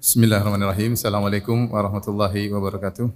Bismillahirrahmanirrahim. 0.00 0.96
Assalamualaikum 0.96 1.68
warahmatullahi 1.68 2.48
wabarakatuh. 2.48 3.12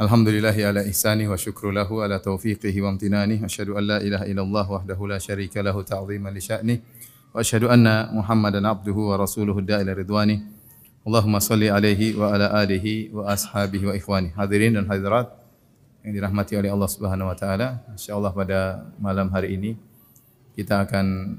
Alhamdulillahi 0.00 0.64
ala 0.64 0.80
ihsani 0.88 1.28
wa 1.28 1.36
syukru 1.36 1.68
lahu 1.68 2.00
ala 2.00 2.16
taufiqihi 2.16 2.80
wa 2.80 2.96
amtinani. 2.96 3.44
Asyhadu 3.44 3.76
an 3.76 3.84
la 3.92 3.98
ilaha 4.00 4.24
illallah 4.24 4.64
wahdahu 4.64 5.04
la 5.04 5.20
syarika 5.20 5.60
lahu 5.60 5.84
ta'ziman 5.84 6.32
li 6.32 6.40
sya'ni. 6.40 6.80
Wa 7.36 7.44
asyhadu 7.44 7.68
anna 7.68 8.08
Muhammadan 8.08 8.64
abduhu 8.64 9.12
wa 9.12 9.20
rasuluhu 9.20 9.60
da'ila 9.60 9.92
ridwani. 9.92 10.40
Allahumma 11.04 11.44
salli 11.44 11.68
alaihi 11.68 12.16
wa 12.16 12.32
ala 12.32 12.56
alihi 12.56 13.12
wa 13.12 13.28
ashabihi 13.36 13.84
wa 13.84 13.92
ikhwani. 14.00 14.32
Hadirin 14.32 14.80
dan 14.80 14.88
hadirat 14.88 15.28
yang 16.08 16.16
dirahmati 16.16 16.56
oleh 16.56 16.72
Allah 16.72 16.88
Subhanahu 16.88 17.28
wa 17.28 17.36
taala. 17.36 17.84
Insyaallah 17.92 18.32
pada 18.32 18.88
malam 18.96 19.28
hari 19.28 19.60
ini 19.60 19.76
kita 20.56 20.88
akan 20.88 21.36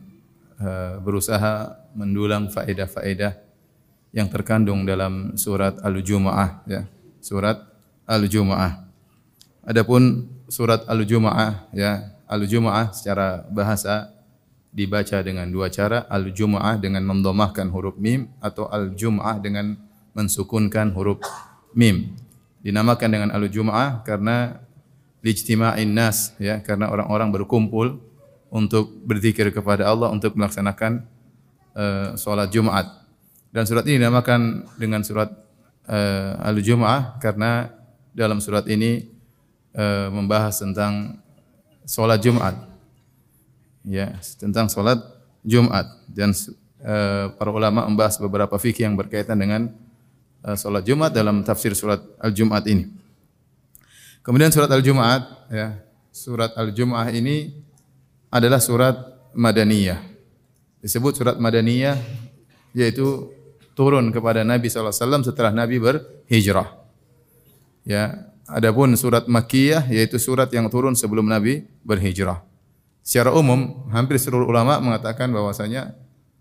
berusaha 1.02 1.82
mendulang 1.98 2.48
faedah-faedah 2.54 3.34
yang 4.12 4.28
terkandung 4.28 4.84
dalam 4.84 5.40
surat 5.40 5.80
Al-Jumu'ah 5.82 6.68
ya. 6.68 6.88
Surat 7.24 7.64
Al-Jumu'ah. 8.06 8.92
Adapun 9.64 10.28
surat 10.52 10.84
Al-Jumu'ah 10.90 11.72
ya, 11.72 12.12
Al-Jumu'ah 12.28 12.92
secara 12.92 13.46
bahasa 13.48 14.12
dibaca 14.72 15.20
dengan 15.24 15.48
dua 15.48 15.72
cara, 15.72 16.08
Al-Jumu'ah 16.12 16.80
dengan 16.80 17.08
mendomahkan 17.08 17.72
huruf 17.72 17.96
mim 18.00 18.32
atau 18.44 18.68
Al-Jumu'ah 18.68 19.40
dengan 19.40 19.80
mensukunkan 20.12 20.92
huruf 20.92 21.24
mim. 21.72 22.16
Dinamakan 22.64 23.10
dengan 23.10 23.30
Al-Jumu'ah 23.32 24.04
karena 24.04 24.60
lijtima'in 25.24 25.94
nas 25.94 26.36
ya, 26.42 26.60
karena 26.60 26.92
orang-orang 26.92 27.32
berkumpul 27.32 28.02
untuk 28.52 28.92
berzikir 29.08 29.48
kepada 29.56 29.88
Allah 29.88 30.12
untuk 30.12 30.36
melaksanakan 30.36 31.08
uh, 31.72 32.20
sholat 32.20 32.52
Jumat. 32.52 32.84
Dan 33.52 33.64
surat 33.64 33.88
ini 33.88 34.04
dinamakan 34.04 34.68
dengan 34.76 35.02
surat 35.08 35.32
uh, 35.88 36.36
Al-Jum'ah 36.44 37.20
karena 37.24 37.72
dalam 38.12 38.44
surat 38.44 38.68
ini 38.68 39.08
uh, 39.76 40.12
membahas 40.12 40.60
tentang 40.60 41.24
sholat 41.88 42.20
Jumat. 42.20 42.56
Ya, 43.88 44.14
tentang 44.38 44.70
sholat 44.70 45.00
Jumat 45.42 45.88
dan 46.12 46.36
uh, 46.86 47.34
para 47.34 47.50
ulama 47.50 47.88
membahas 47.88 48.20
beberapa 48.22 48.54
fikih 48.60 48.86
yang 48.86 49.00
berkaitan 49.00 49.40
dengan 49.40 49.72
uh, 50.44 50.60
sholat 50.60 50.86
Jumat 50.86 51.16
dalam 51.16 51.42
tafsir 51.42 51.74
surat 51.74 52.04
Al-Jumat 52.20 52.68
ini. 52.68 52.92
Kemudian 54.22 54.54
surat 54.54 54.70
Al-Jumat 54.70 55.50
ya, 55.50 55.82
surat 56.14 56.54
Al-Jum'ah 56.54 57.10
ini 57.10 57.58
adalah 58.32 58.64
surat 58.64 58.96
Madaniyah. 59.36 60.00
Disebut 60.80 61.20
surat 61.20 61.36
Madaniyah 61.38 62.00
yaitu 62.72 63.30
turun 63.76 64.10
kepada 64.10 64.42
Nabi 64.48 64.72
SAW 64.72 64.96
setelah 65.22 65.52
Nabi 65.52 65.78
berhijrah. 65.78 66.80
Ya, 67.84 68.32
adapun 68.48 68.96
surat 68.96 69.28
Makkiyah 69.28 69.92
yaitu 69.92 70.18
surat 70.18 70.48
yang 70.56 70.72
turun 70.72 70.96
sebelum 70.96 71.28
Nabi 71.28 71.68
berhijrah. 71.84 72.42
Secara 73.04 73.36
umum 73.36 73.90
hampir 73.92 74.16
seluruh 74.22 74.48
ulama 74.48 74.80
mengatakan 74.80 75.28
bahwasanya 75.34 75.98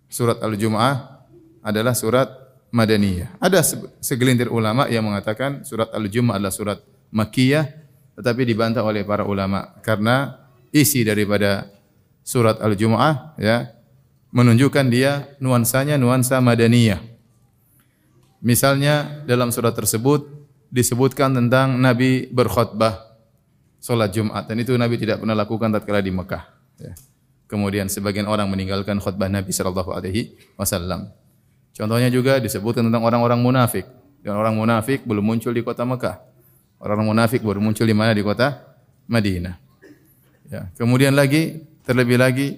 surat 0.06 0.38
Al-Jumu'ah 0.38 1.26
adalah 1.64 1.96
surat 1.96 2.28
Madaniyah. 2.70 3.40
Ada 3.42 3.66
segelintir 3.98 4.46
ulama 4.46 4.86
yang 4.86 5.02
mengatakan 5.02 5.66
surat 5.66 5.90
Al-Jumu'ah 5.90 6.38
adalah 6.38 6.54
surat 6.54 6.78
Makkiyah 7.10 7.66
tetapi 8.14 8.44
dibantah 8.44 8.84
oleh 8.84 9.02
para 9.02 9.24
ulama 9.24 9.80
karena 9.80 10.36
isi 10.70 11.02
daripada 11.02 11.79
surat 12.30 12.62
Al-Jumu'ah 12.62 13.34
ya 13.42 13.74
menunjukkan 14.30 14.86
dia 14.86 15.26
nuansanya 15.42 15.98
nuansa 15.98 16.38
madaniyah. 16.38 17.02
Misalnya 18.38 19.26
dalam 19.26 19.50
surat 19.50 19.74
tersebut 19.74 20.30
disebutkan 20.70 21.34
tentang 21.34 21.74
Nabi 21.82 22.30
berkhutbah 22.30 23.18
salat 23.82 24.14
Jumat 24.14 24.46
dan 24.46 24.62
itu 24.62 24.78
Nabi 24.78 24.94
tidak 24.94 25.18
pernah 25.18 25.34
lakukan 25.34 25.74
tatkala 25.74 25.98
di 25.98 26.14
Mekah 26.14 26.46
ya. 26.78 26.94
Kemudian 27.50 27.90
sebagian 27.90 28.30
orang 28.30 28.46
meninggalkan 28.46 29.02
khutbah 29.02 29.26
Nabi 29.26 29.50
sallallahu 29.50 29.90
alaihi 29.90 30.38
wasallam. 30.54 31.10
Contohnya 31.74 32.06
juga 32.06 32.38
disebutkan 32.38 32.86
tentang 32.86 33.02
orang-orang 33.02 33.42
munafik. 33.42 33.90
Dan 34.22 34.38
orang 34.38 34.54
munafik 34.54 35.02
belum 35.02 35.24
muncul 35.24 35.50
di 35.50 35.64
kota 35.64 35.82
Mekah. 35.82 36.22
Orang 36.78 37.02
munafik 37.02 37.42
baru 37.42 37.58
muncul 37.58 37.88
di 37.88 37.96
mana? 37.96 38.14
Di 38.14 38.22
kota 38.22 38.78
Madinah. 39.10 39.56
Ya. 40.46 40.70
Kemudian 40.78 41.16
lagi 41.18 41.69
Terlebih 41.84 42.20
lagi 42.20 42.48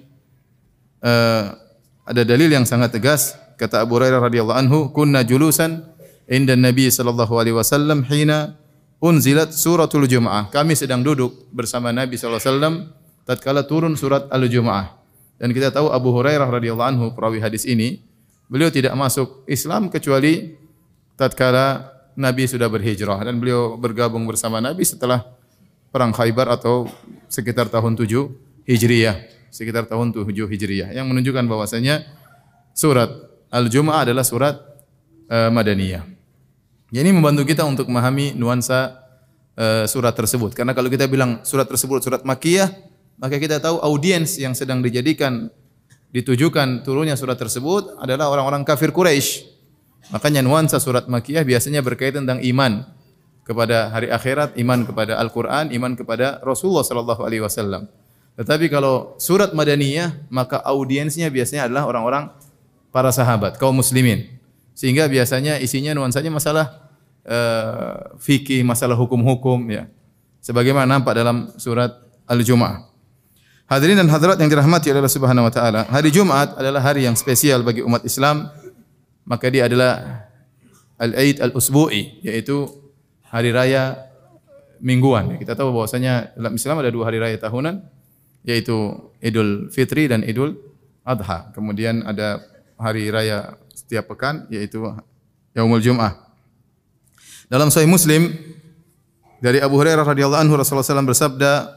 uh, 1.03 1.55
ada 2.03 2.21
dalil 2.27 2.51
yang 2.51 2.67
sangat 2.67 2.95
tegas 2.95 3.39
kata 3.55 3.83
Abu 3.83 3.95
Hurairah 3.95 4.19
radhiyallahu 4.19 4.59
anhu 4.59 4.79
kunna 4.91 5.23
julusan 5.23 5.87
inda 6.27 6.55
Nabi 6.59 6.91
sallallahu 6.91 7.33
alaihi 7.39 7.55
wasallam 7.55 8.03
hina 8.03 8.59
unzilat 8.99 9.55
suratul 9.55 10.07
Jumu'ah. 10.07 10.51
Kami 10.51 10.75
sedang 10.75 11.03
duduk 11.03 11.51
bersama 11.51 11.91
Nabi 11.95 12.19
sallallahu 12.19 12.39
alaihi 12.39 12.51
wasallam 12.51 12.75
tatkala 13.23 13.63
turun 13.63 13.95
surat 13.95 14.27
Al-Jumu'ah. 14.31 14.99
Dan 15.39 15.51
kita 15.51 15.71
tahu 15.71 15.91
Abu 15.91 16.11
Hurairah 16.15 16.47
radhiyallahu 16.47 16.89
anhu 16.91 17.05
perawi 17.11 17.43
hadis 17.43 17.67
ini 17.67 18.03
beliau 18.47 18.71
tidak 18.71 18.95
masuk 18.95 19.43
Islam 19.47 19.91
kecuali 19.91 20.55
tatkala 21.19 21.91
Nabi 22.13 22.45
sudah 22.45 22.69
berhijrah 22.69 23.25
dan 23.25 23.41
beliau 23.41 23.75
bergabung 23.75 24.23
bersama 24.29 24.61
Nabi 24.61 24.85
setelah 24.85 25.25
perang 25.89 26.13
Khaybar 26.13 26.49
atau 26.49 26.85
sekitar 27.27 27.69
tahun 27.69 27.97
7 27.97 28.52
Hijriyah, 28.63 29.15
sekitar 29.51 29.83
tahun 29.91 30.15
7 30.15 30.23
Hijriyah 30.27 30.95
yang 30.95 31.11
menunjukkan 31.11 31.43
bahwasanya 31.45 32.07
surat 32.71 33.11
Al-Jumu'ah 33.51 34.07
adalah 34.07 34.23
surat 34.23 34.55
uh, 35.27 35.51
Madaniyah. 35.51 36.07
Ini 36.93 37.09
membantu 37.09 37.43
kita 37.43 37.65
untuk 37.67 37.89
memahami 37.89 38.37
nuansa 38.37 39.03
uh, 39.57 39.85
surat 39.89 40.13
tersebut. 40.15 40.55
Karena 40.55 40.71
kalau 40.71 40.87
kita 40.87 41.09
bilang 41.09 41.43
surat 41.43 41.67
tersebut 41.67 42.01
surat 42.01 42.21
Makkiyah, 42.23 42.69
maka 43.19 43.35
kita 43.37 43.59
tahu 43.59 43.81
audiens 43.81 44.37
yang 44.39 44.55
sedang 44.55 44.79
dijadikan 44.79 45.51
ditujukan 46.13 46.85
turunnya 46.85 47.17
surat 47.17 47.35
tersebut 47.35 47.97
adalah 47.97 48.29
orang-orang 48.29 48.61
kafir 48.63 48.93
Quraisy. 48.93 49.49
Makanya 50.13 50.45
nuansa 50.45 50.77
surat 50.77 51.09
Makkiyah 51.09 51.43
biasanya 51.43 51.81
berkaitan 51.81 52.23
tentang 52.23 52.39
iman 52.45 52.85
kepada 53.43 53.91
hari 53.91 54.07
akhirat, 54.07 54.55
iman 54.55 54.87
kepada 54.87 55.19
Al-Qur'an, 55.19 55.73
iman 55.73 55.93
kepada 55.99 56.39
Rasulullah 56.45 56.85
sallallahu 56.85 57.21
alaihi 57.27 57.43
wasallam. 57.43 57.91
Tetapi 58.33 58.65
kalau 58.69 59.13
surat 59.21 59.53
Madaniyah, 59.53 60.25
maka 60.33 60.57
audiensnya 60.65 61.29
biasanya 61.29 61.69
adalah 61.69 61.85
orang-orang 61.85 62.33
para 62.89 63.13
sahabat, 63.13 63.61
kaum 63.61 63.77
muslimin. 63.77 64.25
Sehingga 64.73 65.05
biasanya 65.05 65.61
isinya 65.61 65.93
nuansanya 65.93 66.33
masalah 66.33 66.89
uh, 67.29 68.17
fikih, 68.17 68.65
masalah 68.65 68.97
hukum-hukum 68.97 69.69
ya. 69.69 69.85
Sebagaimana 70.41 70.89
nampak 70.89 71.13
dalam 71.13 71.53
surat 71.61 71.93
Al-Jumu'ah. 72.25 72.89
Hadirin 73.69 73.95
dan 73.95 74.09
hadirat 74.11 74.37
yang 74.41 74.51
dirahmati 74.51 74.91
oleh 74.91 74.99
Allah 74.99 75.13
Subhanahu 75.13 75.47
wa 75.47 75.53
taala, 75.53 75.81
hari 75.87 76.09
Jumat 76.11 76.57
adalah 76.57 76.83
hari 76.83 77.07
yang 77.07 77.15
spesial 77.15 77.63
bagi 77.63 77.85
umat 77.85 78.03
Islam. 78.03 78.49
Maka 79.23 79.47
dia 79.47 79.71
adalah 79.71 80.25
Al-Aid 80.99 81.39
Al-Usbu'i, 81.39 82.19
yaitu 82.27 82.67
hari 83.31 83.55
raya 83.55 84.09
mingguan. 84.83 85.39
Kita 85.39 85.55
tahu 85.55 85.71
bahwasanya 85.71 86.35
dalam 86.35 86.53
Islam 86.59 86.75
ada 86.83 86.91
dua 86.91 87.07
hari 87.07 87.23
raya 87.23 87.39
tahunan, 87.39 87.92
yaitu 88.43 89.09
Idul 89.23 89.71
Fitri 89.71 90.07
dan 90.11 90.23
Idul 90.23 90.55
Adha. 91.03 91.51
Kemudian 91.55 92.03
ada 92.03 92.43
hari 92.79 93.07
raya 93.11 93.55
setiap 93.71 94.11
pekan 94.11 94.47
yaitu 94.51 94.83
Yaumul 95.55 95.83
Jum'ah. 95.83 96.23
Dalam 97.51 97.71
Sahih 97.71 97.87
Muslim 97.87 98.33
dari 99.43 99.59
Abu 99.59 99.75
Hurairah 99.75 100.07
radhiyallahu 100.07 100.41
anhu 100.47 100.55
Rasulullah 100.55 100.87
SAW 100.87 101.03
bersabda, 101.03 101.67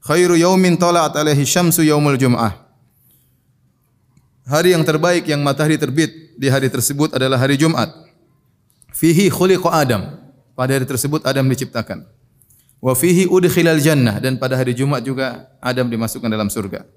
"Khairu 0.00 0.34
yaumin 0.40 0.80
tala'at 0.80 1.12
alaihi 1.20 1.44
syamsu 1.44 1.84
yaumul 1.84 2.16
jum'ah." 2.16 2.56
Hari 4.48 4.74
yang 4.74 4.82
terbaik 4.82 5.28
yang 5.30 5.44
matahari 5.44 5.78
terbit 5.78 6.34
di 6.34 6.50
hari 6.50 6.66
tersebut 6.66 7.14
adalah 7.14 7.38
hari 7.38 7.54
Jumat. 7.54 7.92
Fihi 8.90 9.30
khuliqa 9.30 9.70
Adam. 9.70 10.18
Pada 10.58 10.74
hari 10.74 10.88
tersebut 10.88 11.22
Adam 11.22 11.46
diciptakan. 11.46 12.08
Wa 12.80 12.96
fihi 12.96 13.28
udkhilal 13.28 13.80
jannah 13.80 14.16
dan 14.18 14.40
pada 14.40 14.56
hari 14.56 14.72
Jumat 14.72 15.04
juga 15.04 15.52
Adam 15.60 15.92
dimasukkan 15.92 16.28
dalam 16.32 16.48
surga. 16.48 16.88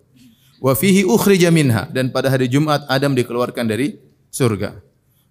Wa 0.63 0.71
fihi 0.79 1.03
ukhrija 1.03 1.51
minha 1.51 1.91
dan 1.91 2.07
pada 2.07 2.31
hari 2.31 2.47
Jumat 2.47 2.87
Adam 2.87 3.11
dikeluarkan 3.11 3.67
dari 3.67 3.99
surga. 4.31 4.79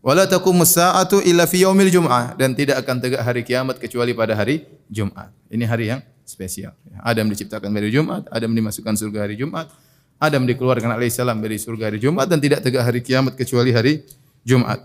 Wala 0.04 0.28
taqumus 0.28 0.76
sa'atu 0.76 1.24
illa 1.24 1.48
fi 1.48 1.64
yaumil 1.64 1.88
jum'ah 1.88 2.36
dan 2.36 2.52
tidak 2.52 2.84
akan 2.84 3.00
tegak 3.00 3.22
hari 3.22 3.46
kiamat 3.46 3.80
kecuali 3.80 4.12
pada 4.12 4.36
hari 4.36 4.66
Jumat. 4.92 5.32
Ini 5.48 5.64
hari 5.64 5.94
yang 5.94 6.00
spesial. 6.26 6.76
Adam 7.00 7.30
diciptakan 7.32 7.70
dari 7.72 7.88
Jumat, 7.88 8.28
Adam 8.28 8.52
dimasukkan 8.52 8.98
surga 8.98 9.24
hari 9.24 9.40
Jumat, 9.40 9.72
Adam 10.18 10.42
dikeluarkan 10.44 10.98
alaihissalam 10.98 11.38
dari 11.38 11.56
surga 11.56 11.88
hari 11.88 11.98
Jumat 12.02 12.26
dan 12.28 12.42
tidak 12.42 12.60
tegak 12.60 12.82
hari 12.82 13.00
kiamat 13.00 13.38
kecuali 13.38 13.70
hari 13.72 14.02
Jumat. 14.42 14.84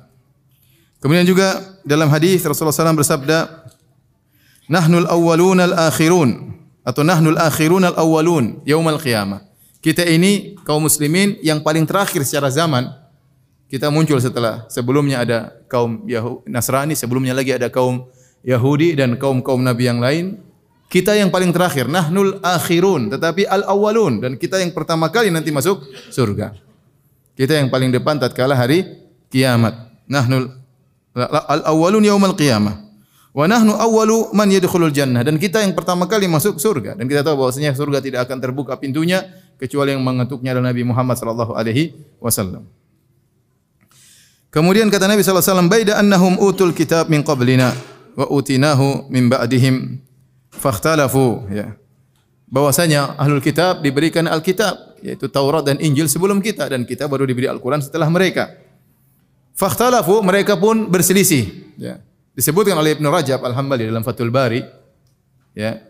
Kemudian 0.98 1.26
juga 1.30 1.62
dalam 1.86 2.10
hadis 2.10 2.42
Rasulullah 2.42 2.74
SAW 2.74 2.98
bersabda, 2.98 3.67
Nahnul 4.68 5.08
awwalun 5.08 5.64
al-akhirun 5.64 6.30
atau 6.84 7.04
nahnul 7.04 7.40
akhirun 7.40 7.88
al-awwalun 7.88 8.64
yaumal 8.68 9.00
qiyamah. 9.00 9.48
Kita 9.80 10.04
ini 10.04 10.60
kaum 10.68 10.84
muslimin 10.84 11.40
yang 11.40 11.64
paling 11.64 11.88
terakhir 11.88 12.28
secara 12.28 12.52
zaman 12.52 12.92
Kita 13.68 13.92
muncul 13.92 14.16
setelah 14.24 14.64
sebelumnya 14.72 15.28
ada 15.28 15.52
kaum 15.68 16.08
Yahudi 16.08 16.48
Nasrani, 16.48 16.96
sebelumnya 16.96 17.36
lagi 17.36 17.52
ada 17.52 17.68
kaum 17.68 18.08
Yahudi 18.40 18.96
dan 18.96 19.20
kaum-kaum 19.20 19.60
nabi 19.60 19.92
yang 19.92 20.00
lain. 20.00 20.40
Kita 20.88 21.12
yang 21.20 21.28
paling 21.28 21.52
terakhir, 21.52 21.92
nahnul 21.92 22.40
akhirun, 22.40 23.12
tetapi 23.12 23.44
al 23.44 23.68
awalun 23.68 24.24
dan 24.24 24.40
kita 24.40 24.64
yang 24.64 24.72
pertama 24.72 25.12
kali 25.12 25.28
nanti 25.28 25.52
masuk 25.52 25.84
surga. 26.16 26.56
Kita 27.36 27.60
yang 27.60 27.68
paling 27.68 27.92
depan 27.92 28.16
tatkala 28.24 28.56
hari 28.56 28.88
kiamat. 29.28 29.76
Nahnul 30.08 30.48
al 31.12 31.62
awalun 31.68 32.08
yaumal 32.08 32.40
qiyamah. 32.40 32.87
Wa 33.36 33.46
nahnu 33.46 33.76
awwalu 33.76 34.34
man 34.34 34.50
yadkhulul 34.50 34.90
jannah 34.90 35.22
dan 35.22 35.38
kita 35.38 35.62
yang 35.62 35.78
pertama 35.78 36.10
kali 36.10 36.26
masuk 36.26 36.58
surga 36.58 36.98
dan 36.98 37.06
kita 37.06 37.22
tahu 37.22 37.46
bahwasanya 37.46 37.76
surga 37.78 38.02
tidak 38.02 38.26
akan 38.26 38.42
terbuka 38.42 38.74
pintunya 38.82 39.30
kecuali 39.62 39.94
yang 39.94 40.02
mengetuknya 40.02 40.58
adalah 40.58 40.74
Nabi 40.74 40.84
Muhammad 40.88 41.16
sallallahu 41.22 41.54
alaihi 41.54 41.94
wasallam. 42.18 42.66
Kemudian 44.50 44.90
kata 44.90 45.06
Nabi 45.06 45.22
sallallahu 45.22 45.44
alaihi 45.44 45.54
wasallam, 45.54 45.70
"Baida 45.70 45.94
annahum 46.02 46.34
utul 46.42 46.74
kitab 46.74 47.12
min 47.14 47.22
qablina 47.22 47.78
wa 48.18 48.26
utinahu 48.32 49.06
min 49.12 49.30
ba'dihim 49.30 50.02
fakhtalafu." 50.50 51.46
Ya. 51.52 51.78
Bahwasanya 52.48 53.20
ahlul 53.20 53.44
kitab 53.44 53.84
diberikan 53.84 54.26
Alkitab 54.26 54.98
yaitu 55.04 55.30
Taurat 55.30 55.62
dan 55.68 55.78
Injil 55.78 56.10
sebelum 56.10 56.42
kita 56.42 56.72
dan 56.72 56.88
kita 56.88 57.06
baru 57.06 57.28
diberi 57.28 57.46
Al-Qur'an 57.46 57.84
setelah 57.84 58.08
mereka. 58.10 58.50
Fakhtalafu 59.58 60.22
mereka 60.22 60.54
pun 60.58 60.86
berselisih, 60.90 61.76
ya. 61.78 62.02
Disebutkan 62.38 62.78
oleh 62.78 62.94
Ibnu 62.94 63.10
Rajab 63.10 63.42
Al-Hambali 63.42 63.90
dalam 63.90 64.06
Fathul 64.06 64.30
Bari, 64.30 64.62
ya. 65.58 65.82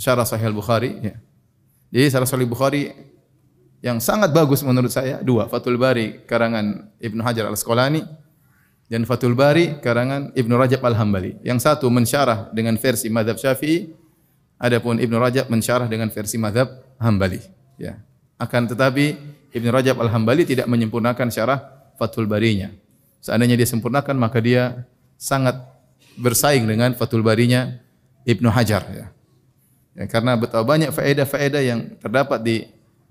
Syarah 0.00 0.24
Sahih 0.24 0.48
Al-Bukhari, 0.48 0.96
ya. 0.96 1.14
Jadi 1.92 2.06
Syarah 2.08 2.24
Sahih 2.24 2.48
Al-Bukhari 2.48 2.88
yang 3.84 4.00
sangat 4.00 4.32
bagus 4.32 4.64
menurut 4.64 4.88
saya 4.88 5.20
dua 5.20 5.44
Fathul 5.48 5.76
Bari 5.76 6.24
karangan 6.24 6.88
Ibnu 7.00 7.20
Hajar 7.20 7.48
Al 7.48 7.56
Asqalani 7.56 8.00
dan 8.88 9.04
Fathul 9.04 9.36
Bari 9.36 9.80
karangan 9.84 10.32
Ibnu 10.32 10.56
Rajab 10.56 10.80
Al 10.88 10.96
Hambali. 10.96 11.36
Yang 11.44 11.68
satu 11.68 11.92
mensyarah 11.92 12.48
dengan 12.56 12.80
versi 12.80 13.12
mazhab 13.12 13.36
Syafi'i, 13.36 13.92
adapun 14.56 15.00
Ibnu 15.00 15.16
Rajab 15.20 15.52
mensyarah 15.52 15.84
dengan 15.84 16.08
versi 16.08 16.40
mazhab 16.40 16.80
Hambali. 16.96 17.44
Ya. 17.76 18.00
Akan 18.40 18.68
tetapi 18.68 19.20
Ibnu 19.52 19.68
Rajab 19.68 20.00
Al 20.00 20.08
Hambali 20.12 20.48
tidak 20.48 20.64
menyempurnakan 20.64 21.28
syarah 21.28 21.92
Fathul 22.00 22.24
Barinya. 22.24 22.72
Seandainya 23.20 23.60
dia 23.60 23.68
sempurnakan 23.68 24.16
maka 24.16 24.40
dia 24.40 24.88
sangat 25.20 25.60
bersaing 26.16 26.64
dengan 26.64 26.96
Fathul 26.96 27.20
Barinya 27.20 27.76
Ibnu 28.24 28.48
Hajar 28.48 28.88
ya. 28.88 29.06
ya 29.92 30.04
karena 30.08 30.40
betapa 30.40 30.64
banyak 30.64 30.88
faedah-faedah 30.96 31.60
yang 31.60 31.80
terdapat 32.00 32.40
di 32.40 32.64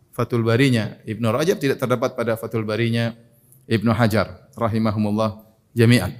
Fathul 0.10 0.42
Barinya 0.42 0.98
Ibnu 1.06 1.30
Rajab 1.30 1.62
tidak 1.62 1.78
terdapat 1.78 2.18
pada 2.18 2.34
Fathul 2.34 2.66
Barinya 2.66 3.14
Ibnu 3.70 3.94
Hajar 3.94 4.50
rahimahumullah 4.58 5.46
jami'an. 5.78 6.18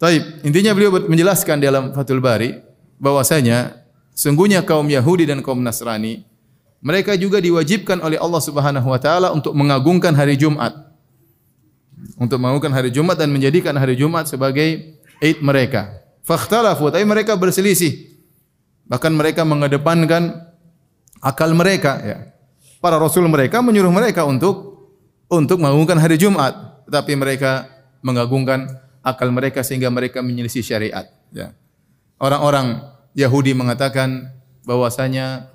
Taib, 0.00 0.40
intinya 0.46 0.72
beliau 0.72 0.96
menjelaskan 1.04 1.60
dalam 1.60 1.92
Fathul 1.92 2.24
Bari 2.24 2.56
bahwasanya 2.96 3.84
sungguhnya 4.16 4.64
kaum 4.64 4.88
Yahudi 4.88 5.28
dan 5.28 5.44
kaum 5.44 5.60
Nasrani 5.60 6.24
mereka 6.78 7.18
juga 7.18 7.42
diwajibkan 7.42 7.98
oleh 7.98 8.16
Allah 8.16 8.38
Subhanahu 8.38 8.88
wa 8.88 8.98
taala 9.02 9.34
untuk 9.34 9.50
mengagungkan 9.52 10.14
hari 10.14 10.38
Jumat. 10.38 10.72
Untuk 12.14 12.38
mengagungkan 12.38 12.70
hari 12.70 12.94
Jumat 12.94 13.18
dan 13.18 13.34
menjadikan 13.34 13.74
hari 13.74 13.98
Jumat 13.98 14.30
sebagai 14.30 14.97
Eid 15.18 15.42
mereka. 15.42 16.02
Fakhtalafu, 16.22 16.92
tapi 16.92 17.04
mereka 17.08 17.34
berselisih. 17.34 18.18
Bahkan 18.88 19.12
mereka 19.12 19.44
mengedepankan 19.44 20.48
akal 21.18 21.52
mereka 21.52 21.98
ya 22.00 22.18
para 22.78 22.96
rasul 22.98 23.26
mereka 23.26 23.58
menyuruh 23.58 23.90
mereka 23.90 24.22
untuk 24.24 24.88
untuk 25.28 25.60
mengagungkan 25.60 26.00
hari 26.00 26.16
Jumat, 26.16 26.84
tetapi 26.88 27.12
mereka 27.18 27.68
mengagungkan 28.00 28.80
akal 29.04 29.28
mereka 29.28 29.60
sehingga 29.60 29.92
mereka 29.92 30.24
menyelisih 30.24 30.64
syariat. 30.64 31.04
Ya. 31.34 31.52
Orang-orang 32.16 32.80
Yahudi 33.12 33.52
mengatakan 33.52 34.32
bahwasanya 34.64 35.52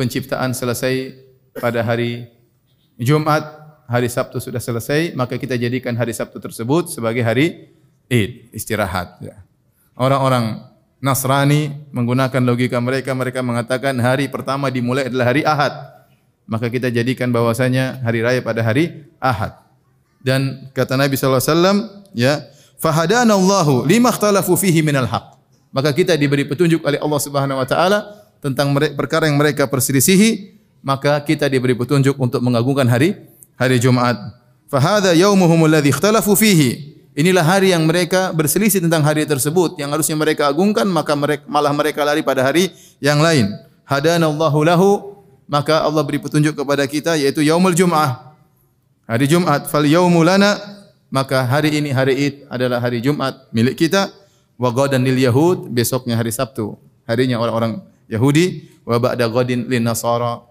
penciptaan 0.00 0.56
selesai 0.56 1.12
pada 1.60 1.84
hari 1.84 2.32
Jumat, 2.96 3.44
hari 3.84 4.08
Sabtu 4.08 4.40
sudah 4.40 4.62
selesai, 4.62 5.12
maka 5.12 5.36
kita 5.36 5.60
jadikan 5.60 5.92
hari 5.92 6.16
Sabtu 6.16 6.40
tersebut 6.40 6.88
sebagai 6.88 7.20
hari 7.20 7.76
Id, 8.08 8.52
istirahat. 8.56 9.20
Ya. 9.20 9.44
Orang-orang 9.92 10.64
Nasrani 10.98 11.70
menggunakan 11.94 12.42
logika 12.42 12.82
mereka, 12.82 13.14
mereka 13.14 13.38
mengatakan 13.44 13.94
hari 14.02 14.26
pertama 14.26 14.66
dimulai 14.66 15.06
adalah 15.06 15.30
hari 15.30 15.46
Ahad. 15.46 15.70
Maka 16.48 16.72
kita 16.72 16.90
jadikan 16.90 17.30
bahwasanya 17.30 18.02
hari 18.02 18.24
raya 18.24 18.40
pada 18.42 18.64
hari 18.64 19.06
Ahad. 19.22 19.54
Dan 20.18 20.72
kata 20.74 20.98
Nabi 20.98 21.14
sallallahu 21.14 21.38
alaihi 21.38 21.54
wasallam, 21.54 21.76
ya, 22.16 22.34
fahadana 22.82 23.38
Allahu 23.38 23.86
lima 23.86 24.10
fihi 24.42 24.82
minal 24.82 25.06
haq. 25.06 25.38
Maka 25.70 25.94
kita 25.94 26.16
diberi 26.18 26.48
petunjuk 26.48 26.82
oleh 26.82 26.98
Allah 26.98 27.20
Subhanahu 27.20 27.60
wa 27.60 27.66
taala 27.68 27.98
tentang 28.42 28.74
perkara 28.96 29.30
yang 29.30 29.38
mereka 29.38 29.70
perselisihi, 29.70 30.58
maka 30.82 31.20
kita 31.22 31.46
diberi 31.46 31.78
petunjuk 31.78 32.18
untuk 32.18 32.42
mengagungkan 32.42 32.88
hari 32.90 33.14
hari 33.54 33.78
Jumat. 33.78 34.18
Fahada 34.66 35.14
yaumuhum 35.14 35.68
alladhi 35.68 35.94
ikhtalafu 35.94 36.34
fihi. 36.34 36.97
Inilah 37.18 37.42
hari 37.42 37.74
yang 37.74 37.82
mereka 37.82 38.30
berselisih 38.30 38.78
tentang 38.78 39.02
hari 39.02 39.26
tersebut 39.26 39.74
yang 39.74 39.90
harusnya 39.90 40.14
mereka 40.14 40.46
agungkan 40.46 40.86
maka 40.86 41.18
mereka, 41.18 41.42
malah 41.50 41.74
mereka 41.74 42.06
lari 42.06 42.22
pada 42.22 42.46
hari 42.46 42.70
yang 43.02 43.18
lain. 43.18 43.58
Hadanallahu 43.82 44.58
lahu 44.62 44.90
maka 45.50 45.82
Allah 45.82 46.06
beri 46.06 46.22
petunjuk 46.22 46.54
kepada 46.54 46.86
kita 46.86 47.18
yaitu 47.18 47.42
yaumul 47.42 47.74
Jum'ah. 47.74 48.38
Hari 49.10 49.26
Jumat 49.26 49.66
fal 49.66 49.82
yaumu 49.82 50.22
lana 50.22 50.62
maka 51.10 51.42
hari 51.42 51.74
ini 51.74 51.90
hari 51.90 52.14
Id 52.22 52.34
adalah 52.46 52.78
hari 52.78 53.02
Jumat 53.02 53.50
milik 53.50 53.82
kita 53.82 54.14
wa 54.54 54.70
ghadan 54.70 55.02
lil 55.02 55.18
yahud 55.18 55.66
besoknya 55.74 56.14
hari 56.14 56.30
Sabtu 56.30 56.78
harinya 57.02 57.42
orang-orang 57.42 57.82
Yahudi 58.06 58.70
wa 58.86 59.00
ba'da 59.02 59.26
ghadin 59.26 59.66
lin 59.66 59.82
nasara 59.82 60.44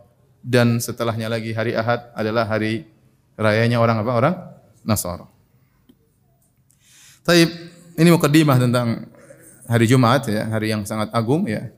dan 0.44 0.84
setelahnya 0.84 1.31
lagi 1.31 1.56
hari 1.56 1.80
Ahad 1.80 2.12
adalah 2.12 2.44
hari 2.44 2.92
rayanya 3.40 3.80
orang 3.80 4.04
apa? 4.04 4.12
Orang 4.12 4.36
Nasara. 4.84 5.37
Taib, 7.28 7.52
ini 8.00 8.08
mukadimah 8.08 8.56
tentang 8.56 9.04
hari 9.68 9.84
Jumat 9.84 10.32
ya, 10.32 10.48
hari 10.48 10.72
yang 10.72 10.88
sangat 10.88 11.12
agung 11.12 11.44
ya. 11.44 11.76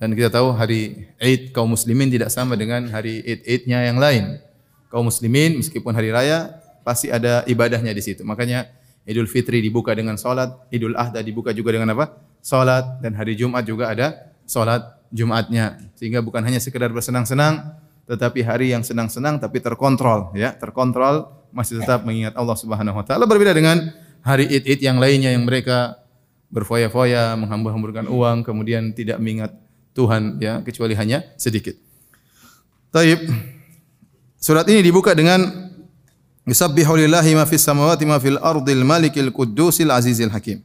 Dan 0.00 0.16
kita 0.16 0.32
tahu 0.32 0.56
hari 0.56 1.12
Eid 1.20 1.52
kaum 1.52 1.76
muslimin 1.76 2.08
tidak 2.08 2.32
sama 2.32 2.56
dengan 2.56 2.88
hari 2.88 3.20
Eid-Eidnya 3.20 3.84
yang 3.84 4.00
lain. 4.00 4.40
Kaum 4.88 5.12
muslimin 5.12 5.60
meskipun 5.60 5.92
hari 5.92 6.08
raya 6.08 6.56
pasti 6.88 7.12
ada 7.12 7.44
ibadahnya 7.44 7.92
di 7.92 8.00
situ. 8.00 8.24
Makanya 8.24 8.64
Idul 9.04 9.28
Fitri 9.28 9.60
dibuka 9.60 9.92
dengan 9.92 10.16
salat, 10.16 10.56
Idul 10.72 10.96
Adha 10.96 11.20
dibuka 11.20 11.52
juga 11.52 11.76
dengan 11.76 11.92
apa? 11.92 12.16
Salat 12.40 13.04
dan 13.04 13.12
hari 13.12 13.36
Jumat 13.36 13.60
juga 13.68 13.92
ada 13.92 14.32
salat 14.48 14.80
Jumatnya. 15.12 15.84
Sehingga 16.00 16.24
bukan 16.24 16.40
hanya 16.40 16.64
sekedar 16.64 16.88
bersenang-senang, 16.96 17.76
tetapi 18.08 18.40
hari 18.40 18.72
yang 18.72 18.80
senang-senang 18.80 19.36
tapi 19.36 19.60
terkontrol 19.60 20.32
ya, 20.32 20.56
terkontrol 20.56 21.28
masih 21.52 21.84
tetap 21.84 22.08
mengingat 22.08 22.32
Allah 22.40 22.56
Subhanahu 22.56 22.96
wa 22.96 23.04
taala 23.04 23.28
berbeda 23.28 23.52
dengan 23.52 24.05
hari 24.22 24.48
id-id 24.48 24.80
yang 24.84 25.00
lainnya 25.00 25.32
yang 25.34 25.44
mereka 25.44 26.00
berfoya-foya, 26.52 27.34
menghambur-hamburkan 27.36 28.06
uang, 28.06 28.46
kemudian 28.46 28.94
tidak 28.94 29.18
mengingat 29.18 29.52
Tuhan 29.96 30.38
ya 30.38 30.60
kecuali 30.60 30.92
hanya 30.94 31.24
sedikit. 31.40 31.74
Taib. 32.92 33.28
Surat 34.36 34.68
ini 34.68 34.84
dibuka 34.84 35.16
dengan 35.16 35.66
Yusabbihu 36.46 36.94
lillahi 36.94 37.34
ma 37.34 37.42
fis 37.42 37.66
samawati 37.66 38.06
ma 38.06 38.22
fil 38.22 38.38
ardil 38.38 38.86
malikil 38.86 39.34
quddusil 39.34 39.90
azizil 39.90 40.30
hakim. 40.30 40.62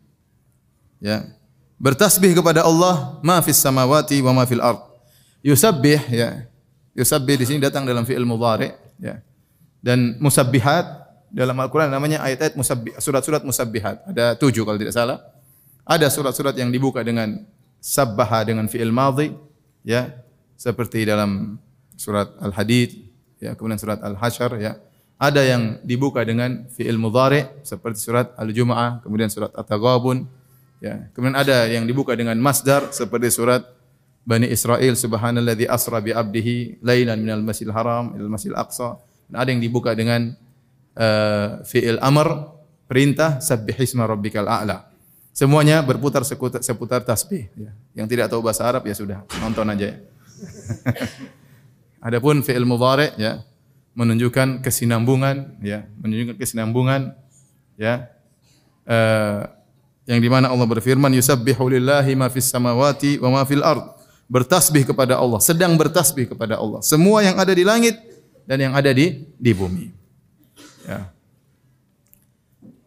Ya. 1.01 1.25
Bertasbih 1.81 2.37
kepada 2.37 2.61
Allah 2.61 3.17
ma 3.25 3.41
fis 3.41 3.57
samawati 3.57 4.21
wa 4.21 4.37
ma 4.37 4.43
fil 4.45 4.61
ard. 4.61 4.77
Yusabbih 5.41 5.97
ya. 6.13 6.45
Yusabbih 6.93 7.41
di 7.41 7.45
sini 7.49 7.57
datang 7.57 7.89
dalam 7.89 8.05
fi'il 8.05 8.21
mudhari 8.21 8.69
ya. 9.01 9.17
Dan 9.81 10.21
musabbihat 10.21 11.00
dalam 11.31 11.55
Al-Quran 11.57 11.87
namanya 11.87 12.19
ayat-ayat 12.21 12.59
musabbih, 12.59 12.99
surat-surat 12.99 13.41
musabbihat. 13.41 14.03
Ada 14.11 14.35
tujuh 14.35 14.67
kalau 14.67 14.75
tidak 14.75 14.93
salah. 14.93 15.23
Ada 15.87 16.11
surat-surat 16.11 16.53
yang 16.59 16.69
dibuka 16.69 17.01
dengan 17.01 17.41
sabbaha 17.81 18.45
dengan 18.45 18.67
fi'il 18.69 18.93
madhi, 18.93 19.33
ya, 19.81 20.11
seperti 20.59 21.07
dalam 21.07 21.57
surat 21.97 22.29
Al-Hadid, 22.37 23.09
ya, 23.41 23.57
kemudian 23.57 23.81
surat 23.81 23.97
Al-Hasyr, 24.03 24.51
ya. 24.61 24.77
Ada 25.17 25.41
yang 25.41 25.81
dibuka 25.81 26.21
dengan 26.21 26.69
fi'il 26.69 26.97
mudhari 26.99 27.47
seperti 27.65 28.03
surat 28.03 28.29
Al-Jumu'ah, 28.37 29.01
kemudian 29.01 29.31
surat 29.31 29.49
At-Taghabun, 29.57 30.29
ya. 30.83 31.09
Kemudian 31.15 31.37
ada 31.37 31.65
yang 31.65 31.87
dibuka 31.89 32.13
dengan 32.13 32.37
masdar 32.37 32.93
seperti 32.93 33.33
surat 33.33 33.65
Bani 34.21 34.45
Israel 34.45 34.93
subhanalladzi 34.93 35.65
asra 35.65 35.97
bi 35.97 36.13
abdihi 36.13 36.85
lailan 36.85 37.25
minal 37.25 37.41
masjidil 37.41 37.73
haram 37.73 38.13
ilal 38.13 38.29
masjidil 38.29 38.53
aqsa. 38.53 39.01
Dan 39.25 39.35
ada 39.41 39.49
yang 39.49 39.61
dibuka 39.61 39.97
dengan 39.97 40.37
uh, 40.97 41.63
fi'il 41.63 41.99
amr 42.01 42.51
perintah 42.91 43.39
sabbihisma 43.39 44.03
rabbikal 44.03 44.47
a'la. 44.47 44.91
Semuanya 45.31 45.79
berputar 45.79 46.27
seputar, 46.27 46.59
seputar 46.59 46.99
tasbih. 47.07 47.47
Ya. 47.55 47.71
Yang 47.95 48.07
tidak 48.11 48.25
tahu 48.35 48.43
bahasa 48.43 48.67
Arab 48.67 48.83
ya 48.83 48.95
sudah 48.95 49.23
nonton 49.39 49.63
aja 49.71 49.95
ya. 49.95 49.97
Adapun 52.07 52.43
fi'il 52.43 52.67
mudhari 52.67 53.15
ya 53.15 53.45
menunjukkan 53.95 54.63
kesinambungan 54.63 55.61
ya, 55.63 55.87
menunjukkan 56.03 56.35
kesinambungan 56.35 57.15
ya. 57.79 58.11
Uh, 58.83 59.47
yang 60.09 60.19
di 60.19 60.27
mana 60.27 60.49
Allah 60.49 60.65
berfirman 60.65 61.13
yusabbihu 61.13 61.77
lillahi 61.77 62.17
ma 62.17 62.27
fis 62.27 62.49
samawati 62.49 63.21
wa 63.21 63.39
ma 63.39 63.41
fil 63.47 63.63
ard. 63.63 64.01
Bertasbih 64.31 64.87
kepada 64.87 65.19
Allah, 65.19 65.43
sedang 65.43 65.75
bertasbih 65.75 66.31
kepada 66.31 66.55
Allah. 66.55 66.79
Semua 66.79 67.19
yang 67.19 67.35
ada 67.35 67.51
di 67.51 67.67
langit 67.67 67.99
dan 68.47 68.63
yang 68.63 68.73
ada 68.75 68.87
di 68.95 69.27
di 69.35 69.51
bumi. 69.51 70.00
Ya. 70.87 71.11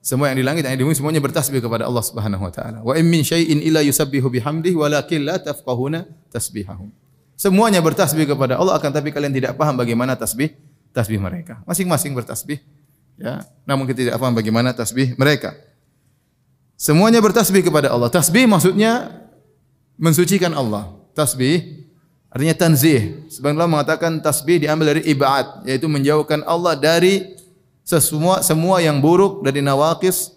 Semua 0.04 0.28
yang 0.28 0.36
di 0.36 0.44
langit 0.44 0.68
dan 0.68 0.76
di 0.76 0.84
bumi 0.84 0.92
semuanya 0.92 1.24
bertasbih 1.24 1.64
kepada 1.64 1.88
Allah 1.88 2.04
Subhanahu 2.04 2.44
wa 2.44 2.52
taala. 2.52 2.78
Wa 2.84 2.92
in 3.00 3.08
min 3.08 3.24
syai'in 3.24 3.64
illa 3.64 3.80
yusabbihu 3.80 4.28
bihamdihi 4.28 4.76
walakin 4.76 5.24
la 5.24 5.40
tafqahuna 5.40 6.04
tasbihahum. 6.28 6.92
Semuanya 7.40 7.80
bertasbih 7.80 8.28
kepada 8.28 8.60
Allah 8.60 8.76
akan 8.76 8.90
tapi 8.92 9.08
kalian 9.10 9.32
tidak 9.32 9.56
paham 9.56 9.80
bagaimana 9.80 10.12
tasbih 10.12 10.52
tasbih 10.92 11.16
mereka. 11.16 11.64
Masing-masing 11.64 12.12
bertasbih 12.12 12.60
ya, 13.16 13.48
namun 13.64 13.88
kita 13.88 14.04
tidak 14.04 14.16
paham 14.20 14.36
bagaimana 14.36 14.76
tasbih 14.76 15.16
mereka. 15.16 15.56
Semuanya 16.76 17.24
bertasbih 17.24 17.64
kepada 17.64 17.88
Allah. 17.88 18.12
Tasbih 18.12 18.44
maksudnya 18.44 19.08
mensucikan 19.96 20.52
Allah. 20.52 20.94
Tasbih 21.16 21.86
artinya 22.28 22.52
tanzih. 22.52 23.24
Sebagian 23.32 23.56
mengatakan 23.72 24.20
tasbih 24.20 24.60
diambil 24.60 24.92
dari 24.92 25.02
ibad, 25.08 25.64
yaitu 25.64 25.88
menjauhkan 25.88 26.44
Allah 26.44 26.76
dari 26.76 27.34
semua 27.84 28.40
semua 28.40 28.80
yang 28.80 28.96
buruk 28.98 29.44
dari 29.44 29.60
nawaqis, 29.60 30.32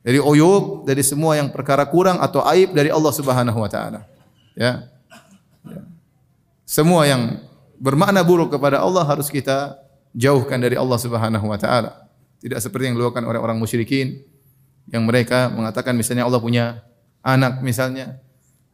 dari 0.00 0.16
uyub, 0.16 0.88
dari 0.88 1.04
semua 1.04 1.36
yang 1.36 1.52
perkara 1.52 1.84
kurang 1.84 2.18
atau 2.24 2.40
aib 2.56 2.72
dari 2.72 2.88
Allah 2.88 3.12
Subhanahu 3.12 3.58
wa 3.60 3.68
taala. 3.68 4.08
Ya. 4.56 4.88
ya. 5.68 5.82
Semua 6.64 7.04
yang 7.04 7.44
bermakna 7.76 8.24
buruk 8.24 8.56
kepada 8.56 8.80
Allah 8.80 9.04
harus 9.04 9.28
kita 9.28 9.76
jauhkan 10.16 10.56
dari 10.56 10.80
Allah 10.80 10.96
Subhanahu 10.96 11.46
wa 11.52 11.60
taala. 11.60 12.08
Tidak 12.40 12.56
seperti 12.56 12.88
yang 12.88 12.96
dilakukan 12.96 13.22
oleh 13.28 13.36
orang 13.36 13.60
musyrikin 13.60 14.24
yang 14.88 15.04
mereka 15.04 15.52
mengatakan 15.52 15.92
misalnya 15.92 16.24
Allah 16.24 16.40
punya 16.40 16.80
anak 17.26 17.58
misalnya 17.60 18.22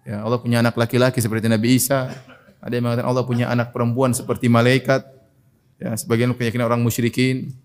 ya 0.05 0.21
Allah 0.21 0.37
punya 0.37 0.61
anak 0.61 0.77
laki-laki 0.77 1.25
seperti 1.25 1.49
Nabi 1.49 1.81
Isa 1.81 2.13
ada 2.61 2.73
yang 2.73 2.85
mengatakan 2.85 3.09
Allah 3.09 3.25
punya 3.25 3.47
anak 3.49 3.73
perempuan 3.73 4.13
seperti 4.13 4.53
malaikat 4.53 5.03
ya 5.81 5.97
sebagian 5.97 6.37
keyakinan 6.37 6.69
orang 6.69 6.85
musyrikin 6.85 7.57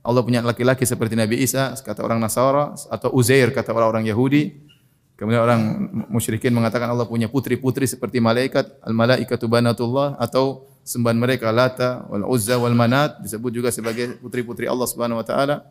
Allah 0.00 0.24
punya 0.24 0.40
laki-laki 0.40 0.88
seperti 0.88 1.12
Nabi 1.12 1.44
Isa 1.44 1.76
kata 1.76 2.00
orang 2.00 2.16
Nasara 2.16 2.72
atau 2.88 3.12
Uzair 3.12 3.52
kata 3.52 3.76
orang-orang 3.76 4.08
Yahudi. 4.08 4.72
Kemudian 5.20 5.44
orang 5.44 5.60
musyrikin 6.08 6.48
mengatakan 6.56 6.88
Allah 6.88 7.04
punya 7.04 7.28
putri-putri 7.28 7.84
seperti 7.84 8.24
malaikat 8.24 8.64
al 8.80 8.96
malaikatu 8.96 9.44
banatullah 9.44 10.16
atau 10.16 10.64
sembahan 10.80 11.20
mereka 11.20 11.52
Lata 11.52 12.08
wal 12.08 12.24
Uzza 12.24 12.56
wal 12.56 12.72
Manat 12.72 13.20
disebut 13.20 13.52
juga 13.52 13.68
sebagai 13.68 14.16
putri-putri 14.16 14.64
Allah 14.64 14.88
Subhanahu 14.88 15.20
wa 15.20 15.26
taala. 15.28 15.68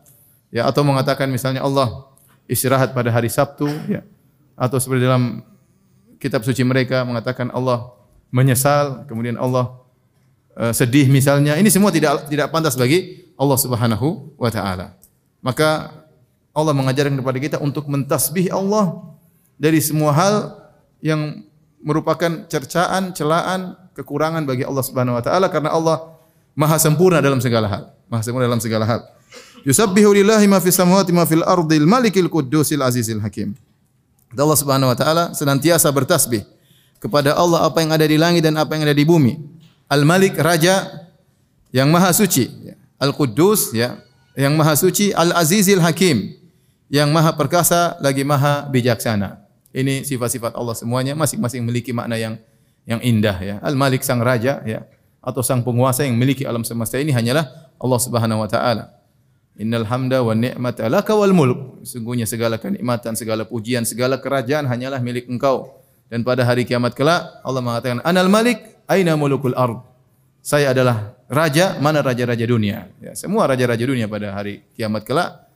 Ya 0.54 0.70
atau 0.70 0.86
mengatakan 0.86 1.26
misalnya 1.26 1.66
Allah 1.66 2.06
istirahat 2.46 2.94
pada 2.94 3.10
hari 3.10 3.26
Sabtu 3.26 3.66
ya. 3.90 4.06
Atau 4.54 4.78
seperti 4.78 5.10
dalam 5.10 5.42
kitab 6.22 6.46
suci 6.46 6.62
mereka 6.62 7.02
mengatakan 7.02 7.50
Allah 7.50 7.90
menyesal 8.30 9.02
kemudian 9.10 9.34
Allah 9.34 9.82
uh, 10.54 10.70
sedih 10.70 11.10
misalnya. 11.10 11.58
Ini 11.58 11.66
semua 11.74 11.90
tidak 11.90 12.30
tidak 12.30 12.54
pantas 12.54 12.78
bagi 12.78 13.29
Allah 13.40 13.56
Subhanahu 13.56 14.36
wa 14.36 14.50
taala 14.52 15.00
maka 15.40 15.96
Allah 16.52 16.76
mengajarkan 16.76 17.16
kepada 17.16 17.38
kita 17.40 17.56
untuk 17.62 17.88
mentasbih 17.88 18.52
Allah 18.52 19.00
dari 19.56 19.80
semua 19.80 20.12
hal 20.12 20.34
yang 21.00 21.44
merupakan 21.80 22.44
cercaan, 22.50 23.16
celaan, 23.16 23.76
kekurangan 23.96 24.44
bagi 24.44 24.66
Allah 24.68 24.84
Subhanahu 24.84 25.16
wa 25.16 25.22
taala 25.24 25.48
karena 25.48 25.72
Allah 25.72 26.16
maha 26.52 26.76
sempurna 26.76 27.24
dalam 27.24 27.40
segala 27.40 27.66
hal. 27.68 27.82
Maha 28.10 28.22
sempurna 28.26 28.44
dalam 28.50 28.60
segala 28.60 28.84
hal. 28.84 29.00
Yusabbihu 29.64 30.12
lillahi 30.12 30.48
ma 30.48 30.60
fis 30.60 30.76
samawati 30.76 31.12
ma 31.12 31.24
fil 31.24 31.44
ardil 31.44 31.86
malikil 31.88 32.28
quddusil 32.28 32.84
azizil 32.84 33.20
hakim. 33.20 33.56
Allah 34.36 34.58
Subhanahu 34.58 34.92
wa 34.92 34.96
taala 34.96 35.24
senantiasa 35.32 35.88
bertasbih 35.90 36.44
kepada 37.00 37.34
Allah 37.34 37.64
apa 37.64 37.80
yang 37.80 37.90
ada 37.96 38.04
di 38.04 38.20
langit 38.20 38.44
dan 38.44 38.60
apa 38.60 38.76
yang 38.76 38.84
ada 38.84 38.94
di 38.94 39.04
bumi. 39.06 39.40
Al-Malik 39.90 40.38
raja 40.38 40.86
yang 41.74 41.90
maha 41.90 42.14
suci, 42.14 42.46
Al-Quddus 43.00 43.72
ya, 43.72 43.96
yang 44.36 44.54
maha 44.60 44.76
suci, 44.76 45.10
Al-Azizil 45.16 45.80
Hakim 45.80 46.36
yang 46.90 47.08
maha 47.14 47.32
perkasa 47.32 47.96
lagi 48.02 48.26
maha 48.26 48.66
bijaksana. 48.68 49.46
Ini 49.70 50.02
sifat-sifat 50.02 50.58
Allah 50.58 50.74
semuanya 50.74 51.14
masing-masing 51.14 51.62
memiliki 51.62 51.94
makna 51.94 52.18
yang 52.18 52.34
yang 52.84 52.98
indah 52.98 53.38
ya. 53.38 53.56
Al-Malik 53.62 54.02
sang 54.02 54.18
raja 54.18 54.58
ya 54.66 54.82
atau 55.22 55.40
sang 55.46 55.62
penguasa 55.62 56.02
yang 56.02 56.18
memiliki 56.18 56.42
alam 56.42 56.66
semesta 56.66 56.98
ini 56.98 57.14
hanyalah 57.14 57.46
Allah 57.78 58.00
Subhanahu 58.02 58.42
wa 58.42 58.48
taala. 58.50 58.90
Innal 59.60 59.86
hamda 59.86 60.24
wa 60.24 60.34
ni'mata 60.34 60.90
laka 60.90 61.14
wal 61.14 61.30
mulk. 61.30 61.86
Sungguhnya 61.86 62.26
segala 62.26 62.58
kenikmatan, 62.58 63.14
segala 63.14 63.46
pujian, 63.46 63.86
segala 63.86 64.18
kerajaan 64.18 64.66
hanyalah 64.66 64.98
milik 64.98 65.30
Engkau. 65.30 65.78
Dan 66.10 66.26
pada 66.26 66.42
hari 66.42 66.66
kiamat 66.66 66.98
kelak 66.98 67.38
Allah 67.46 67.62
mengatakan, 67.62 68.02
"Anal 68.02 68.26
Malik, 68.26 68.82
aina 68.90 69.14
mulukul 69.14 69.54
ard?" 69.54 69.78
Saya 70.42 70.74
adalah 70.74 71.14
raja, 71.30 71.78
mana 71.78 72.02
raja-raja 72.02 72.42
dunia? 72.42 72.90
Ya, 72.98 73.14
semua 73.14 73.46
raja-raja 73.46 73.86
dunia 73.86 74.10
pada 74.10 74.34
hari 74.34 74.66
kiamat 74.74 75.06
kelak 75.06 75.50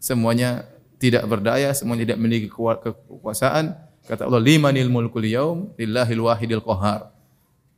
semuanya 0.00 0.64
tidak 0.96 1.28
berdaya, 1.28 1.70
semuanya 1.76 2.10
tidak 2.10 2.18
memiliki 2.18 2.48
kekuasaan. 2.48 3.76
Kata 4.08 4.26
Allah, 4.26 4.40
"Limanil 4.42 4.88
mulkul 4.88 5.28
yaum? 5.28 5.70
Lillahil 5.76 6.18
wahidil 6.24 6.64
qahar." 6.64 7.12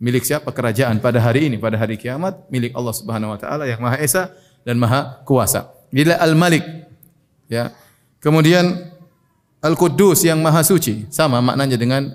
Milik 0.02 0.26
siapa 0.26 0.50
kerajaan 0.50 0.98
pada 0.98 1.22
hari 1.22 1.46
ini, 1.46 1.58
pada 1.58 1.78
hari 1.78 1.94
kiamat? 1.94 2.50
Milik 2.50 2.74
Allah 2.74 2.94
Subhanahu 2.94 3.34
wa 3.34 3.38
taala 3.38 3.70
yang 3.70 3.78
Maha 3.78 4.02
Esa 4.02 4.34
dan 4.66 4.78
Maha 4.78 5.22
Kuasa. 5.22 5.70
Bila 5.94 6.18
Al-Malik 6.18 6.64
ya. 7.46 7.70
Kemudian 8.22 8.90
Al-Quddus 9.62 10.26
yang 10.26 10.42
Maha 10.42 10.66
Suci, 10.66 11.06
sama 11.10 11.38
maknanya 11.38 11.78
dengan 11.78 12.10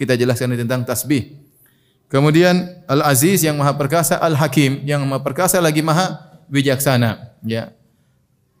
kita 0.00 0.16
jelaskan 0.16 0.56
tentang 0.56 0.84
tasbih. 0.84 1.45
Kemudian 2.06 2.86
Al-Aziz 2.86 3.42
yang 3.42 3.58
Maha 3.58 3.74
Perkasa, 3.74 4.14
Al-Hakim 4.22 4.86
yang 4.86 5.02
Maha 5.02 5.26
Perkasa 5.26 5.58
lagi 5.58 5.82
Maha 5.82 6.38
Bijaksana, 6.46 7.34
ya. 7.42 7.74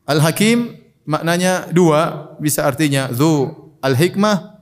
Al-Hakim 0.02 0.82
maknanya 1.06 1.70
dua, 1.70 2.34
bisa 2.42 2.66
artinya 2.66 3.06
Dzu 3.06 3.54
al-hikmah 3.78 4.58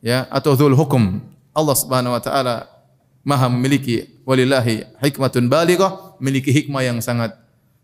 ya 0.00 0.24
atau 0.32 0.56
Dzul 0.56 0.72
hukum. 0.72 1.20
Allah 1.52 1.76
Subhanahu 1.76 2.16
wa 2.16 2.22
taala 2.24 2.68
Maha 3.26 3.52
memiliki 3.52 4.08
walillahi 4.24 4.88
hikmatun 5.02 5.52
balighah, 5.52 6.16
memiliki 6.16 6.48
hikmah 6.52 6.80
yang 6.84 6.98
sangat 7.04 7.36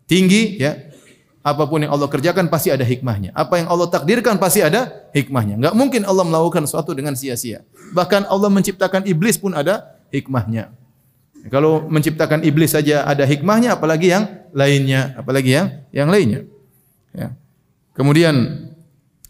tinggi 0.09 0.57
ya. 0.57 0.89
Apa 1.43 1.67
pun 1.67 1.83
yang 1.83 1.91
Allah 1.91 2.07
kerjakan 2.07 2.47
pasti 2.47 2.71
ada 2.71 2.87
hikmahnya. 2.87 3.35
Apa 3.35 3.59
yang 3.59 3.67
Allah 3.67 3.91
takdirkan 3.91 4.39
pasti 4.39 4.63
ada 4.63 5.11
hikmahnya. 5.11 5.59
Enggak 5.59 5.75
mungkin 5.75 6.01
Allah 6.07 6.23
melakukan 6.23 6.63
sesuatu 6.63 6.95
dengan 6.95 7.19
sia-sia. 7.19 7.67
Bahkan 7.91 8.31
Allah 8.31 8.47
menciptakan 8.47 9.03
iblis 9.03 9.35
pun 9.35 9.51
ada 9.51 9.92
hikmahnya. 10.13 10.69
Kalau 11.51 11.89
menciptakan 11.91 12.45
iblis 12.45 12.71
saja 12.71 13.03
ada 13.03 13.27
hikmahnya, 13.27 13.75
apalagi 13.75 14.13
yang 14.13 14.29
lainnya, 14.55 15.17
apalagi 15.19 15.57
yang 15.57 15.67
yang 15.91 16.07
lainnya. 16.07 16.47
Ya. 17.11 17.35
Kemudian 17.97 18.69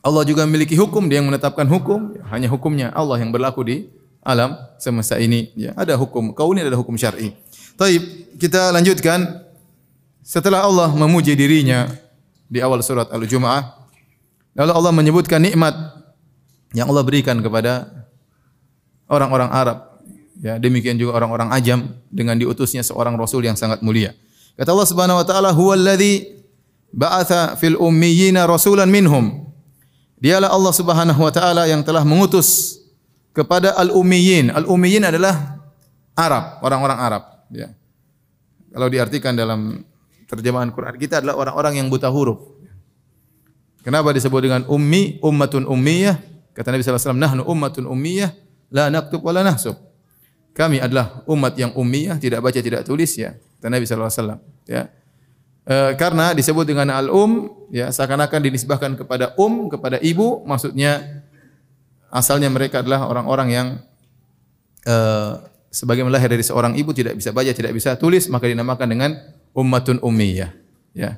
Allah 0.03 0.23
juga 0.27 0.45
memiliki 0.45 0.75
hukum, 0.77 1.09
dia 1.09 1.23
yang 1.23 1.31
menetapkan 1.31 1.65
hukum, 1.65 2.13
hanya 2.29 2.51
hukumnya 2.51 2.91
Allah 2.93 3.17
yang 3.17 3.31
berlaku 3.33 3.65
di 3.65 3.77
alam 4.21 4.53
semesta 4.77 5.17
ini. 5.17 5.49
Ya, 5.57 5.73
ada 5.73 5.97
hukum 5.97 6.35
kau 6.35 6.53
ini 6.53 6.61
ada 6.61 6.77
hukum 6.77 6.93
syar'i. 6.99 7.33
Taib, 7.79 8.03
kita 8.37 8.69
lanjutkan 8.69 9.41
setelah 10.21 10.63
Allah 10.63 10.93
memuji 10.93 11.33
dirinya 11.33 11.89
di 12.45 12.61
awal 12.61 12.85
surat 12.85 13.09
Al-Jumu'ah, 13.09 13.89
lalu 14.53 14.71
Allah 14.71 14.93
menyebutkan 14.93 15.41
nikmat 15.41 15.73
yang 16.77 16.93
Allah 16.93 17.01
berikan 17.01 17.41
kepada 17.41 17.89
orang-orang 19.09 19.49
Arab. 19.49 19.92
Ya, 20.41 20.57
demikian 20.57 20.97
juga 20.97 21.13
orang-orang 21.13 21.53
Ajam 21.53 21.93
dengan 22.09 22.33
diutusnya 22.39 22.81
seorang 22.81 23.13
rasul 23.13 23.45
yang 23.45 23.53
sangat 23.53 23.85
mulia. 23.85 24.17
Kata 24.57 24.73
Allah 24.73 24.89
Subhanahu 24.89 25.17
wa 25.21 25.25
taala, 25.25 25.49
"Huwallazi 25.53 26.29
ba'atha 26.89 27.57
fil 27.57 27.77
ummiyina 27.77 28.49
rasulan 28.49 28.89
minhum." 28.89 29.45
Dialah 30.17 30.49
Allah 30.49 30.73
Subhanahu 30.73 31.19
wa 31.21 31.31
taala 31.33 31.69
yang 31.69 31.85
telah 31.85 32.01
mengutus 32.01 32.79
kepada 33.35 33.77
al-ummiyin. 33.77 34.49
Al-ummiyin 34.53 35.05
adalah 35.09 35.59
Arab, 36.13 36.61
orang-orang 36.61 36.99
Arab, 37.01 37.23
ya. 37.49 37.73
Kalau 38.73 38.87
diartikan 38.89 39.37
dalam 39.37 39.85
terjemahan 40.25 40.73
Quran 40.73 40.97
kita 40.97 41.21
adalah 41.21 41.37
orang-orang 41.37 41.77
yang 41.77 41.87
buta 41.93 42.09
huruf. 42.09 42.41
Kenapa 43.85 44.15
disebut 44.15 44.41
dengan 44.41 44.61
ummi, 44.65 45.21
ummatun 45.21 45.67
ummiyah? 45.67 46.17
Kata 46.55 46.71
Nabi 46.71 46.81
sallallahu 46.81 46.97
alaihi 46.97 47.09
wasallam, 47.09 47.21
"Nahnu 47.21 47.41
ummatun 47.45 47.83
ummiyah, 47.85 48.31
la 48.71 48.87
naktub 48.89 49.21
wa 49.21 49.33
la 49.35 49.43
nahsub." 49.43 49.92
Kami 50.53 50.77
adalah 50.77 51.25
umat 51.25 51.57
yang 51.57 51.73
ummiyah, 51.73 52.21
tidak 52.21 52.45
baca, 52.45 52.59
tidak 52.61 52.85
tulis 52.85 53.17
ya. 53.17 53.33
Kata 53.57 53.73
Nabi 53.73 53.85
sallallahu 53.89 54.37
ya. 54.69 54.85
E, 55.65 55.75
karena 55.97 56.37
disebut 56.37 56.67
dengan 56.69 56.93
al-um, 56.93 57.49
ya 57.73 57.89
seakan-akan 57.89 58.39
dinisbahkan 58.51 58.93
kepada 58.93 59.33
um, 59.39 59.65
kepada 59.65 59.97
ibu, 59.97 60.45
maksudnya 60.45 61.23
asalnya 62.13 62.53
mereka 62.53 62.85
adalah 62.85 63.09
orang-orang 63.09 63.49
yang 63.49 63.67
e, 64.85 64.95
sebagaimana 65.73 66.21
lahir 66.21 66.29
dari 66.29 66.45
seorang 66.45 66.77
ibu 66.77 66.93
tidak 66.93 67.17
bisa 67.17 67.33
baca, 67.33 67.49
tidak 67.49 67.73
bisa 67.73 67.97
tulis, 67.97 68.29
maka 68.29 68.45
dinamakan 68.45 68.87
dengan 68.87 69.11
ummatun 69.57 69.97
ummiyah. 70.05 70.53
Ya. 70.93 71.17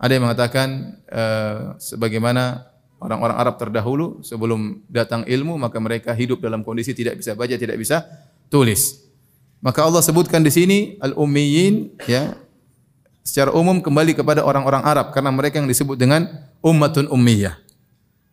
Ada 0.00 0.16
yang 0.16 0.24
mengatakan 0.28 0.96
uh, 1.12 1.76
sebagaimana 1.76 2.72
orang-orang 3.04 3.36
Arab 3.36 3.60
terdahulu 3.60 4.24
sebelum 4.24 4.80
datang 4.88 5.28
ilmu 5.28 5.60
maka 5.60 5.76
mereka 5.76 6.16
hidup 6.16 6.40
dalam 6.40 6.64
kondisi 6.64 6.96
tidak 6.96 7.20
bisa 7.20 7.36
baca, 7.36 7.52
tidak 7.52 7.76
bisa 7.76 8.08
tulis. 8.50 9.00
Maka 9.62 9.86
Allah 9.86 10.02
sebutkan 10.02 10.42
di 10.42 10.50
sini 10.52 10.78
al-ummiyin 11.00 11.96
ya 12.08 12.34
secara 13.24 13.54
umum 13.54 13.78
kembali 13.78 14.16
kepada 14.16 14.42
orang-orang 14.42 14.82
Arab 14.82 15.12
karena 15.14 15.30
mereka 15.30 15.62
yang 15.62 15.68
disebut 15.70 15.96
dengan 15.96 16.26
ummatun 16.60 17.06
ummiyah. 17.08 17.56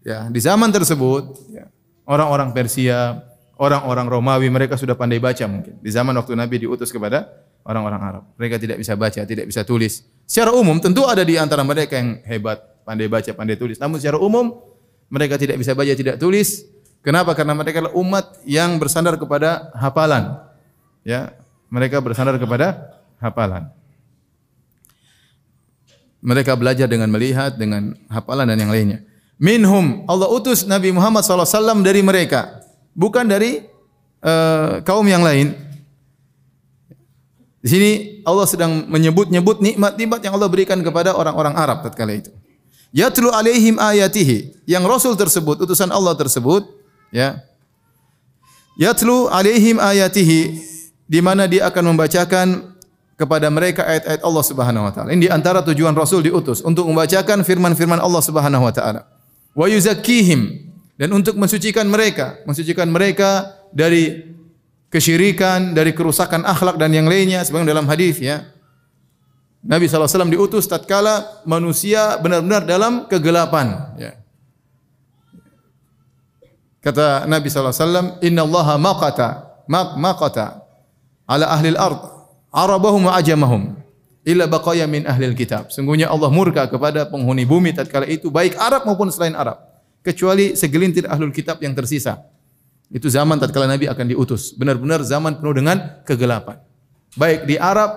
Ya, 0.01 0.31
di 0.31 0.39
zaman 0.39 0.71
tersebut 0.71 1.35
ya, 1.51 1.67
orang-orang 2.07 2.55
Persia, 2.55 3.27
orang-orang 3.59 4.07
Romawi 4.07 4.47
mereka 4.47 4.79
sudah 4.79 4.95
pandai 4.95 5.19
baca 5.19 5.43
mungkin. 5.45 5.77
Di 5.83 5.91
zaman 5.91 6.15
waktu 6.15 6.33
Nabi 6.33 6.63
diutus 6.63 6.95
kepada 6.95 7.27
orang-orang 7.67 8.01
Arab. 8.01 8.23
Mereka 8.39 8.55
tidak 8.63 8.79
bisa 8.79 8.95
baca, 8.95 9.21
tidak 9.27 9.45
bisa 9.45 9.67
tulis. 9.67 10.07
Secara 10.23 10.55
umum 10.55 10.79
tentu 10.79 11.03
ada 11.03 11.27
di 11.27 11.35
antara 11.35 11.67
mereka 11.67 11.99
yang 11.99 12.23
hebat, 12.23 12.63
pandai 12.87 13.11
baca, 13.11 13.31
pandai 13.35 13.59
tulis. 13.59 13.75
Namun 13.75 13.99
secara 13.99 14.15
umum 14.15 14.55
mereka 15.11 15.35
tidak 15.35 15.59
bisa 15.59 15.75
baca, 15.75 15.91
tidak 15.91 16.15
tulis. 16.15 16.63
Kenapa? 17.05 17.31
Karena 17.37 17.55
mereka 17.55 17.79
adalah 17.79 17.95
umat 17.95 18.25
yang 18.43 18.75
bersandar 18.81 19.15
kepada 19.15 19.71
hafalan. 19.77 20.43
Ya, 21.07 21.33
mereka 21.71 22.03
bersandar 22.03 22.35
kepada 22.35 22.99
hafalan. 23.19 23.71
Mereka 26.19 26.57
belajar 26.57 26.89
dengan 26.89 27.07
melihat, 27.07 27.55
dengan 27.55 27.95
hafalan 28.11 28.49
dan 28.49 28.59
yang 28.59 28.73
lainnya. 28.73 28.99
Minhum 29.37 30.03
Allah 30.09 30.27
utus 30.33 30.65
Nabi 30.65 30.89
Muhammad 30.89 31.21
SAW 31.21 31.85
dari 31.85 32.01
mereka, 32.01 32.65
bukan 32.97 33.23
dari 33.29 33.61
uh, 34.25 34.81
kaum 34.81 35.05
yang 35.05 35.21
lain. 35.21 35.53
Di 37.61 37.69
sini 37.69 37.91
Allah 38.25 38.49
sedang 38.49 38.89
menyebut-nyebut 38.89 39.61
nikmat-nikmat 39.61 40.19
yang 40.25 40.33
Allah 40.35 40.49
berikan 40.49 40.79
kepada 40.81 41.13
orang-orang 41.13 41.53
Arab 41.53 41.85
tatkala 41.85 42.17
itu. 42.17 42.33
Yatlu 42.95 43.29
alaihim 43.29 43.77
ayatihi. 43.77 44.65
Yang 44.65 44.83
Rasul 44.87 45.13
tersebut, 45.19 45.61
utusan 45.61 45.91
Allah 45.91 46.15
tersebut, 46.17 46.65
ya. 47.13 47.41
Yatlu 48.77 49.27
alaihim 49.33 49.81
ayatihi 49.81 50.61
di 51.09 51.19
mana 51.23 51.49
dia 51.49 51.65
akan 51.65 51.95
membacakan 51.95 52.77
kepada 53.17 53.49
mereka 53.49 53.81
ayat-ayat 53.81 54.21
Allah 54.21 54.43
Subhanahu 54.45 54.85
wa 54.85 54.93
taala. 54.93 55.09
Ini 55.11 55.25
di 55.25 55.29
antara 55.33 55.65
tujuan 55.65 55.97
Rasul 55.97 56.29
diutus 56.29 56.61
untuk 56.61 56.85
membacakan 56.85 57.41
firman-firman 57.41 57.97
Allah 57.97 58.21
Subhanahu 58.21 58.61
wa 58.61 58.73
taala 58.75 59.09
wa 59.57 59.65
yuzakkihim 59.65 60.69
dan 61.01 61.09
untuk 61.09 61.33
mensucikan 61.33 61.89
mereka, 61.89 62.37
mensucikan 62.45 62.85
mereka 62.85 63.57
dari 63.73 64.33
kesyirikan, 64.93 65.73
dari 65.73 65.97
kerusakan 65.97 66.45
akhlak 66.45 66.77
dan 66.77 66.93
yang 66.93 67.09
lainnya 67.09 67.41
sebagaimana 67.41 67.73
dalam 67.73 67.89
hadis 67.89 68.21
ya. 68.21 68.45
Nabi 69.65 69.89
SAW 69.89 70.29
diutus 70.29 70.69
tatkala 70.69 71.43
manusia 71.43 72.21
benar-benar 72.21 72.69
dalam 72.69 73.09
kegelapan 73.09 73.97
ya. 73.97 74.13
Kata 76.81 77.25
Nabi 77.25 77.49
SAW, 77.49 78.21
Inna 78.21 78.45
allaha 78.45 78.77
maqata, 78.77 79.27
maqata 79.69 80.63
ala 81.27 81.49
ahli 81.51 81.73
al-ard, 81.75 81.99
arabahum 82.53 83.09
wa 83.09 83.17
ajamahum 83.17 83.75
illa 84.27 84.43
baqaya 84.43 84.83
min 84.85 85.07
ahlil 85.07 85.31
kitab. 85.31 85.71
Sungguhnya 85.71 86.11
Allah 86.11 86.27
murka 86.27 86.67
kepada 86.67 87.07
penghuni 87.07 87.47
bumi 87.47 87.71
tatkala 87.71 88.03
itu 88.03 88.27
baik 88.27 88.59
Arab 88.59 88.83
maupun 88.83 89.07
selain 89.07 89.31
Arab, 89.39 89.55
kecuali 90.03 90.51
segelintir 90.59 91.07
ahlul 91.07 91.31
kitab 91.31 91.63
yang 91.63 91.71
tersisa. 91.71 92.27
Itu 92.91 93.07
zaman 93.07 93.39
tatkala 93.39 93.67
Nabi 93.67 93.87
akan 93.87 94.05
diutus. 94.11 94.51
Benar-benar 94.55 95.03
zaman 95.03 95.39
penuh 95.39 95.55
dengan 95.55 96.03
kegelapan. 96.03 96.59
Baik 97.15 97.47
di 97.47 97.55
Arab, 97.59 97.91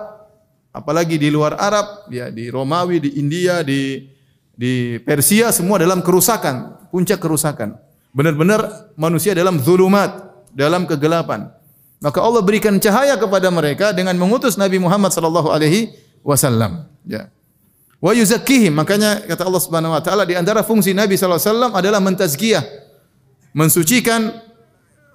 apalagi 0.71 1.15
di 1.19 1.27
luar 1.31 1.55
Arab, 1.59 2.07
ya 2.11 2.31
di 2.31 2.47
Romawi, 2.47 2.99
di 2.99 3.19
India, 3.19 3.63
di 3.63 4.07
di 4.51 4.99
Persia 5.03 5.51
semua 5.55 5.79
dalam 5.79 6.03
kerusakan, 6.03 6.87
puncak 6.91 7.19
kerusakan. 7.23 7.75
Benar-benar 8.11 8.91
manusia 8.99 9.31
dalam 9.31 9.59
zulumat, 9.59 10.43
dalam 10.51 10.83
kegelapan. 10.83 11.47
Maka 12.01 12.19
Allah 12.19 12.41
berikan 12.43 12.75
cahaya 12.81 13.15
kepada 13.15 13.47
mereka 13.53 13.93
dengan 13.95 14.17
mengutus 14.17 14.57
Nabi 14.57 14.81
Muhammad 14.81 15.13
sallallahu 15.13 15.53
alaihi 15.53 15.93
wasallam. 16.25 16.89
Ya. 17.07 17.29
Wa 18.01 18.17
yuzakkihim, 18.17 18.73
makanya 18.73 19.21
kata 19.29 19.45
Allah 19.45 19.61
Subhanahu 19.61 19.93
wa 19.93 20.01
taala 20.01 20.25
di 20.25 20.33
antara 20.33 20.65
fungsi 20.65 20.91
Nabi 20.97 21.13
sallallahu 21.13 21.37
alaihi 21.37 21.53
wasallam 21.53 21.71
adalah 21.77 21.99
mentazkiyah, 22.01 22.63
mensucikan 23.53 24.41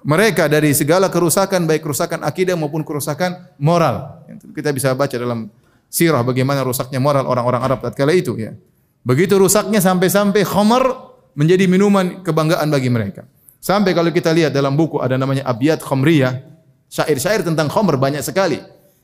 mereka 0.07 0.47
dari 0.47 0.71
segala 0.71 1.11
kerusakan 1.11 1.67
baik 1.67 1.83
kerusakan 1.83 2.23
akidah 2.23 2.55
maupun 2.55 2.87
kerusakan 2.87 3.51
moral. 3.59 4.23
Kita 4.55 4.71
bisa 4.71 4.95
baca 4.95 5.11
dalam 5.19 5.51
sirah 5.91 6.23
bagaimana 6.23 6.63
rusaknya 6.63 7.03
moral 7.03 7.27
orang-orang 7.27 7.61
Arab 7.67 7.83
tatkala 7.83 8.15
itu 8.15 8.39
ya. 8.39 8.55
Begitu 9.03 9.35
rusaknya 9.35 9.83
sampai-sampai 9.83 10.47
khamar 10.47 11.06
menjadi 11.37 11.69
minuman 11.69 12.25
kebanggaan 12.25 12.67
bagi 12.73 12.89
mereka. 12.89 13.29
Sampai 13.61 13.93
kalau 13.93 14.09
kita 14.09 14.33
lihat 14.33 14.49
dalam 14.49 14.73
buku 14.73 14.97
ada 14.97 15.21
namanya 15.21 15.45
Abiyat 15.45 15.85
Khamriyah, 15.85 16.41
syair-syair 16.89 17.45
tentang 17.45 17.69
khamr 17.69 18.01
banyak 18.01 18.25
sekali. 18.25 18.57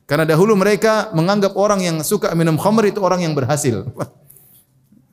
Karena 0.09 0.27
dahulu 0.27 0.57
mereka 0.57 1.13
menganggap 1.15 1.53
orang 1.55 1.79
yang 1.79 1.97
suka 2.01 2.33
minum 2.33 2.57
khamr 2.57 2.89
itu 2.89 2.99
orang 2.99 3.21
yang 3.23 3.37
berhasil. 3.37 3.85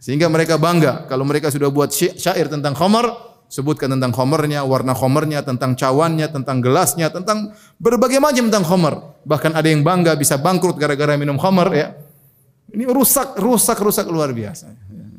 Sehingga 0.00 0.32
mereka 0.32 0.56
bangga 0.56 1.04
kalau 1.06 1.28
mereka 1.28 1.52
sudah 1.52 1.68
buat 1.68 1.92
syair 1.92 2.48
tentang 2.48 2.72
khamr, 2.72 3.12
sebutkan 3.52 3.92
tentang 3.92 4.16
khamrnya, 4.16 4.64
warna 4.64 4.96
khamrnya, 4.96 5.44
tentang 5.44 5.76
cawannya, 5.76 6.26
tentang 6.32 6.64
gelasnya, 6.64 7.12
tentang 7.12 7.52
berbagai 7.76 8.16
macam 8.16 8.48
tentang 8.48 8.64
khamr. 8.64 8.94
Bahkan 9.28 9.52
ada 9.52 9.68
yang 9.68 9.84
bangga 9.84 10.16
bisa 10.16 10.40
bangkrut 10.40 10.80
gara-gara 10.80 11.20
minum 11.20 11.36
khamr 11.36 11.68
ya. 11.76 11.88
Ini 12.70 12.86
rusak, 12.88 13.36
rusak, 13.36 13.76
rusak 13.82 14.06
luar 14.08 14.32
biasa. 14.32 14.72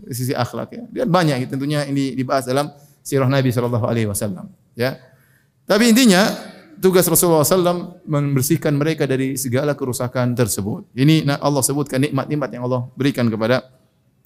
Sisi 0.09 0.33
akhlak 0.33 0.69
ya. 0.73 0.83
Dan 0.89 1.13
banyak 1.13 1.45
tentunya 1.45 1.85
ini 1.85 2.17
dibahas 2.17 2.49
dalam 2.49 2.73
sirah 3.05 3.29
Nabi 3.29 3.53
sallallahu 3.53 3.85
alaihi 3.85 4.09
wasallam 4.09 4.49
ya. 4.73 4.97
Tapi 5.69 5.93
intinya 5.93 6.25
tugas 6.81 7.05
Rasulullah 7.05 7.45
SAW 7.45 8.01
membersihkan 8.03 8.73
mereka 8.73 9.05
dari 9.05 9.37
segala 9.37 9.77
kerusakan 9.77 10.33
tersebut. 10.33 10.89
Ini 10.97 11.29
Allah 11.37 11.61
sebutkan 11.61 12.01
nikmat-nikmat 12.01 12.49
yang 12.51 12.65
Allah 12.65 12.89
berikan 12.97 13.29
kepada 13.29 13.69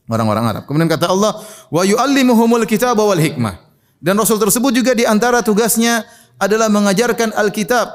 orang-orang 0.10 0.46
Arab. 0.56 0.64
Kemudian 0.66 0.88
kata 0.88 1.12
Allah, 1.12 1.38
wa 1.70 1.84
yu'allimuhumul 1.84 2.64
kitab 2.66 2.98
wal 2.98 3.20
hikmah. 3.20 3.62
Dan 4.00 4.16
Rasul 4.16 4.40
tersebut 4.40 4.72
juga 4.72 4.96
di 4.96 5.04
antara 5.04 5.44
tugasnya 5.44 6.08
adalah 6.40 6.72
mengajarkan 6.72 7.36
Alkitab 7.36 7.88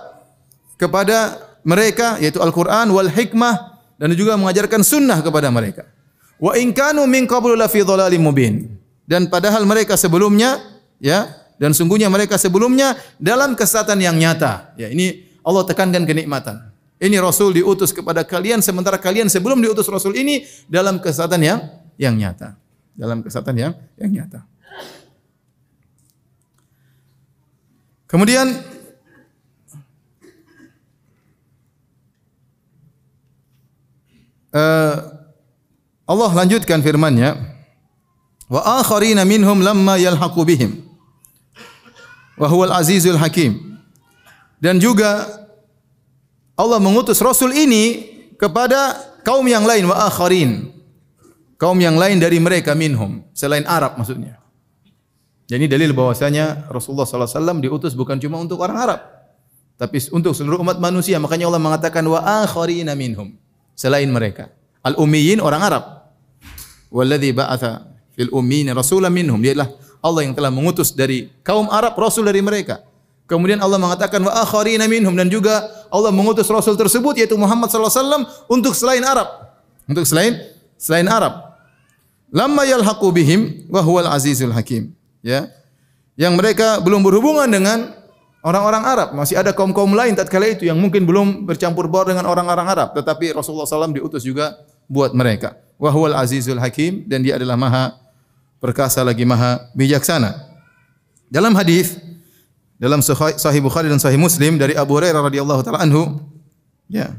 kepada 0.77 1.41
mereka 1.65 2.17
yaitu 2.21 2.41
Al-Qur'an 2.41 2.89
wal 2.93 3.09
hikmah 3.09 3.79
dan 4.01 4.13
juga 4.17 4.37
mengajarkan 4.37 4.81
sunnah 4.81 5.21
kepada 5.21 5.49
mereka. 5.53 5.89
Wa 6.41 6.57
in 6.57 6.73
kanu 6.73 7.05
min 7.05 7.29
qablu 7.29 7.53
la 7.53 7.69
fi 7.69 7.85
mubin. 8.17 8.81
Dan 9.05 9.29
padahal 9.29 9.69
mereka 9.69 10.01
sebelumnya 10.01 10.57
ya 10.97 11.29
dan 11.61 11.77
sungguhnya 11.77 12.09
mereka 12.09 12.41
sebelumnya 12.41 12.97
dalam 13.21 13.53
kesesatan 13.53 14.01
yang 14.01 14.17
nyata. 14.17 14.73
Ya, 14.81 14.89
ini 14.89 15.29
Allah 15.45 15.69
tekankan 15.69 16.09
kenikmatan. 16.09 16.73
Ini 17.01 17.21
Rasul 17.21 17.57
diutus 17.57 17.93
kepada 17.93 18.25
kalian 18.25 18.65
sementara 18.65 18.97
kalian 18.97 19.29
sebelum 19.29 19.61
diutus 19.61 19.89
Rasul 19.89 20.17
ini 20.17 20.49
dalam 20.69 21.01
kesesatan 21.01 21.41
yang 21.45 21.61
yang 22.01 22.17
nyata. 22.17 22.57
Dalam 22.97 23.21
kesesatan 23.21 23.57
yang 23.57 23.73
yang 24.01 24.13
nyata. 24.13 24.41
Kemudian 28.09 28.47
uh, 34.51 35.20
Allah 36.11 36.31
lanjutkan 36.35 36.83
firman-Nya 36.83 37.39
wa 38.51 38.83
akharina 38.83 39.23
minhum 39.23 39.63
lamma 39.63 39.95
yalhaqu 39.95 40.43
bihim 40.43 40.83
wa 42.35 42.51
huwal 42.51 42.75
azizul 42.75 43.15
hakim. 43.15 43.79
Dan 44.59 44.83
juga 44.83 45.31
Allah 46.59 46.83
mengutus 46.83 47.23
Rasul 47.23 47.55
ini 47.55 48.11
kepada 48.35 48.99
kaum 49.23 49.47
yang 49.47 49.63
lain 49.63 49.87
wa 49.87 50.11
akharin. 50.11 50.75
Kaum 51.61 51.77
yang 51.77 52.01
lain 52.01 52.17
dari 52.17 52.41
mereka 52.41 52.73
minhum, 52.73 53.21
selain 53.37 53.69
Arab 53.69 54.01
maksudnya. 54.01 54.41
Jadi 55.45 55.69
dalil 55.69 55.93
bahwasanya 55.93 56.73
Rasulullah 56.73 57.05
SAW 57.05 57.61
diutus 57.61 57.93
bukan 57.93 58.17
cuma 58.17 58.41
untuk 58.41 58.65
orang 58.65 58.81
Arab, 58.81 59.01
tapi 59.77 60.01
untuk 60.09 60.33
seluruh 60.33 60.65
umat 60.65 60.81
manusia. 60.81 61.21
Makanya 61.21 61.53
Allah 61.53 61.61
mengatakan 61.61 62.01
wa 62.09 62.17
akharina 62.25 62.97
minhum, 62.97 63.37
selain 63.77 64.09
mereka. 64.09 64.49
Al-ummiyin 64.81 65.45
orang 65.45 65.61
Arab. 65.61 66.00
Walladzi 66.91 67.31
ba'atha 67.31 67.87
fil 68.13 68.31
ummiyin 68.35 68.75
rasulan 68.75 69.15
minhum. 69.15 69.39
Dia 69.39 69.55
adalah 69.55 69.71
Allah 70.03 70.21
yang 70.27 70.35
telah 70.35 70.51
mengutus 70.51 70.93
dari 70.93 71.31
kaum 71.47 71.71
Arab 71.71 71.97
rasul 71.97 72.27
dari 72.27 72.43
mereka. 72.43 72.83
Kemudian 73.31 73.63
Allah 73.63 73.79
mengatakan 73.79 74.19
wa 74.27 74.35
akharina 74.43 74.91
minhum 74.91 75.15
dan 75.15 75.31
juga 75.31 75.71
Allah 75.87 76.11
mengutus 76.11 76.51
rasul 76.51 76.75
tersebut 76.75 77.15
yaitu 77.15 77.39
Muhammad 77.39 77.71
sallallahu 77.71 77.95
alaihi 77.95 78.03
wasallam 78.03 78.23
untuk 78.51 78.73
selain 78.75 79.03
Arab. 79.07 79.29
Untuk 79.87 80.03
selain 80.03 80.43
selain 80.75 81.07
Arab. 81.07 81.55
Lamma 82.35 82.67
yalhaqu 82.67 83.07
bihim 83.15 83.71
wa 83.71 83.79
huwal 83.87 84.11
azizul 84.11 84.51
hakim. 84.51 84.91
Ya. 85.23 85.47
Yang 86.19 86.35
mereka 86.43 86.83
belum 86.83 87.07
berhubungan 87.07 87.47
dengan 87.47 87.95
orang-orang 88.45 88.83
Arab, 88.85 89.09
masih 89.17 89.37
ada 89.41 89.53
kaum-kaum 89.53 89.93
lain 89.93 90.17
tatkala 90.17 90.49
itu 90.49 90.69
yang 90.69 90.77
mungkin 90.77 91.05
belum 91.05 91.45
bercampur 91.49 91.89
baur 91.89 92.09
dengan 92.09 92.29
orang-orang 92.29 92.67
Arab, 92.69 92.89
tetapi 92.97 93.37
Rasulullah 93.37 93.69
SAW 93.69 93.93
diutus 93.93 94.25
juga 94.25 94.57
buat 94.89 95.13
mereka. 95.13 95.57
Wahwal 95.81 96.13
azizul 96.13 96.61
hakim 96.61 97.09
dan 97.09 97.25
dia 97.25 97.41
adalah 97.41 97.57
maha 97.57 97.97
perkasa 98.61 99.01
lagi 99.01 99.25
maha 99.25 99.73
bijaksana. 99.73 100.37
Dalam 101.33 101.57
hadis 101.57 101.97
dalam 102.81 103.01
Sahih 103.05 103.61
Bukhari 103.65 103.93
dan 103.93 104.01
Sahih 104.01 104.17
Muslim 104.17 104.57
dari 104.57 104.73
Abu 104.77 104.97
Hurairah 104.97 105.21
radhiyallahu 105.21 105.61
taala 105.65 105.85
anhu, 105.85 106.21
ya. 106.89 107.13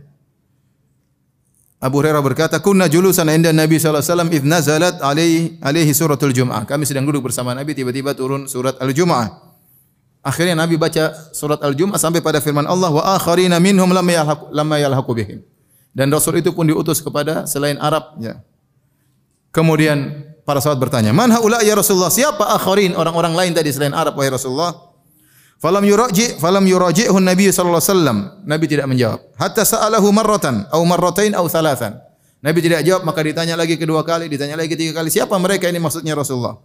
Abu 1.81 2.01
Hurairah 2.01 2.21
berkata, 2.21 2.57
"Kunna 2.61 2.85
julusan 2.89 3.25
inda 3.29 3.49
Nabi 3.49 3.81
sallallahu 3.81 4.01
alaihi 4.01 4.13
wasallam 4.13 4.31
idz 4.33 4.45
nazalat 4.45 4.95
alaihi 5.01 5.57
alaihi 5.61 5.93
suratul 5.93 6.33
Jum'ah." 6.33 6.65
Kami 6.65 6.85
sedang 6.85 7.05
duduk 7.09 7.29
bersama 7.29 7.57
Nabi 7.57 7.73
tiba-tiba 7.73 8.13
turun 8.13 8.45
surat 8.45 8.77
Al-Jum'ah. 8.77 9.53
Akhirnya 10.21 10.53
Nabi 10.53 10.77
baca 10.77 11.13
surat 11.33 11.57
Al-Jum'ah 11.61 11.97
sampai 11.97 12.21
pada 12.21 12.37
firman 12.37 12.65
Allah 12.69 12.93
wa 12.93 13.01
akharina 13.17 13.57
minhum 13.57 13.89
lam 13.89 14.05
yalhaqu 14.05 14.53
lam 14.53 14.69
yalhaqu 14.69 15.11
bihim. 15.13 15.39
Dan 15.93 16.13
Rasul 16.13 16.41
itu 16.41 16.53
pun 16.53 16.65
diutus 16.69 17.01
kepada 17.01 17.49
selain 17.49 17.77
Arab 17.81 18.17
ya. 18.21 18.41
Kemudian 19.51 20.27
para 20.47 20.63
sahabat 20.63 20.89
bertanya, 20.89 21.11
"Man 21.11 21.31
haula 21.31 21.59
ya 21.61 21.75
Rasulullah? 21.75 22.11
Siapa 22.11 22.55
akharin 22.55 22.95
orang-orang 22.95 23.35
lain 23.35 23.51
tadi 23.51 23.71
selain 23.71 23.91
Arab 23.91 24.15
wahai 24.15 24.31
Rasulullah?" 24.31 24.91
Falam 25.61 25.85
yuraji 25.85 26.41
falam 26.41 26.65
yuraji'hu 26.65 27.21
Nabi 27.21 27.53
sallallahu 27.53 27.77
alaihi 27.77 27.93
wasallam. 27.93 28.17
Nabi 28.49 28.65
tidak 28.65 28.89
menjawab. 28.89 29.21
Hatta 29.37 29.61
sa'alahu 29.61 30.09
marratan 30.09 30.65
au 30.73 30.81
marratain 30.89 31.37
au 31.37 31.45
thalathan. 31.45 32.01
Nabi 32.41 32.65
tidak 32.65 32.81
jawab 32.81 33.05
maka 33.05 33.21
ditanya 33.21 33.53
lagi 33.53 33.77
kedua 33.77 34.01
kali, 34.01 34.25
ditanya 34.25 34.57
lagi 34.57 34.73
tiga 34.73 34.97
kali, 34.97 35.13
siapa 35.13 35.37
mereka 35.37 35.69
ini 35.69 35.77
maksudnya 35.77 36.17
Rasulullah? 36.17 36.57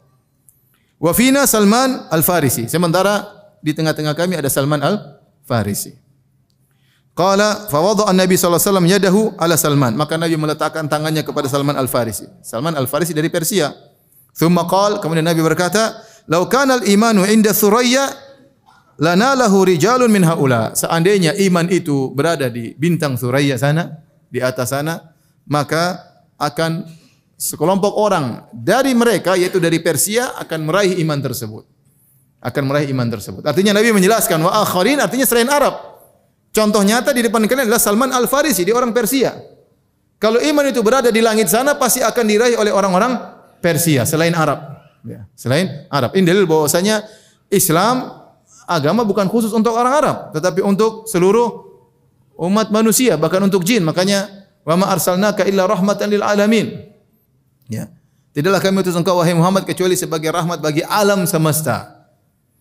Wa 0.96 1.12
fina 1.12 1.44
Salman 1.44 2.08
Al-Farisi. 2.08 2.64
Sementara 2.72 3.28
di 3.60 3.76
tengah-tengah 3.76 4.16
kami 4.16 4.40
ada 4.40 4.48
Salman 4.48 4.80
Al-Farisi. 4.80 6.05
Qala 7.16 7.72
fa 7.72 7.80
wada'a 7.80 8.12
Nabi 8.12 8.36
sallallahu 8.36 8.60
alaihi 8.60 8.68
wasallam 8.68 8.88
yadahu 8.92 9.20
ala 9.40 9.56
Salman. 9.56 9.96
Maka 9.96 10.20
Nabi 10.20 10.36
meletakkan 10.36 10.84
tangannya 10.84 11.24
kepada 11.24 11.48
Salman 11.48 11.72
Al-Farisi. 11.72 12.28
Salman 12.44 12.76
Al-Farisi 12.76 13.16
dari 13.16 13.32
Persia. 13.32 13.72
Thumma 14.36 14.68
qala 14.68 15.00
kemudian 15.00 15.24
Nabi 15.24 15.40
berkata, 15.40 15.96
"Lau 16.28 16.44
kana 16.44 16.76
al-imanu 16.76 17.24
inda 17.24 17.56
Thuraya 17.56 18.12
lanalahu 19.00 19.64
rijalun 19.64 20.12
min 20.12 20.28
haula." 20.28 20.76
Seandainya 20.76 21.32
iman 21.48 21.72
itu 21.72 22.12
berada 22.12 22.52
di 22.52 22.76
bintang 22.76 23.16
Thuraya 23.16 23.56
sana, 23.56 23.96
di 24.28 24.44
atas 24.44 24.76
sana, 24.76 25.16
maka 25.48 26.04
akan 26.36 26.84
sekelompok 27.40 27.96
orang 27.96 28.44
dari 28.52 28.92
mereka 28.92 29.40
yaitu 29.40 29.56
dari 29.56 29.80
Persia 29.80 30.36
akan 30.36 30.68
meraih 30.68 31.00
iman 31.00 31.16
tersebut 31.24 31.64
akan 32.46 32.62
meraih 32.68 32.86
iman 32.94 33.08
tersebut. 33.10 33.42
Artinya 33.42 33.74
Nabi 33.74 33.90
menjelaskan 33.90 34.38
wa 34.38 34.62
akharin 34.62 35.02
artinya 35.02 35.26
selain 35.26 35.50
Arab. 35.50 35.95
Contoh 36.56 36.80
nyata 36.80 37.12
di 37.12 37.20
depan 37.20 37.44
kalian 37.44 37.68
adalah 37.68 37.76
Salman 37.76 38.08
Al-Farisi, 38.16 38.64
dia 38.64 38.72
orang 38.72 38.96
Persia. 38.96 39.36
Kalau 40.16 40.40
iman 40.40 40.64
itu 40.64 40.80
berada 40.80 41.12
di 41.12 41.20
langit 41.20 41.52
sana 41.52 41.76
pasti 41.76 42.00
akan 42.00 42.24
diraih 42.24 42.56
oleh 42.56 42.72
orang-orang 42.72 43.12
Persia 43.60 44.08
selain 44.08 44.32
Arab. 44.32 44.64
Ya, 45.04 45.28
selain 45.36 45.84
Arab. 45.92 46.16
Ini 46.16 46.24
dalil 46.24 46.48
bahwasanya 46.48 47.04
Islam 47.52 48.08
agama 48.64 49.04
bukan 49.04 49.28
khusus 49.28 49.52
untuk 49.52 49.76
orang 49.76 49.92
Arab, 50.00 50.16
tetapi 50.32 50.64
untuk 50.64 51.04
seluruh 51.04 51.68
umat 52.40 52.72
manusia, 52.72 53.20
bahkan 53.20 53.44
untuk 53.44 53.60
jin. 53.60 53.84
Makanya 53.84 54.48
wa 54.64 54.80
ma 54.80 54.86
arsalnaka 54.96 55.44
illa 55.44 55.68
rahmatan 55.68 56.08
lil 56.08 56.24
alamin. 56.24 56.72
Ya. 57.68 57.92
Tidaklah 58.32 58.64
kami 58.64 58.80
utus 58.80 58.96
engkau 58.96 59.20
wahai 59.20 59.36
Muhammad 59.36 59.68
kecuali 59.68 59.92
sebagai 59.92 60.32
rahmat 60.32 60.64
bagi 60.64 60.80
alam 60.80 61.28
semesta. 61.28 61.95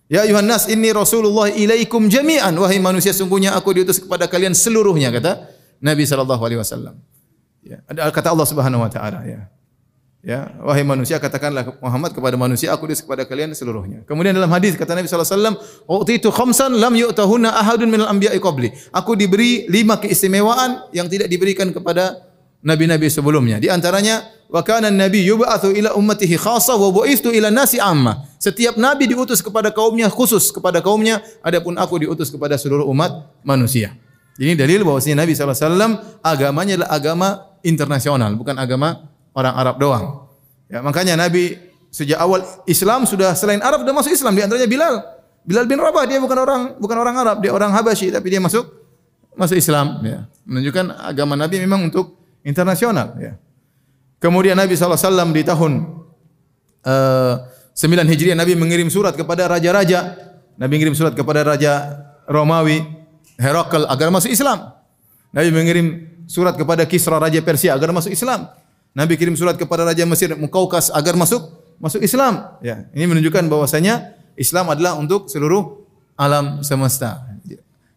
Ya 0.06 0.22
ayuhan 0.22 0.46
inni 0.70 0.94
Rasulullah 0.94 1.50
ilaikum 1.50 2.06
jami'an 2.06 2.54
wahai 2.54 2.78
manusia 2.78 3.10
sungguhnya 3.10 3.58
aku 3.58 3.74
diutus 3.74 3.98
kepada 3.98 4.30
kalian 4.30 4.54
seluruhnya 4.54 5.10
kata 5.10 5.50
Nabi 5.82 6.06
sallallahu 6.06 6.42
alaihi 6.46 6.62
wasallam. 6.62 7.02
Ya, 7.66 7.82
ada 7.90 8.14
kata 8.14 8.30
Allah 8.30 8.46
Subhanahu 8.46 8.86
wa 8.86 8.92
taala 8.94 9.26
ya. 9.26 9.50
Ya, 10.26 10.58
wahai 10.62 10.82
manusia 10.82 11.22
katakanlah 11.22 11.78
Muhammad 11.82 12.14
kepada 12.14 12.34
manusia 12.38 12.74
aku 12.74 12.90
diutus 12.90 13.06
kepada 13.06 13.26
kalian 13.26 13.54
seluruhnya. 13.58 14.06
Kemudian 14.06 14.34
dalam 14.34 14.50
hadis 14.54 14.78
kata 14.78 14.94
Nabi 14.94 15.10
sallallahu 15.10 15.26
alaihi 15.26 15.42
wasallam, 15.42 15.56
"Utitu 15.86 16.30
khamsan 16.34 16.72
lam 16.78 16.94
yu'tahunna 16.94 17.50
ahadun 17.50 17.90
minal 17.90 18.10
anbiya'i 18.10 18.38
qabli." 18.42 18.74
Aku 18.94 19.18
diberi 19.18 19.66
lima 19.70 19.98
keistimewaan 19.98 20.90
yang 20.94 21.10
tidak 21.10 21.30
diberikan 21.30 21.70
kepada 21.74 22.26
nabi-nabi 22.66 23.06
sebelumnya. 23.14 23.62
Di 23.62 23.70
antaranya 23.70 24.26
wa 24.50 24.66
kana 24.66 24.90
nabi 24.90 25.22
yub'atsu 25.22 25.70
ila 25.78 25.94
ummatihi 25.94 26.36
khassa 26.42 26.74
wa 26.74 26.90
bu'istu 26.90 27.30
ila 27.30 27.54
nasi 27.54 27.78
amma. 27.78 28.26
Setiap 28.42 28.76
nabi 28.82 29.06
diutus 29.06 29.46
kepada 29.46 29.70
kaumnya 29.70 30.10
khusus 30.10 30.50
kepada 30.50 30.82
kaumnya, 30.82 31.22
adapun 31.46 31.78
aku 31.78 32.02
diutus 32.02 32.34
kepada 32.34 32.58
seluruh 32.58 32.90
umat 32.90 33.30
manusia. 33.46 33.94
Ini 34.36 34.52
dalil 34.52 34.84
bahwasanya 34.84 35.24
Nabi 35.24 35.32
SAW 35.32 36.20
agamanya 36.20 36.76
adalah 36.76 36.92
agama 36.92 37.28
internasional, 37.64 38.36
bukan 38.36 38.60
agama 38.60 39.08
orang 39.32 39.56
Arab 39.56 39.76
doang. 39.80 40.06
Ya, 40.68 40.84
makanya 40.84 41.16
Nabi 41.16 41.56
sejak 41.88 42.20
awal 42.20 42.44
Islam 42.68 43.08
sudah 43.08 43.32
selain 43.32 43.64
Arab 43.64 43.88
sudah 43.88 43.96
masuk 43.96 44.12
Islam 44.12 44.36
di 44.36 44.44
antaranya 44.44 44.68
Bilal. 44.68 44.96
Bilal 45.48 45.70
bin 45.70 45.80
Rabah 45.80 46.04
dia 46.04 46.20
bukan 46.20 46.36
orang 46.36 46.62
bukan 46.84 46.98
orang 47.00 47.16
Arab, 47.16 47.38
dia 47.40 47.56
orang 47.56 47.72
Habasyi 47.72 48.12
tapi 48.12 48.28
dia 48.28 48.44
masuk 48.44 48.68
masuk 49.40 49.56
Islam 49.56 50.04
ya. 50.04 50.28
Menunjukkan 50.44 51.00
agama 51.00 51.40
Nabi 51.40 51.64
memang 51.64 51.88
untuk 51.88 52.25
internasional 52.46 53.18
ya. 53.18 53.34
Kemudian 54.22 54.56
Nabi 54.56 54.78
SAW 54.78 55.36
di 55.36 55.44
tahun 55.44 55.72
uh, 56.88 57.36
eh, 57.76 57.76
9 57.76 58.08
Hijriah 58.08 58.38
Nabi 58.38 58.56
mengirim 58.56 58.88
surat 58.88 59.12
kepada 59.18 59.50
raja-raja. 59.52 60.16
Nabi 60.56 60.80
mengirim 60.80 60.96
surat 60.96 61.12
kepada 61.12 61.44
raja 61.44 62.00
Romawi 62.32 62.80
Herakl 63.36 63.84
agar 63.92 64.08
masuk 64.08 64.32
Islam. 64.32 64.72
Nabi 65.36 65.52
mengirim 65.52 65.88
surat 66.32 66.56
kepada 66.56 66.88
Kisra 66.88 67.20
raja 67.20 67.44
Persia 67.44 67.76
agar 67.76 67.92
masuk 67.92 68.16
Islam. 68.16 68.48
Nabi 68.96 69.20
kirim 69.20 69.36
surat 69.36 69.60
kepada 69.60 69.84
raja 69.84 70.08
Mesir 70.08 70.32
Mukaukas 70.40 70.88
agar 70.96 71.20
masuk 71.20 71.52
masuk 71.84 72.00
Islam. 72.00 72.56
Ya, 72.64 72.88
ini 72.96 73.12
menunjukkan 73.12 73.52
bahwasanya 73.52 74.16
Islam 74.40 74.72
adalah 74.72 74.96
untuk 74.96 75.28
seluruh 75.28 75.84
alam 76.16 76.64
semesta. 76.64 77.28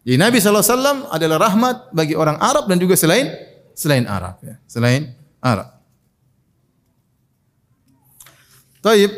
Jadi 0.03 0.19
Nabi 0.19 0.43
SAW 0.43 1.07
adalah 1.07 1.37
rahmat 1.39 1.95
bagi 1.95 2.19
orang 2.19 2.35
Arab 2.43 2.67
dan 2.67 2.75
juga 2.83 2.99
selain 2.99 3.31
selain 3.79 4.03
Arab 4.03 4.35
ya, 4.43 4.59
selain 4.67 5.15
Arab. 5.39 5.79
Taib. 8.83 9.11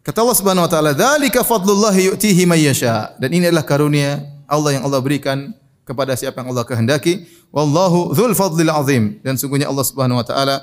Kata 0.00 0.22
Allah 0.22 0.38
Subhanahu 0.38 0.64
wa 0.64 0.70
taala, 0.70 0.90
"Dzalika 0.96 1.42
fadlullah 1.44 1.92
yu'tihi 1.92 2.46
may 2.48 2.64
yasha." 2.64 3.12
Dan 3.20 3.34
ini 3.36 3.50
adalah 3.50 3.66
karunia 3.66 4.22
Allah 4.46 4.78
yang 4.78 4.86
Allah 4.86 5.02
berikan 5.02 5.50
kepada 5.82 6.14
siapa 6.14 6.40
yang 6.40 6.54
Allah 6.54 6.62
kehendaki. 6.62 7.26
Wallahu 7.50 8.14
dzul 8.14 8.32
fadlil 8.32 8.70
azim. 8.70 9.18
Dan 9.20 9.34
sungguhnya 9.34 9.66
Allah 9.66 9.82
Subhanahu 9.82 10.22
wa 10.22 10.26
taala 10.26 10.62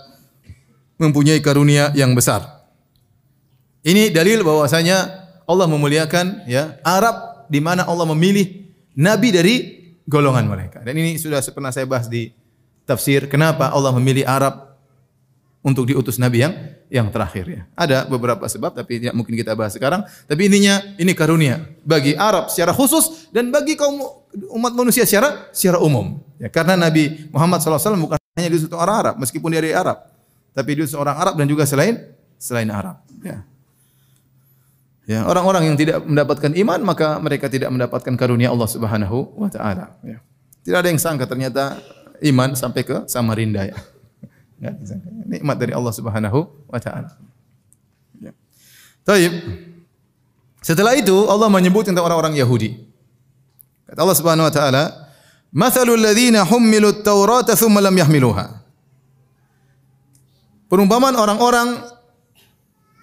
mempunyai 0.95 1.43
karunia 1.43 1.91
yang 1.91 2.15
besar. 2.15 2.63
Ini 3.83 4.15
dalil 4.15 4.47
bahwasanya 4.47 5.27
Allah 5.43 5.67
memuliakan 5.67 6.47
ya 6.47 6.79
Arab 6.87 7.45
di 7.51 7.59
mana 7.59 7.83
Allah 7.83 8.07
memilih 8.07 8.71
nabi 8.95 9.35
dari 9.35 9.55
golongan 10.07 10.47
mereka. 10.47 10.79
Dan 10.87 10.95
ini 10.95 11.19
sudah 11.19 11.43
pernah 11.51 11.75
saya 11.75 11.83
bahas 11.83 12.07
di 12.07 12.31
tafsir 12.83 13.27
kenapa 13.31 13.71
Allah 13.71 13.91
memilih 13.95 14.27
Arab 14.27 14.73
untuk 15.63 15.87
diutus 15.87 16.19
nabi 16.19 16.43
yang 16.43 16.53
yang 16.93 17.07
terakhir 17.09 17.45
ya. 17.49 17.61
Ada 17.73 18.05
beberapa 18.05 18.45
sebab 18.45 18.77
tapi 18.77 19.01
tidak 19.01 19.17
mungkin 19.17 19.33
kita 19.33 19.57
bahas 19.57 19.73
sekarang, 19.73 20.05
tapi 20.29 20.45
intinya 20.45 20.77
ini 21.01 21.17
karunia 21.17 21.65
bagi 21.81 22.13
Arab 22.13 22.53
secara 22.53 22.69
khusus 22.69 23.33
dan 23.33 23.49
bagi 23.49 23.73
kaum 23.73 23.97
umat 24.53 24.77
manusia 24.77 25.01
secara 25.07 25.49
secara 25.49 25.81
umum. 25.81 26.21
Ya, 26.37 26.53
karena 26.53 26.77
Nabi 26.77 27.31
Muhammad 27.33 27.65
SAW 27.65 27.97
bukan 27.97 28.19
hanya 28.37 28.49
diutus 28.51 28.69
orang 28.69 28.97
Arab 29.01 29.15
meskipun 29.17 29.49
dia 29.49 29.63
dari 29.63 29.73
Arab, 29.73 30.05
tapi 30.53 30.69
diutus 30.77 30.93
orang 30.93 31.17
Arab 31.17 31.33
dan 31.33 31.49
juga 31.49 31.65
selain 31.65 32.13
selain 32.37 32.69
Arab. 32.69 33.01
Ya. 33.25 33.41
Ya, 35.03 35.27
orang-orang 35.27 35.67
yang 35.67 35.75
tidak 35.75 35.99
mendapatkan 36.05 36.55
iman 36.63 36.79
maka 36.79 37.19
mereka 37.19 37.51
tidak 37.51 37.67
mendapatkan 37.73 38.13
karunia 38.15 38.53
Allah 38.53 38.69
Subhanahu 38.69 39.35
wa 39.35 39.49
taala, 39.49 39.97
ya. 40.05 40.21
Tidak 40.63 40.77
ada 40.79 40.87
yang 40.87 41.01
sangka 41.01 41.27
ternyata 41.27 41.75
iman 42.23 42.55
sampai 42.55 42.81
ke 42.87 43.03
Samarinda 43.11 43.67
ya. 43.67 43.77
Enggak 44.63 44.73
disangka. 44.79 45.09
Nikmat 45.27 45.55
dari 45.59 45.73
Allah 45.75 45.93
Subhanahu 45.93 46.39
wa 46.71 46.79
taala. 46.79 47.11
Ya. 48.23 48.31
Taib. 49.03 49.33
Setelah 50.63 50.95
itu 50.95 51.27
Allah 51.27 51.51
menyebut 51.51 51.83
tentang 51.83 52.07
orang-orang 52.07 52.39
Yahudi. 52.39 52.79
Kata 53.83 53.99
Allah 53.99 54.17
Subhanahu 54.17 54.47
wa 54.47 54.53
taala, 54.53 54.83
"Mathalul 55.51 55.99
ladzina 55.99 56.47
hummilu 56.47 56.95
at-taurata 56.95 57.59
tsumma 57.59 57.83
lam 57.83 57.91
yahmiluha." 57.91 58.63
Perumpamaan 60.71 61.13
orang-orang 61.19 61.83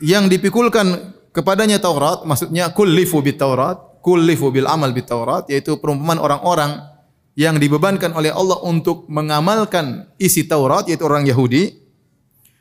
yang 0.00 0.26
dipikulkan 0.26 1.12
kepadanya 1.30 1.78
Taurat, 1.78 2.24
maksudnya 2.26 2.72
kullifu 2.74 3.22
bit 3.22 3.38
Taurat, 3.38 3.78
kullifu 4.02 4.50
bil 4.50 4.66
amal 4.66 4.90
bit 4.90 5.06
Taurat, 5.06 5.46
yaitu 5.46 5.78
perumpamaan 5.78 6.18
orang-orang 6.18 6.89
yang 7.38 7.56
dibebankan 7.56 8.10
oleh 8.14 8.34
Allah 8.34 8.58
untuk 8.66 9.06
mengamalkan 9.06 10.10
isi 10.18 10.46
Taurat 10.46 10.86
yaitu 10.90 11.06
orang 11.06 11.24
Yahudi 11.26 11.78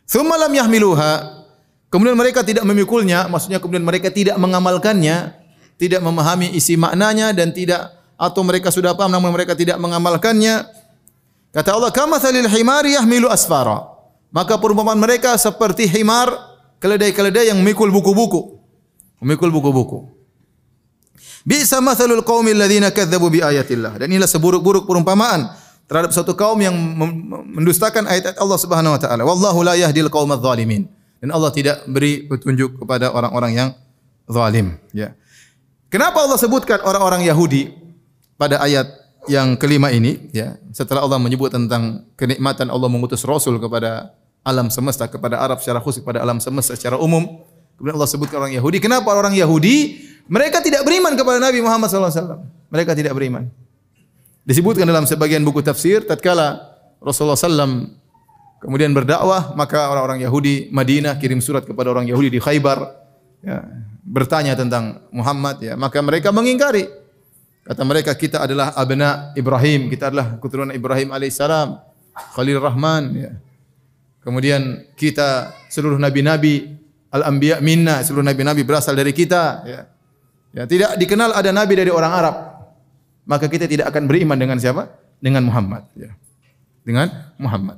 thumma 0.05 0.37
yahmiluha 0.37 1.45
kemudian 1.89 2.17
mereka 2.17 2.45
tidak 2.45 2.65
memikulnya 2.65 3.25
maksudnya 3.29 3.57
kemudian 3.57 3.85
mereka 3.85 4.13
tidak 4.13 4.37
mengamalkannya 4.37 5.39
tidak 5.79 6.03
memahami 6.03 6.51
isi 6.53 6.75
maknanya 6.75 7.31
dan 7.31 7.55
tidak 7.55 7.99
atau 8.19 8.43
mereka 8.43 8.67
sudah 8.67 8.91
paham 8.91 9.15
namun 9.15 9.31
mereka 9.31 9.55
tidak 9.55 9.79
mengamalkannya. 9.79 10.67
Kata 11.55 11.69
Allah, 11.71 11.89
"Kama 11.95 12.19
salil 12.19 12.51
himari 12.51 12.99
yahmilu 12.99 13.31
asfara." 13.31 13.95
Maka 14.29 14.59
perumpamaan 14.61 14.99
mereka 14.99 15.33
seperti 15.39 15.89
himar, 15.89 16.29
keledai-keledai 16.83 17.49
yang 17.49 17.57
memikul 17.63 17.89
buku-buku. 17.89 18.61
Memikul 19.23 19.49
buku-buku. 19.49 20.18
Bisa 21.47 21.79
mathalul 21.79 22.23
qaumil 22.23 22.57
ladzina 22.57 22.91
kadzdzabu 22.91 23.31
bi 23.31 23.39
ayatillah. 23.39 23.95
Dan 23.99 24.11
inilah 24.11 24.27
seburuk-buruk 24.27 24.83
perumpamaan 24.87 25.51
terhadap 25.89 26.13
suatu 26.13 26.37
kaum 26.37 26.59
yang 26.61 26.75
mendustakan 27.55 28.05
ayat-ayat 28.05 28.37
Allah 28.37 28.59
Subhanahu 28.59 28.93
wa 28.93 29.01
taala. 29.01 29.21
Wallahu 29.25 29.59
la 29.65 29.73
yahdil 29.79 30.11
qaumadz 30.11 30.45
zalimin. 30.45 30.85
Dan 31.19 31.35
Allah 31.35 31.51
tidak 31.51 31.83
beri 31.83 32.23
petunjuk 32.31 32.79
kepada 32.79 33.11
orang-orang 33.11 33.51
yang 33.51 33.69
zalim, 34.23 34.79
ya. 34.95 35.11
Kenapa 35.91 36.23
Allah 36.23 36.39
sebutkan 36.39 36.79
orang-orang 36.79 37.27
Yahudi 37.27 37.75
pada 38.39 38.61
ayat 38.63 38.87
yang 39.27 39.59
kelima 39.59 39.91
ini, 39.91 40.31
ya. 40.31 40.55
Setelah 40.71 41.03
Allah 41.03 41.19
menyebut 41.19 41.51
tentang 41.51 42.07
kenikmatan 42.15 42.71
Allah 42.71 42.87
mengutus 42.87 43.27
rasul 43.27 43.59
kepada 43.59 44.15
alam 44.47 44.71
semesta, 44.71 45.11
kepada 45.11 45.43
Arab 45.43 45.59
secara 45.59 45.83
khusus, 45.83 45.99
kepada 45.99 46.23
alam 46.23 46.39
semesta 46.39 46.71
secara 46.71 46.95
umum. 46.95 47.43
Kemudian 47.79 47.95
Allah 47.95 48.11
sebutkan 48.11 48.43
orang 48.43 48.51
Yahudi. 48.51 48.83
Kenapa 48.83 49.15
orang 49.15 49.31
Yahudi? 49.31 50.03
Mereka 50.27 50.59
tidak 50.59 50.83
beriman 50.83 51.15
kepada 51.15 51.39
Nabi 51.39 51.63
Muhammad 51.63 51.87
SAW. 51.87 52.43
Mereka 52.67 52.91
tidak 52.93 53.15
beriman. 53.15 53.47
Disebutkan 54.43 54.83
dalam 54.83 55.07
sebagian 55.07 55.41
buku 55.47 55.63
tafsir, 55.63 56.03
tatkala 56.03 56.59
Rasulullah 56.99 57.39
SAW 57.39 57.95
kemudian 58.59 58.91
berdakwah, 58.91 59.55
maka 59.55 59.87
orang-orang 59.87 60.19
Yahudi 60.19 60.67
Madinah 60.69 61.15
kirim 61.17 61.39
surat 61.39 61.63
kepada 61.63 61.89
orang 61.89 62.05
Yahudi 62.05 62.35
di 62.35 62.39
Khaybar, 62.43 62.83
ya, 63.39 63.63
bertanya 64.03 64.53
tentang 64.59 64.99
Muhammad, 65.15 65.63
ya, 65.63 65.79
maka 65.79 66.03
mereka 66.03 66.35
mengingkari. 66.35 66.85
Kata 67.63 67.85
mereka 67.85 68.11
kita 68.17 68.43
adalah 68.43 68.75
abna 68.75 69.31
Ibrahim, 69.37 69.87
kita 69.87 70.11
adalah 70.11 70.41
keturunan 70.41 70.73
Ibrahim 70.73 71.13
alaihissalam, 71.13 71.79
Khalil 72.35 72.59
Rahman. 72.59 73.03
Ya. 73.15 73.31
Kemudian 74.19 74.89
kita 74.97 75.53
seluruh 75.71 76.01
nabi-nabi 76.01 76.75
al-anbiya 77.09 77.61
minna, 77.61 78.01
seluruh 78.05 78.25
nabi-nabi 78.25 78.61
berasal 78.65 78.93
dari 78.93 79.13
kita. 79.13 79.43
Ya. 79.65 79.81
ya, 80.53 80.63
tidak 80.69 80.97
dikenal 80.97 81.33
ada 81.33 81.49
nabi 81.53 81.77
dari 81.77 81.89
orang 81.89 82.13
Arab 82.13 82.49
maka 83.29 83.45
kita 83.45 83.69
tidak 83.69 83.93
akan 83.93 84.09
beriman 84.09 84.33
dengan 84.33 84.57
siapa? 84.57 84.89
Dengan 85.21 85.45
Muhammad. 85.45 85.85
Ya. 85.93 86.17
Dengan 86.81 87.13
Muhammad. 87.37 87.77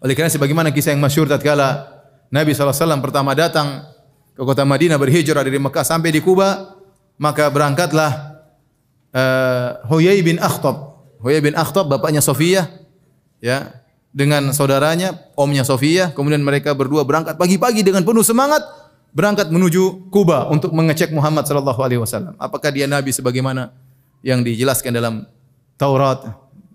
Oleh 0.00 0.16
karena 0.16 0.32
sebagaimana 0.32 0.72
kisah 0.72 0.96
yang 0.96 1.04
masyhur 1.04 1.28
tatkala 1.28 1.92
Nabi 2.32 2.56
SAW 2.56 3.04
pertama 3.04 3.36
datang 3.36 3.84
ke 4.32 4.40
kota 4.40 4.64
Madinah 4.64 4.96
berhijrah 4.96 5.44
dari 5.44 5.60
Mekah 5.60 5.84
sampai 5.84 6.08
di 6.08 6.24
Kuba, 6.24 6.72
maka 7.20 7.52
berangkatlah 7.52 8.40
uh, 9.12 9.84
Huyai 9.92 10.24
bin 10.24 10.40
Akhtab. 10.40 11.04
Huyai 11.20 11.44
bin 11.44 11.52
Akhtab 11.52 11.92
bapaknya 11.92 12.24
Sofia 12.24 12.64
ya 13.44 13.83
dengan 14.14 14.54
saudaranya, 14.54 15.18
omnya 15.34 15.66
Sofia, 15.66 16.14
kemudian 16.14 16.38
mereka 16.38 16.70
berdua 16.70 17.02
berangkat 17.02 17.34
pagi-pagi 17.34 17.82
dengan 17.82 18.06
penuh 18.06 18.22
semangat 18.22 18.62
berangkat 19.10 19.50
menuju 19.50 20.10
Kuba 20.14 20.46
untuk 20.50 20.70
mengecek 20.70 21.10
Muhammad 21.10 21.50
sallallahu 21.50 21.80
alaihi 21.82 21.98
wasallam. 21.98 22.38
Apakah 22.38 22.70
dia 22.70 22.86
nabi 22.86 23.10
sebagaimana 23.10 23.74
yang 24.22 24.46
dijelaskan 24.46 24.94
dalam 24.94 25.14
Taurat 25.74 26.24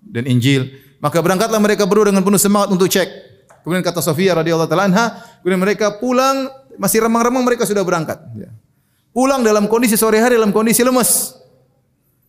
dan 0.05 0.27
Injil. 0.27 0.69
Maka 0.99 1.23
berangkatlah 1.23 1.57
mereka 1.63 1.87
berdua 1.87 2.11
dengan 2.11 2.21
penuh 2.21 2.37
semangat 2.37 2.69
untuk 2.75 2.91
cek. 2.91 3.07
Kemudian 3.63 3.83
kata 3.83 4.03
Sofia 4.03 4.35
radhiyallahu 4.35 4.67
taala 4.67 4.91
anha, 4.91 5.05
kemudian 5.39 5.59
mereka 5.59 5.95
pulang 5.97 6.51
masih 6.75 7.03
remang-remang 7.03 7.43
mereka 7.43 7.63
sudah 7.63 7.83
berangkat. 7.87 8.19
Ya. 8.35 8.51
Pulang 9.15 9.41
dalam 9.43 9.71
kondisi 9.71 9.95
sore 9.95 10.19
hari 10.19 10.35
dalam 10.35 10.51
kondisi 10.51 10.83
lemas. 10.83 11.39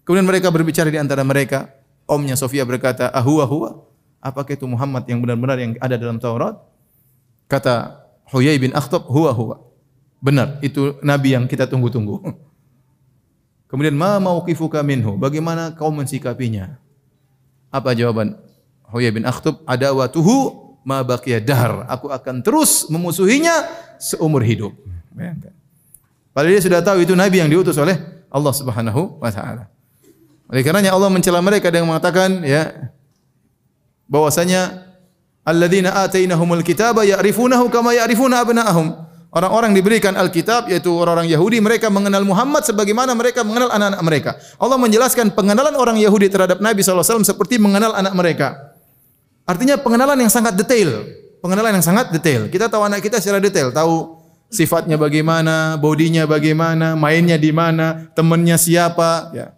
Kemudian 0.06 0.26
mereka 0.26 0.50
berbicara 0.50 0.90
di 0.90 0.98
antara 0.98 1.22
mereka. 1.26 1.70
Omnya 2.10 2.34
Sofia 2.34 2.66
berkata, 2.66 3.10
"Ahwa 3.14 3.46
huwa? 3.46 3.89
Apakah 4.20 4.52
itu 4.52 4.68
Muhammad 4.68 5.08
yang 5.08 5.24
benar-benar 5.24 5.56
yang 5.56 5.72
ada 5.80 5.96
dalam 5.96 6.20
Taurat?" 6.20 6.60
Kata 7.50 8.04
Huyai 8.30 8.60
bin 8.60 8.70
Akhtab, 8.76 9.08
"Huwa 9.10 9.34
huwa." 9.34 9.56
Benar, 10.20 10.60
itu 10.60 11.00
nabi 11.00 11.32
yang 11.32 11.48
kita 11.48 11.64
tunggu-tunggu. 11.64 12.20
Kemudian 13.70 13.96
ma 13.96 14.20
mauqifuka 14.20 14.84
minhu? 14.84 15.16
Bagaimana 15.16 15.72
kau 15.72 15.88
mensikapinya? 15.88 16.76
Apa 17.70 17.94
jawaban 17.96 18.36
Huyai 18.90 19.14
bin 19.14 19.24
Akhtub? 19.24 19.62
Adawatuhu 19.64 20.76
ma 20.82 21.00
baqiya 21.06 21.38
dahr. 21.40 21.86
Aku 21.86 22.10
akan 22.10 22.42
terus 22.42 22.90
memusuhinya 22.90 23.70
seumur 23.96 24.42
hidup. 24.42 24.74
Bayangkan. 25.14 25.54
Padahal 26.34 26.52
dia 26.58 26.62
sudah 26.62 26.80
tahu 26.82 26.98
itu 27.06 27.14
nabi 27.14 27.42
yang 27.42 27.50
diutus 27.50 27.78
oleh 27.78 27.94
Allah 28.26 28.54
Subhanahu 28.54 29.22
wa 29.22 29.30
taala. 29.30 29.70
Oleh 30.50 30.66
karenanya 30.66 30.90
Allah 30.94 31.10
mencela 31.10 31.38
mereka 31.38 31.70
dengan 31.70 31.94
mengatakan 31.94 32.42
ya 32.42 32.90
bahwasanya 34.10 34.90
alladzina 35.46 35.94
atainahumul 36.04 36.66
kitaba 36.66 37.06
ya'rifunahu 37.06 37.70
kama 37.70 37.94
ya'rifuna 37.94 38.42
abna'ahum. 38.42 39.08
Orang-orang 39.30 39.70
diberikan 39.78 40.18
Alkitab 40.18 40.66
yaitu 40.66 40.90
orang-orang 40.90 41.30
Yahudi 41.30 41.62
mereka 41.62 41.86
mengenal 41.86 42.26
Muhammad 42.26 42.66
sebagaimana 42.66 43.14
mereka 43.14 43.46
mengenal 43.46 43.70
anak-anak 43.70 44.02
mereka. 44.02 44.30
Allah 44.58 44.74
menjelaskan 44.74 45.30
pengenalan 45.38 45.70
orang 45.78 46.02
Yahudi 46.02 46.26
terhadap 46.26 46.58
Nabi 46.58 46.82
SAW 46.82 47.22
seperti 47.22 47.62
mengenal 47.62 47.94
anak 47.94 48.10
mereka. 48.18 48.58
Artinya 49.46 49.78
pengenalan 49.78 50.18
yang 50.18 50.34
sangat 50.34 50.58
detail. 50.58 51.06
Pengenalan 51.38 51.78
yang 51.78 51.86
sangat 51.86 52.10
detail. 52.10 52.50
Kita 52.50 52.66
tahu 52.66 52.82
anak 52.82 53.06
kita 53.06 53.22
secara 53.22 53.38
detail, 53.38 53.70
tahu 53.70 54.18
sifatnya 54.50 54.98
bagaimana, 54.98 55.78
bodinya 55.78 56.26
bagaimana, 56.26 56.98
mainnya 56.98 57.38
di 57.38 57.54
mana, 57.54 58.10
temannya 58.18 58.58
siapa, 58.58 59.30
ya. 59.30 59.54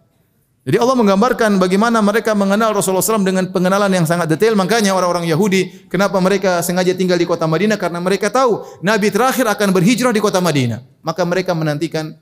Jadi 0.63 0.79
Allah 0.79 0.95
menggambarkan 0.95 1.59
bagaimana 1.59 1.99
mereka 1.99 2.31
mengenal 2.31 2.71
Rasulullah 2.71 3.03
SAW 3.03 3.27
dengan 3.27 3.51
pengenalan 3.51 3.91
yang 3.91 4.07
sangat 4.07 4.31
detail. 4.31 4.55
Makanya 4.55 4.95
orang-orang 4.95 5.27
Yahudi, 5.27 5.91
kenapa 5.91 6.23
mereka 6.23 6.63
sengaja 6.63 6.95
tinggal 6.95 7.19
di 7.19 7.27
kota 7.27 7.43
Madinah? 7.43 7.75
Karena 7.75 7.99
mereka 7.99 8.31
tahu 8.31 8.63
Nabi 8.79 9.11
terakhir 9.11 9.43
akan 9.43 9.75
berhijrah 9.75 10.15
di 10.15 10.23
kota 10.23 10.39
Madinah. 10.39 11.03
Maka 11.03 11.27
mereka 11.27 11.51
menantikan 11.51 12.15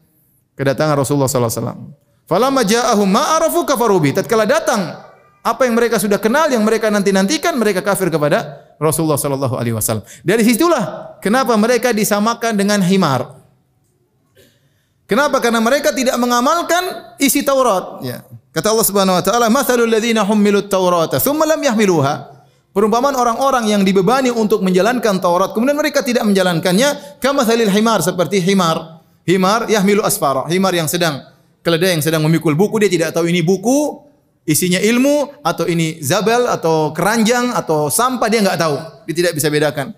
kedatangan 0.57 0.97
Rasulullah 0.97 1.29
SAW. 1.29 1.93
Falamma 2.25 2.65
ja'ahum 2.65 3.05
ma'arafu 3.05 3.61
kafarubi. 3.61 4.09
Tatkala 4.17 4.49
datang 4.49 4.89
apa 5.41 5.61
yang 5.65 5.77
mereka 5.77 6.01
sudah 6.01 6.21
kenal, 6.21 6.49
yang 6.49 6.61
mereka 6.61 6.89
nanti-nantikan, 6.89 7.57
mereka 7.57 7.81
kafir 7.85 8.09
kepada 8.09 8.73
Rasulullah 8.81 9.17
SAW. 9.17 10.01
Dari 10.25 10.41
situlah 10.41 11.17
kenapa 11.21 11.53
mereka 11.57 11.93
disamakan 11.93 12.57
dengan 12.57 12.81
himar. 12.81 13.40
Kenapa? 15.11 15.43
Karena 15.43 15.59
mereka 15.59 15.91
tidak 15.91 16.15
mengamalkan 16.15 17.11
isi 17.19 17.43
Taurat. 17.43 17.99
Ya. 17.99 18.23
Kata 18.55 18.71
Allah 18.71 18.87
Subhanahu 18.87 19.19
wa 19.19 19.23
taala, 19.23 19.51
"Matsalul 19.51 19.91
ladzina 19.91 20.23
hummilut 20.23 20.71
Taurata 20.71 21.19
tsumma 21.19 21.43
lam 21.43 21.59
yahmiluha." 21.59 22.31
Perumpamaan 22.71 23.19
orang-orang 23.19 23.67
yang 23.67 23.83
dibebani 23.83 24.31
untuk 24.31 24.63
menjalankan 24.63 25.19
Taurat 25.19 25.51
kemudian 25.51 25.75
mereka 25.75 25.99
tidak 25.99 26.23
menjalankannya, 26.23 27.19
kamatsalil 27.19 27.67
himar 27.67 27.99
seperti 27.99 28.39
himar. 28.39 29.03
Himar 29.27 29.67
yahmilu 29.67 29.99
asfara, 29.99 30.47
himar 30.47 30.71
yang 30.71 30.87
sedang 30.87 31.19
keledai 31.59 31.99
yang 31.99 32.03
sedang 32.03 32.23
memikul 32.23 32.55
buku 32.55 32.79
dia 32.79 32.89
tidak 32.89 33.09
tahu 33.11 33.27
ini 33.27 33.43
buku, 33.43 34.01
isinya 34.47 34.79
ilmu 34.79 35.43
atau 35.43 35.67
ini 35.67 35.99
zabel 35.99 36.47
atau 36.47 36.95
keranjang 36.95 37.51
atau 37.51 37.91
sampah 37.91 38.31
dia 38.31 38.39
nggak 38.47 38.57
tahu. 38.57 38.75
Dia 39.11 39.15
tidak 39.19 39.33
bisa 39.35 39.51
bedakan. 39.51 39.91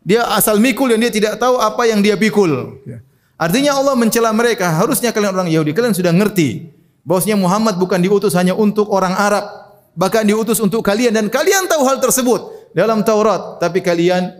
Dia 0.00 0.24
asal 0.32 0.56
mikul 0.56 0.88
dan 0.88 1.04
dia 1.04 1.12
tidak 1.12 1.36
tahu 1.36 1.60
apa 1.60 1.84
yang 1.84 2.00
dia 2.00 2.16
pikul. 2.16 2.80
Ya. 2.88 3.05
Artinya 3.36 3.76
Allah 3.76 3.92
mencela 3.92 4.32
mereka. 4.32 4.72
Harusnya 4.72 5.12
kalian 5.12 5.36
orang 5.36 5.48
Yahudi, 5.52 5.76
kalian 5.76 5.92
sudah 5.92 6.12
ngerti 6.12 6.72
bahwasanya 7.04 7.36
Muhammad 7.38 7.76
bukan 7.76 8.00
diutus 8.00 8.32
hanya 8.34 8.56
untuk 8.56 8.88
orang 8.88 9.12
Arab, 9.12 9.44
bahkan 9.94 10.24
diutus 10.26 10.58
untuk 10.58 10.82
kalian 10.82 11.14
dan 11.14 11.28
kalian 11.28 11.68
tahu 11.68 11.84
hal 11.84 12.00
tersebut 12.00 12.72
dalam 12.72 13.04
Taurat, 13.04 13.60
tapi 13.62 13.84
kalian 13.84 14.32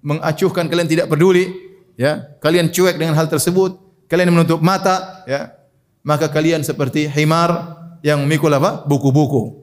mengacuhkan, 0.00 0.66
kalian 0.66 0.88
tidak 0.88 1.06
peduli, 1.06 1.46
ya. 1.94 2.24
Kalian 2.40 2.72
cuek 2.72 2.96
dengan 2.96 3.14
hal 3.14 3.28
tersebut, 3.28 3.78
kalian 4.08 4.32
menutup 4.32 4.58
mata, 4.64 5.22
ya. 5.28 5.54
Maka 6.02 6.32
kalian 6.32 6.64
seperti 6.64 7.04
himar 7.06 7.76
yang 8.00 8.24
mikul 8.24 8.48
apa? 8.48 8.82
Buku-buku. 8.88 9.60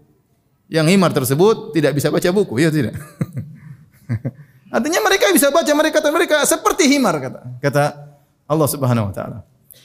Yang 0.70 0.98
himar 0.98 1.10
tersebut 1.10 1.74
tidak 1.74 1.98
bisa 1.98 2.14
baca 2.14 2.30
buku, 2.30 2.62
ya 2.62 2.70
tidak. 2.70 2.94
Artinya 4.76 5.00
mereka 5.02 5.32
bisa 5.32 5.50
baca 5.50 5.72
mereka 5.72 6.04
kata 6.04 6.10
mereka 6.12 6.38
seperti 6.44 6.84
himar 6.92 7.16
kata 7.16 7.40
kata 7.64 8.05
Allah 8.46 8.68
Subhanahu 8.70 9.10
wa 9.10 9.14
taala. 9.14 9.38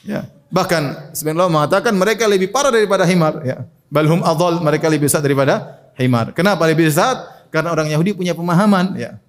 Ya. 0.05 0.25
Bahkan 0.51 1.13
sebenarnya 1.15 1.47
Allah 1.47 1.53
mengatakan 1.53 1.93
mereka 1.95 2.27
lebih 2.27 2.51
parah 2.51 2.73
daripada 2.73 3.07
himar, 3.07 3.41
ya. 3.45 3.65
Balhum 3.91 4.23
adhal, 4.23 4.63
mereka 4.63 4.87
lebih 4.87 5.11
sesat 5.11 5.23
daripada 5.23 5.79
himar. 5.99 6.31
Kenapa 6.31 6.63
lebih 6.67 6.87
sesat? 6.87 7.47
Karena 7.51 7.75
orang 7.75 7.91
Yahudi 7.91 8.15
punya 8.15 8.31
pemahaman, 8.31 8.95
ya. 8.95 9.19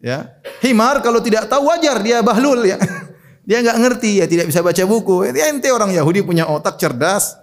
Ya. 0.00 0.32
Himar 0.64 1.04
kalau 1.04 1.20
tidak 1.20 1.44
tahu 1.46 1.68
wajar 1.68 2.00
dia 2.00 2.24
bahlul 2.24 2.64
ya. 2.64 2.80
Dia 3.48 3.66
enggak 3.66 3.82
ngerti 3.82 4.22
ya, 4.22 4.30
tidak 4.30 4.46
bisa 4.46 4.62
baca 4.62 4.78
buku. 4.86 5.26
Ya, 5.26 5.50
ente 5.50 5.66
orang 5.74 5.90
Yahudi 5.90 6.22
punya 6.22 6.46
otak 6.46 6.78
cerdas. 6.78 7.34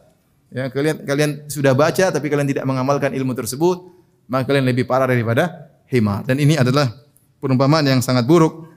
Ya, 0.48 0.72
kalian 0.72 1.04
kalian 1.04 1.32
sudah 1.52 1.76
baca 1.76 2.08
tapi 2.08 2.32
kalian 2.32 2.48
tidak 2.48 2.64
mengamalkan 2.64 3.12
ilmu 3.12 3.36
tersebut, 3.36 3.92
maka 4.32 4.48
kalian 4.48 4.64
lebih 4.72 4.88
parah 4.88 5.04
daripada 5.04 5.68
himar. 5.92 6.24
Dan 6.24 6.40
ini 6.40 6.56
adalah 6.56 6.96
perumpamaan 7.44 7.84
yang 7.84 8.00
sangat 8.00 8.24
buruk 8.24 8.72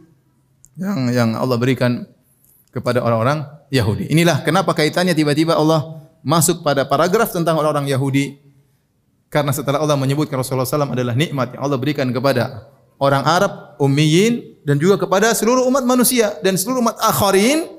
yang 0.74 1.06
yang 1.14 1.28
Allah 1.38 1.54
berikan 1.54 2.02
kepada 2.70 3.02
orang-orang 3.02 3.46
Yahudi. 3.70 4.10
Inilah 4.10 4.42
kenapa 4.42 4.74
kaitannya 4.74 5.14
tiba-tiba 5.14 5.58
Allah 5.58 6.00
masuk 6.22 6.62
pada 6.62 6.86
paragraf 6.86 7.30
tentang 7.34 7.58
orang-orang 7.58 7.90
Yahudi. 7.90 8.38
Karena 9.30 9.54
setelah 9.54 9.78
Allah 9.78 9.94
menyebutkan 9.94 10.34
Rasulullah 10.42 10.66
SAW 10.66 10.90
adalah 10.90 11.14
nikmat 11.14 11.54
yang 11.54 11.62
Allah 11.62 11.78
berikan 11.78 12.10
kepada 12.10 12.66
orang 12.98 13.22
Arab, 13.22 13.78
ummiyin, 13.78 14.58
dan 14.66 14.74
juga 14.74 14.98
kepada 14.98 15.30
seluruh 15.30 15.70
umat 15.70 15.86
manusia. 15.86 16.34
Dan 16.42 16.58
seluruh 16.58 16.82
umat 16.82 16.98
akharin, 16.98 17.70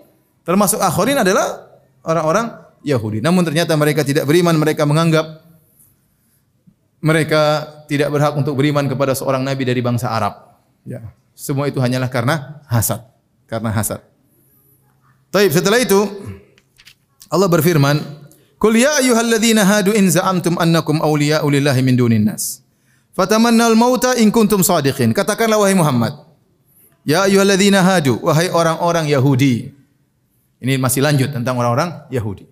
termasuk 0.48 0.80
akharin 0.80 1.20
adalah 1.20 1.68
orang-orang 2.08 2.56
Yahudi. 2.88 3.20
Namun 3.20 3.44
ternyata 3.44 3.76
mereka 3.76 4.08
tidak 4.08 4.24
beriman, 4.24 4.56
mereka 4.56 4.88
menganggap 4.88 5.44
mereka 7.02 7.66
tidak 7.90 8.14
berhak 8.14 8.34
untuk 8.38 8.54
beriman 8.54 8.86
kepada 8.86 9.18
seorang 9.18 9.42
nabi 9.42 9.66
dari 9.66 9.82
bangsa 9.82 10.08
Arab. 10.08 10.56
Ya. 10.86 11.12
Semua 11.34 11.66
itu 11.66 11.82
hanyalah 11.82 12.08
karena 12.08 12.62
hasad. 12.70 13.02
Karena 13.50 13.74
hasad. 13.74 14.11
Taib 15.32 15.52
setelah 15.56 15.80
itu 15.80 16.00
Allah 17.32 17.48
berfirman, 17.48 18.04
"Qul 18.60 18.84
ya 18.84 19.00
ayyuhalladzina 19.00 19.64
hadu 19.64 19.96
in 19.96 20.12
za'amtum 20.12 20.60
annakum 20.60 21.00
awliya'u 21.00 21.48
lillahi 21.48 21.80
min 21.80 21.96
dunin 21.96 22.28
nas." 22.28 22.60
Fatamannal 23.16 23.80
mauta 23.80 24.20
in 24.20 24.28
kuntum 24.28 24.60
sadiqin. 24.60 25.16
Katakanlah 25.16 25.56
wahai 25.56 25.76
Muhammad, 25.76 26.20
ya 27.08 27.24
ayyuhalladzina 27.24 27.80
hadu, 27.80 28.20
wahai 28.20 28.52
orang-orang 28.52 29.08
Yahudi. 29.08 29.72
Ini 30.60 30.76
masih 30.76 31.00
lanjut 31.00 31.32
tentang 31.32 31.56
orang-orang 31.56 32.06
Yahudi. 32.12 32.46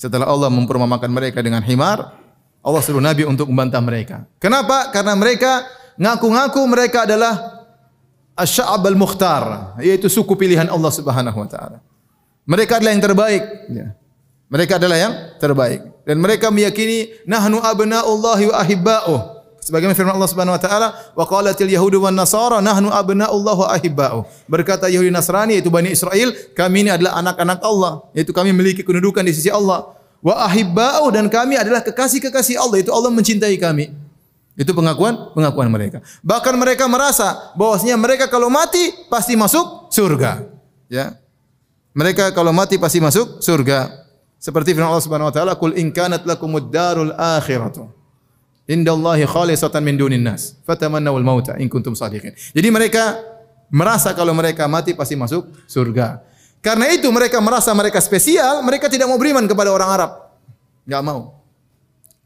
Setelah 0.00 0.24
Allah 0.24 0.48
mempermamakan 0.48 1.12
mereka 1.12 1.44
dengan 1.44 1.60
himar, 1.60 2.16
Allah 2.64 2.80
suruh 2.80 3.04
Nabi 3.04 3.28
untuk 3.28 3.52
membantah 3.52 3.84
mereka. 3.84 4.24
Kenapa? 4.40 4.88
Karena 4.88 5.12
mereka 5.12 5.68
ngaku-ngaku 6.00 6.60
mereka 6.64 7.04
adalah 7.04 7.60
Asy'ab 8.40 8.80
al-Mukhtar, 8.88 9.76
yaitu 9.84 10.08
suku 10.08 10.32
pilihan 10.32 10.64
Allah 10.72 10.88
Subhanahu 10.88 11.44
wa 11.44 11.48
taala. 11.48 11.78
Mereka 12.50 12.82
adalah 12.82 12.92
yang 12.98 13.04
terbaik, 13.06 13.42
ya. 13.70 13.86
Mereka 14.50 14.82
adalah 14.82 14.98
yang 14.98 15.14
terbaik 15.38 15.90
dan 16.10 16.18
mereka 16.18 16.50
meyakini 16.50 17.22
nahnu 17.22 17.62
abna'ullahi 17.62 18.50
wa 18.50 18.56
ahibba'uh. 18.58 19.20
Sebagaimana 19.60 19.94
firman 19.94 20.16
Allah 20.18 20.26
Subhanahu 20.26 20.56
wa 20.58 20.62
taala, 20.62 20.88
wa 21.14 21.22
qalatil 21.22 21.70
yahudu 21.70 22.02
wan 22.02 22.18
nasara 22.18 22.58
nahnu 22.58 22.90
abna'ullahi 22.90 23.58
wa 23.62 23.68
ahibba'uh. 23.78 24.22
Berkata 24.50 24.90
Yahudi 24.90 25.14
Nasrani 25.14 25.54
yaitu 25.54 25.70
Bani 25.70 25.94
Israel, 25.94 26.34
kami 26.58 26.82
ini 26.82 26.90
adalah 26.90 27.22
anak-anak 27.22 27.62
Allah, 27.62 28.02
yaitu 28.10 28.34
kami 28.34 28.50
memiliki 28.50 28.82
kedudukan 28.82 29.22
di 29.22 29.30
sisi 29.30 29.52
Allah. 29.52 29.94
Wa 30.18 30.50
ahibba'uh 30.50 31.14
dan 31.14 31.30
kami 31.30 31.54
adalah 31.54 31.84
kekasih-kekasih 31.86 32.58
Allah, 32.58 32.82
itu 32.82 32.90
Allah 32.90 33.14
mencintai 33.14 33.54
kami. 33.54 33.94
Itu 34.58 34.74
pengakuan 34.74 35.30
pengakuan 35.30 35.70
mereka. 35.70 36.02
Bahkan 36.26 36.58
mereka 36.58 36.90
merasa 36.90 37.54
bahwasanya 37.54 37.94
mereka 37.94 38.26
kalau 38.26 38.50
mati 38.50 38.90
pasti 39.06 39.38
masuk 39.38 39.92
surga. 39.94 40.42
Ya. 40.90 41.14
Mereka 41.90 42.30
kalau 42.30 42.54
mati 42.54 42.78
pasti 42.78 43.02
masuk 43.02 43.42
surga. 43.42 44.06
Seperti 44.40 44.72
firman 44.72 44.88
Allah 44.88 45.04
Subhanahu 45.04 45.28
wa 45.28 45.34
taala, 45.34 45.52
"Qul 45.58 45.76
in 45.76 45.92
kanat 45.92 46.24
lakumud 46.24 46.72
darul 46.72 47.12
akhiratu 47.12 47.90
indallahi 48.70 49.26
khalisatan 49.28 49.82
min 49.84 49.98
dunin 49.98 50.22
nas, 50.22 50.56
fatamannawul 50.64 51.20
mauta 51.20 51.58
in 51.60 51.68
kuntum 51.68 51.92
shadiqin." 51.92 52.32
Jadi 52.54 52.68
mereka 52.72 53.20
merasa 53.68 54.16
kalau 54.16 54.32
mereka 54.32 54.64
mati 54.70 54.96
pasti 54.96 55.18
masuk 55.18 55.50
surga. 55.68 56.22
Karena 56.60 56.88
itu 56.92 57.08
mereka 57.08 57.40
merasa 57.40 57.72
mereka 57.72 58.00
spesial, 58.00 58.60
mereka 58.60 58.88
tidak 58.88 59.08
mau 59.08 59.16
beriman 59.16 59.44
kepada 59.48 59.72
orang 59.72 59.90
Arab. 59.90 60.10
Enggak 60.84 61.02
mau. 61.04 61.20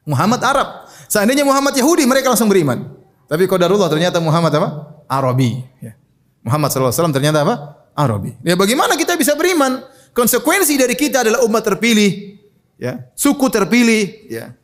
Muhammad 0.05 0.41
Arab. 0.45 0.69
Seandainya 1.09 1.47
Muhammad 1.47 1.73
Yahudi, 1.75 2.05
mereka 2.05 2.35
langsung 2.35 2.51
beriman. 2.51 2.93
Tapi 3.31 3.49
qadarullah 3.49 3.89
ternyata 3.89 4.21
Muhammad 4.21 4.53
apa? 4.53 4.69
Arabi. 5.09 5.65
Ya. 5.81 5.97
Muhammad 6.45 6.69
SAW 6.71 7.15
ternyata 7.15 7.41
apa? 7.41 7.84
Arabi. 7.95 8.35
Ya 8.43 8.59
bagaimana 8.59 8.99
kita 8.99 9.15
bisa 9.15 9.39
beriman? 9.39 9.83
Konsekuensi 10.15 10.79
dari 10.79 10.95
kita 10.95 11.27
adalah 11.27 11.43
umat 11.43 11.63
terpilih, 11.67 12.39
ya, 12.79 13.03
suku 13.19 13.51
terpilih, 13.51 14.31
ya. 14.31 14.55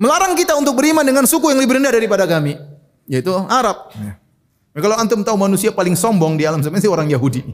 Melarang 0.00 0.32
kita 0.32 0.56
untuk 0.56 0.76
beriman 0.76 1.04
dengan 1.04 1.28
suku 1.28 1.52
yang 1.52 1.60
lebih 1.60 1.76
rendah 1.80 1.92
daripada 1.92 2.24
kami, 2.24 2.56
yaitu 3.04 3.32
Arab. 3.48 3.92
Ya. 3.96 4.16
Nah, 4.72 4.80
kalau 4.80 4.96
antum 4.96 5.20
tahu 5.24 5.36
manusia 5.36 5.72
paling 5.72 5.96
sombong 5.96 6.40
di 6.40 6.48
alam 6.48 6.64
semesta 6.64 6.88
orang 6.94 7.08
Yahudi. 7.08 7.44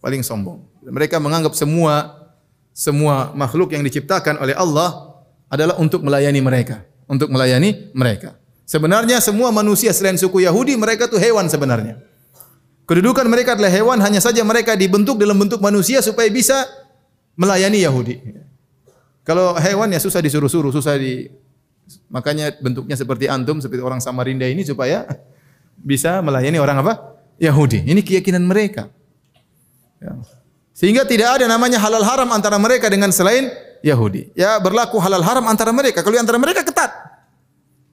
Paling 0.00 0.24
sombong. 0.24 0.64
Mereka 0.84 1.20
menganggap 1.20 1.52
semua 1.52 2.16
semua 2.72 3.36
makhluk 3.36 3.76
yang 3.76 3.84
diciptakan 3.84 4.40
oleh 4.40 4.56
Allah 4.56 5.20
adalah 5.52 5.76
untuk 5.76 6.00
melayani 6.00 6.40
mereka 6.40 6.88
untuk 7.10 7.26
melayani 7.26 7.90
mereka. 7.90 8.38
Sebenarnya 8.62 9.18
semua 9.18 9.50
manusia 9.50 9.90
selain 9.90 10.14
suku 10.14 10.46
Yahudi 10.46 10.78
mereka 10.78 11.10
itu 11.10 11.18
hewan 11.18 11.50
sebenarnya. 11.50 11.98
Kedudukan 12.90 13.22
mereka 13.30 13.54
adalah 13.54 13.70
hewan 13.70 14.02
hanya 14.02 14.18
saja 14.18 14.42
mereka 14.42 14.74
dibentuk 14.74 15.14
dalam 15.14 15.38
bentuk 15.38 15.62
manusia 15.62 16.02
supaya 16.02 16.26
bisa 16.26 16.66
melayani 17.38 17.86
Yahudi. 17.86 18.18
Kalau 19.22 19.54
hewan 19.54 19.94
ya 19.94 20.02
susah 20.02 20.18
disuruh-suruh, 20.18 20.74
susah 20.74 20.98
di 20.98 21.30
makanya 22.10 22.50
bentuknya 22.58 22.98
seperti 22.98 23.30
antum 23.30 23.62
seperti 23.62 23.78
orang 23.78 24.02
Samarinda 24.02 24.42
ini 24.50 24.66
supaya 24.66 25.06
bisa 25.78 26.18
melayani 26.18 26.58
orang 26.58 26.82
apa? 26.82 27.14
Yahudi. 27.38 27.86
Ini 27.86 28.02
keyakinan 28.02 28.42
mereka. 28.42 28.90
Ya. 30.02 30.18
Sehingga 30.74 31.06
tidak 31.06 31.38
ada 31.38 31.46
namanya 31.46 31.78
halal 31.78 32.02
haram 32.02 32.26
antara 32.34 32.58
mereka 32.58 32.90
dengan 32.90 33.14
selain 33.14 33.54
Yahudi. 33.86 34.34
Ya 34.34 34.58
berlaku 34.58 34.98
halal 34.98 35.22
haram 35.22 35.46
antara 35.46 35.70
mereka. 35.70 36.02
Kalau 36.02 36.18
antara 36.18 36.42
mereka 36.42 36.66
ketat. 36.66 36.90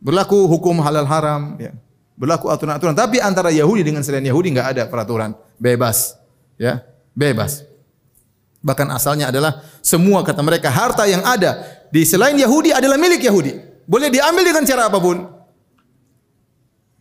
Berlaku 0.02 0.50
hukum 0.50 0.82
halal 0.82 1.06
haram. 1.06 1.54
Ya. 1.62 1.78
Berlaku 2.18 2.50
aturan-aturan. 2.50 2.98
Tapi 2.98 3.22
antara 3.22 3.54
Yahudi 3.54 3.86
dengan 3.86 4.02
selain 4.02 4.26
Yahudi 4.26 4.58
nggak 4.58 4.68
ada 4.74 4.84
peraturan. 4.90 5.38
Bebas. 5.62 6.18
Ya, 6.58 6.82
bebas. 7.14 7.62
Bahkan 8.66 8.90
asalnya 8.90 9.30
adalah 9.30 9.62
semua 9.86 10.26
kata 10.26 10.42
mereka 10.42 10.74
harta 10.74 11.06
yang 11.06 11.22
ada 11.22 11.62
di 11.94 12.02
selain 12.04 12.34
Yahudi 12.34 12.74
adalah 12.74 12.98
milik 12.98 13.22
Yahudi. 13.22 13.54
Boleh 13.86 14.10
diambil 14.10 14.44
dengan 14.44 14.66
cara 14.66 14.90
apa 14.90 14.98
pun. 14.98 15.30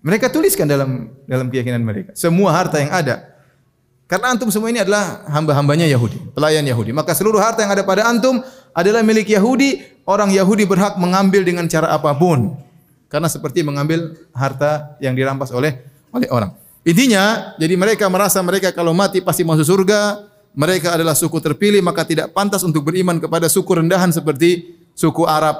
Mereka 0.04 0.30
tuliskan 0.30 0.68
dalam 0.68 1.10
dalam 1.24 1.48
keyakinan 1.48 1.82
mereka. 1.82 2.14
Semua 2.14 2.52
harta 2.52 2.78
yang 2.78 2.92
ada 2.92 3.36
karena 4.06 4.30
antum 4.30 4.46
semua 4.54 4.70
ini 4.70 4.78
adalah 4.78 5.26
hamba-hambanya 5.26 5.82
Yahudi, 5.90 6.30
pelayan 6.30 6.62
Yahudi. 6.62 6.94
Maka 6.94 7.10
seluruh 7.10 7.42
harta 7.42 7.66
yang 7.66 7.74
ada 7.74 7.82
pada 7.82 8.06
antum 8.06 8.38
adalah 8.70 9.02
milik 9.02 9.26
Yahudi. 9.26 9.82
Orang 10.06 10.30
Yahudi 10.30 10.62
berhak 10.62 10.94
mengambil 10.94 11.42
dengan 11.42 11.66
cara 11.66 11.90
apa 11.90 12.14
pun. 12.14 12.54
Karena 13.06 13.30
seperti 13.30 13.62
mengambil 13.62 14.14
harta 14.34 14.98
yang 14.98 15.14
dirampas 15.14 15.54
oleh 15.54 15.82
oleh 16.10 16.28
orang. 16.30 16.52
Intinya, 16.86 17.54
jadi 17.58 17.74
mereka 17.74 18.06
merasa 18.06 18.38
mereka 18.42 18.70
kalau 18.70 18.94
mati 18.94 19.22
pasti 19.22 19.42
masuk 19.42 19.66
surga. 19.66 20.22
Mereka 20.56 20.96
adalah 20.96 21.12
suku 21.12 21.36
terpilih, 21.36 21.84
maka 21.84 22.00
tidak 22.08 22.32
pantas 22.32 22.64
untuk 22.64 22.88
beriman 22.88 23.20
kepada 23.20 23.44
suku 23.44 23.76
rendahan 23.76 24.08
seperti 24.08 24.72
suku 24.96 25.28
Arab. 25.28 25.52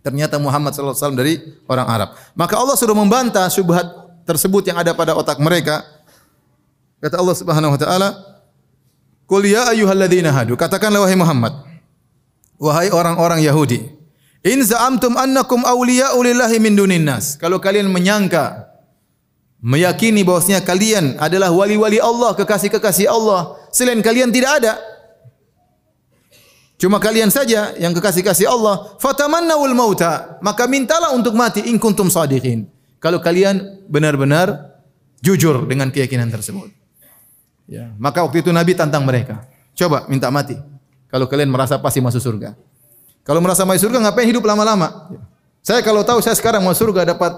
Ternyata 0.00 0.40
Muhammad 0.40 0.72
SAW 0.72 1.12
dari 1.12 1.36
orang 1.68 1.84
Arab. 1.84 2.08
Maka 2.32 2.56
Allah 2.56 2.72
sudah 2.72 2.96
membantah 2.96 3.44
syubhat 3.52 3.84
tersebut 4.24 4.64
yang 4.64 4.80
ada 4.80 4.96
pada 4.96 5.12
otak 5.12 5.36
mereka 5.36 5.84
Kata 6.96 7.20
Allah 7.20 7.36
Subhanahu 7.36 7.74
wa 7.76 7.80
taala, 7.80 8.08
"Qul 9.28 9.44
ya 9.46 9.68
ayyuhalladzina 9.70 10.32
hadu." 10.32 10.56
Katakanlah 10.56 11.04
wahai 11.04 11.18
Muhammad, 11.18 11.52
wahai 12.56 12.88
orang-orang 12.88 13.44
Yahudi, 13.44 13.92
"In 14.46 14.62
za'amtum 14.62 15.18
annakum 15.18 15.66
awliya'u 15.66 16.22
lillahi 16.22 16.62
min 16.62 16.78
dunin 16.78 17.02
nas." 17.02 17.34
Kalau 17.34 17.58
kalian 17.58 17.90
menyangka 17.90 18.70
meyakini 19.58 20.22
bahwasanya 20.22 20.62
kalian 20.62 21.18
adalah 21.18 21.50
wali-wali 21.50 21.98
Allah, 21.98 22.38
kekasih-kekasih 22.38 23.10
Allah, 23.10 23.58
selain 23.74 23.98
kalian 23.98 24.30
tidak 24.30 24.62
ada. 24.62 24.78
Cuma 26.76 27.00
kalian 27.00 27.32
saja 27.32 27.72
yang 27.80 27.96
kekasih-kasih 27.96 28.46
Allah. 28.52 28.94
Fatamannawul 29.00 29.72
mauta. 29.72 30.36
Maka 30.44 30.68
mintalah 30.68 31.16
untuk 31.16 31.32
mati 31.32 31.64
in 31.64 31.80
kuntum 31.80 32.12
sadiqin. 32.12 32.68
Kalau 33.00 33.16
kalian 33.16 33.80
benar-benar 33.88 34.76
jujur 35.24 35.64
dengan 35.64 35.88
keyakinan 35.88 36.28
tersebut. 36.28 36.68
Ya, 37.66 37.90
maka 37.96 38.22
waktu 38.22 38.44
itu 38.44 38.52
Nabi 38.52 38.76
tantang 38.76 39.08
mereka. 39.08 39.48
Coba 39.72 40.04
minta 40.06 40.28
mati. 40.28 40.54
Kalau 41.08 41.24
kalian 41.26 41.48
merasa 41.48 41.80
pasti 41.80 42.04
masuk 42.04 42.20
surga. 42.20 42.52
Kalau 43.26 43.42
merasa 43.42 43.66
masuk 43.66 43.90
surga 43.90 43.98
ngapain 44.06 44.30
hidup 44.30 44.46
lama-lama? 44.46 45.10
Ya. 45.10 45.20
Saya 45.66 45.80
kalau 45.82 46.06
tahu 46.06 46.22
saya 46.22 46.38
sekarang 46.38 46.62
mau 46.62 46.70
surga 46.70 47.10
dapat 47.10 47.34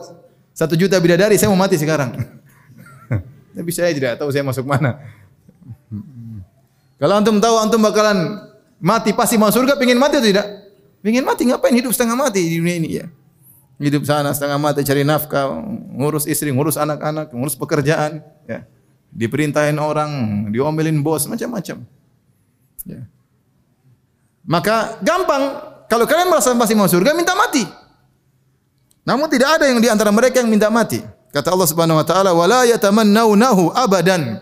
satu 0.53 0.77
juta 0.77 1.01
bidadari, 1.01 1.41
saya 1.41 1.49
mau 1.49 1.57
mati 1.57 1.81
sekarang. 1.81 2.13
Tapi 3.57 3.71
saya 3.73 3.89
tidak 3.97 4.21
tahu 4.21 4.29
saya 4.29 4.45
masuk 4.45 4.69
mana. 4.69 5.01
Kalau 7.01 7.15
antum 7.17 7.41
tahu 7.41 7.57
antum 7.57 7.81
bakalan 7.81 8.37
mati 8.77 9.17
pasti 9.17 9.41
masuk 9.41 9.65
surga, 9.65 9.81
pingin 9.81 9.97
mati 9.97 10.21
atau 10.21 10.29
tidak? 10.29 10.47
Pingin 11.01 11.25
mati 11.25 11.49
ngapain 11.49 11.73
hidup 11.73 11.97
setengah 11.97 12.21
mati 12.21 12.45
di 12.45 12.61
dunia 12.61 12.77
ini 12.77 12.89
ya? 13.01 13.07
Hidup 13.81 14.05
sana 14.05 14.35
setengah 14.37 14.61
mati 14.61 14.85
cari 14.85 15.09
nafkah, 15.09 15.57
ngurus 15.97 16.29
istri, 16.29 16.53
ngurus 16.53 16.77
anak-anak, 16.77 17.33
ngurus 17.33 17.57
pekerjaan, 17.57 18.21
ya 18.45 18.67
diperintahin 19.13 19.77
orang, 19.81 20.11
diomelin 20.53 21.01
bos, 21.01 21.25
macam-macam. 21.29 21.85
Ya. 22.85 23.01
Maka 24.49 25.01
gampang, 25.05 25.68
kalau 25.89 26.05
kalian 26.05 26.29
merasa 26.29 26.53
masih 26.53 26.77
mau 26.77 26.85
surga, 26.85 27.17
minta 27.17 27.33
mati. 27.33 27.65
Namun 29.09 29.25
tidak 29.33 29.57
ada 29.57 29.65
yang 29.73 29.81
di 29.81 29.89
antara 29.89 30.13
mereka 30.13 30.45
yang 30.45 30.53
minta 30.53 30.69
mati. 30.69 31.01
Kata 31.33 31.49
Allah 31.49 31.69
Subhanahu 31.69 31.97
wa 31.97 32.05
taala, 32.05 32.37
"Wala 32.37 32.69
yatamannawnahu 32.69 33.73
abadan." 33.73 34.37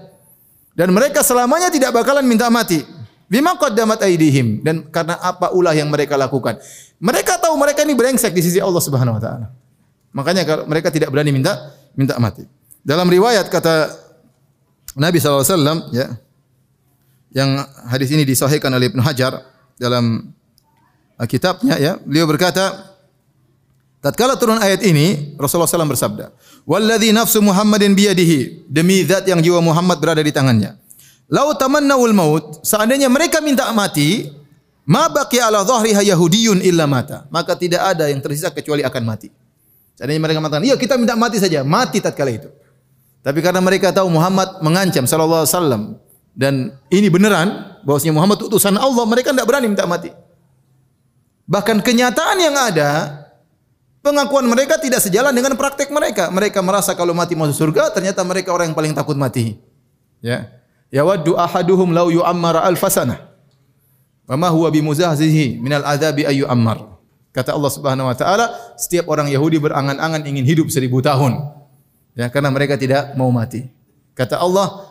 Dan 0.75 0.91
mereka 0.91 1.23
selamanya 1.23 1.71
tidak 1.71 1.95
bakalan 1.95 2.27
minta 2.27 2.51
mati. 2.51 2.83
Bima 3.27 3.55
qaddamat 3.59 4.03
aidihim 4.07 4.63
dan 4.63 4.87
karena 4.91 5.19
apa 5.19 5.51
ulah 5.55 5.75
yang 5.75 5.91
mereka 5.91 6.19
lakukan. 6.19 6.59
Mereka 6.99 7.43
tahu 7.43 7.59
mereka 7.59 7.83
ini 7.83 7.95
brengsek 7.95 8.31
di 8.35 8.43
sisi 8.43 8.59
Allah 8.59 8.83
Subhanahu 8.83 9.19
wa 9.19 9.23
taala. 9.23 9.47
Makanya 10.15 10.43
kalau 10.47 10.63
mereka 10.67 10.91
tidak 10.91 11.11
berani 11.11 11.31
minta 11.35 11.75
minta 11.95 12.15
mati. 12.23 12.47
Dalam 12.87 13.07
riwayat 13.11 13.51
kata 13.51 13.91
Nabi 14.95 15.19
SAW 15.19 15.91
ya 15.91 16.15
yang 17.35 17.59
hadis 17.91 18.15
ini 18.15 18.23
disahihkan 18.23 18.71
oleh 18.71 18.95
Ibnu 18.95 19.03
Hajar 19.03 19.43
dalam 19.75 20.36
kitabnya 21.25 21.81
ya 21.81 21.97
beliau 22.05 22.29
berkata 22.29 22.93
tatkala 24.05 24.37
turun 24.37 24.61
ayat 24.61 24.85
ini 24.85 25.33
Rasulullah 25.41 25.65
SAW 25.65 25.89
bersabda 25.89 26.37
walladzi 26.69 27.17
nafsu 27.17 27.41
Muhammadin 27.41 27.97
biyadihi 27.97 28.69
demi 28.69 29.01
zat 29.09 29.25
yang 29.25 29.41
jiwa 29.41 29.65
Muhammad 29.65 29.97
berada 29.97 30.21
di 30.21 30.29
tangannya 30.29 30.77
Lau 31.27 31.59
tamannawul 31.59 32.15
maut, 32.15 32.63
seandainya 32.63 33.11
mereka 33.11 33.43
minta 33.43 33.67
mati, 33.75 34.31
ma 34.87 35.11
baqi 35.11 35.43
ala 35.43 35.67
dhahriha 35.67 36.07
yahudiyun 36.15 36.63
illa 36.63 36.87
mata. 36.87 37.27
Maka 37.35 37.59
tidak 37.59 37.83
ada 37.83 38.07
yang 38.07 38.23
tersisa 38.23 38.55
kecuali 38.55 38.87
akan 38.87 39.03
mati. 39.03 39.29
Seandainya 39.99 40.23
mereka 40.23 40.39
mengatakan, 40.39 40.67
"Iya, 40.71 40.79
kita 40.79 40.95
minta 40.95 41.19
mati 41.19 41.43
saja." 41.43 41.67
Mati 41.67 41.99
tatkala 41.99 42.31
itu. 42.31 42.47
Tapi 43.27 43.43
karena 43.43 43.59
mereka 43.59 43.91
tahu 43.91 44.07
Muhammad 44.07 44.63
mengancam 44.63 45.03
sallallahu 45.03 45.43
alaihi 45.43 45.51
wasallam 45.51 45.83
dan 46.31 46.79
ini 46.95 47.11
beneran 47.11 47.75
bahwasanya 47.83 48.15
Muhammad 48.15 48.39
utusan 48.47 48.79
Allah, 48.79 49.03
mereka 49.03 49.35
tidak 49.35 49.51
berani 49.51 49.67
minta 49.67 49.83
mati. 49.83 50.15
Bahkan 51.47 51.79
kenyataan 51.83 52.37
yang 52.43 52.59
ada 52.59 53.23
pengakuan 54.03 54.47
mereka 54.47 54.79
tidak 54.79 55.03
sejalan 55.03 55.31
dengan 55.31 55.55
praktek 55.55 55.91
mereka. 55.95 56.27
Mereka 56.31 56.59
merasa 56.63 56.95
kalau 56.99 57.15
mati 57.15 57.39
masuk 57.39 57.71
surga, 57.71 57.95
ternyata 57.95 58.23
mereka 58.27 58.51
orang 58.51 58.71
yang 58.71 58.79
paling 58.79 58.95
takut 58.95 59.15
mati. 59.15 59.59
Ya. 60.19 60.51
Yawaddu 60.91 61.35
ahaduhum 61.35 61.91
law 61.91 62.11
yu'ammara 62.11 62.63
alfasana. 62.67 63.31
Wa 64.27 64.35
ma 64.35 64.51
huwa 64.51 64.71
bimuzahzihi 64.71 65.59
minal 65.63 65.87
adzabi 65.87 66.27
ayu 66.27 66.47
ammar. 66.51 66.99
Kata 67.31 67.55
Allah 67.55 67.71
Subhanahu 67.71 68.11
wa 68.11 68.17
taala, 68.17 68.51
setiap 68.75 69.07
orang 69.07 69.31
Yahudi 69.31 69.63
berangan-angan 69.63 70.25
ingin 70.27 70.43
hidup 70.43 70.67
seribu 70.73 70.99
tahun. 70.99 71.37
Ya, 72.17 72.33
karena 72.33 72.49
mereka 72.49 72.81
tidak 72.81 73.13
mau 73.13 73.29
mati. 73.29 73.69
Kata 74.17 74.41
Allah, 74.41 74.89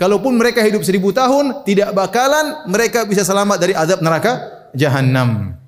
kalaupun 0.00 0.32
mereka 0.32 0.64
hidup 0.64 0.80
seribu 0.80 1.12
tahun, 1.12 1.60
tidak 1.68 1.92
bakalan 1.92 2.64
mereka 2.72 3.04
bisa 3.04 3.20
selamat 3.20 3.60
dari 3.60 3.76
azab 3.76 4.00
neraka 4.00 4.40
jahanam. 4.72 5.60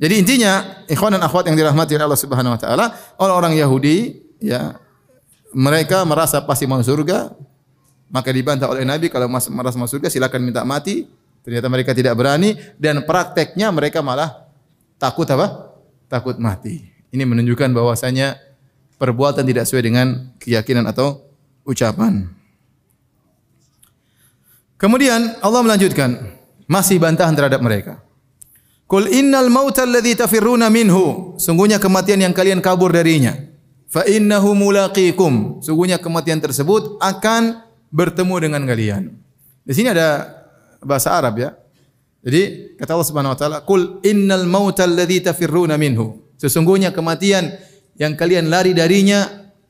Jadi 0.00 0.14
intinya, 0.16 0.80
ikhwan 0.88 1.12
dan 1.12 1.20
akhwat 1.20 1.44
yang 1.52 1.60
dirahmati 1.60 1.92
oleh 1.92 2.08
Allah 2.08 2.16
Subhanahu 2.16 2.56
wa 2.56 2.60
taala, 2.60 2.96
orang-orang 3.20 3.60
Yahudi 3.60 4.16
ya 4.40 4.80
mereka 5.52 6.00
merasa 6.08 6.40
pasti 6.40 6.64
masuk 6.64 6.96
surga, 6.96 7.36
maka 8.08 8.32
dibantah 8.32 8.72
oleh 8.72 8.88
Nabi 8.88 9.12
kalau 9.12 9.28
mas 9.28 9.44
merasa 9.52 9.76
masuk 9.76 10.00
surga 10.00 10.08
silakan 10.08 10.40
minta 10.40 10.64
mati. 10.64 11.04
Ternyata 11.40 11.68
mereka 11.72 11.92
tidak 11.96 12.16
berani 12.16 12.56
dan 12.76 13.04
prakteknya 13.04 13.72
mereka 13.72 14.00
malah 14.00 14.48
takut 14.96 15.28
apa? 15.28 15.72
Takut 16.08 16.36
mati. 16.36 16.84
Ini 17.12 17.24
menunjukkan 17.24 17.72
bahwasanya 17.72 18.36
perbuatan 19.00 19.44
tidak 19.48 19.64
sesuai 19.68 19.84
dengan 19.84 20.36
keyakinan 20.36 20.84
atau 20.88 21.24
ucapan. 21.64 22.28
Kemudian 24.80 25.40
Allah 25.44 25.60
melanjutkan 25.60 26.36
masih 26.64 26.96
bantahan 27.00 27.36
terhadap 27.36 27.60
mereka. 27.60 28.00
Kul 28.90 29.06
innal 29.06 29.54
mautal 29.54 29.86
alladhi 29.86 30.18
tafirruna 30.18 30.66
minhu. 30.66 31.38
Sungguhnya 31.38 31.78
kematian 31.78 32.26
yang 32.26 32.34
kalian 32.34 32.58
kabur 32.58 32.90
darinya. 32.90 33.38
Fa 33.86 34.02
innahu 34.02 34.50
mulaqikum. 34.58 35.62
Sungguhnya 35.62 36.02
kematian 36.02 36.42
tersebut 36.42 36.98
akan 36.98 37.62
bertemu 37.94 38.34
dengan 38.42 38.66
kalian. 38.66 39.14
Di 39.62 39.78
sini 39.78 39.94
ada 39.94 40.26
bahasa 40.82 41.14
Arab 41.14 41.38
ya. 41.38 41.54
Jadi 42.26 42.74
kata 42.82 42.98
Allah 42.98 43.08
Subhanahu 43.08 43.32
wa 43.32 43.38
taala, 43.38 43.58
"Qul 43.62 44.02
innal 44.02 44.50
mauta 44.50 44.82
alladzi 44.82 45.22
tafirruna 45.22 45.78
minhu." 45.78 46.26
Sesungguhnya 46.34 46.90
kematian 46.90 47.46
yang 47.94 48.18
kalian 48.18 48.50
lari 48.50 48.74
darinya 48.74 49.22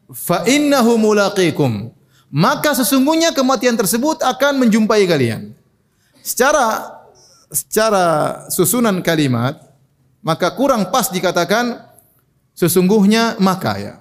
fa 0.08 0.48
innahu 0.48 0.96
mulaqikum. 0.96 1.92
Maka 2.32 2.72
sesungguhnya 2.72 3.36
kematian 3.36 3.76
tersebut 3.76 4.24
akan 4.24 4.64
menjumpai 4.64 5.04
kalian. 5.04 5.52
Secara 6.24 6.99
secara 7.51 8.46
susunan 8.48 9.03
kalimat 9.03 9.59
maka 10.22 10.55
kurang 10.55 10.88
pas 10.94 11.11
dikatakan 11.11 11.82
sesungguhnya 12.55 13.36
maka 13.42 13.72
ya. 13.76 13.94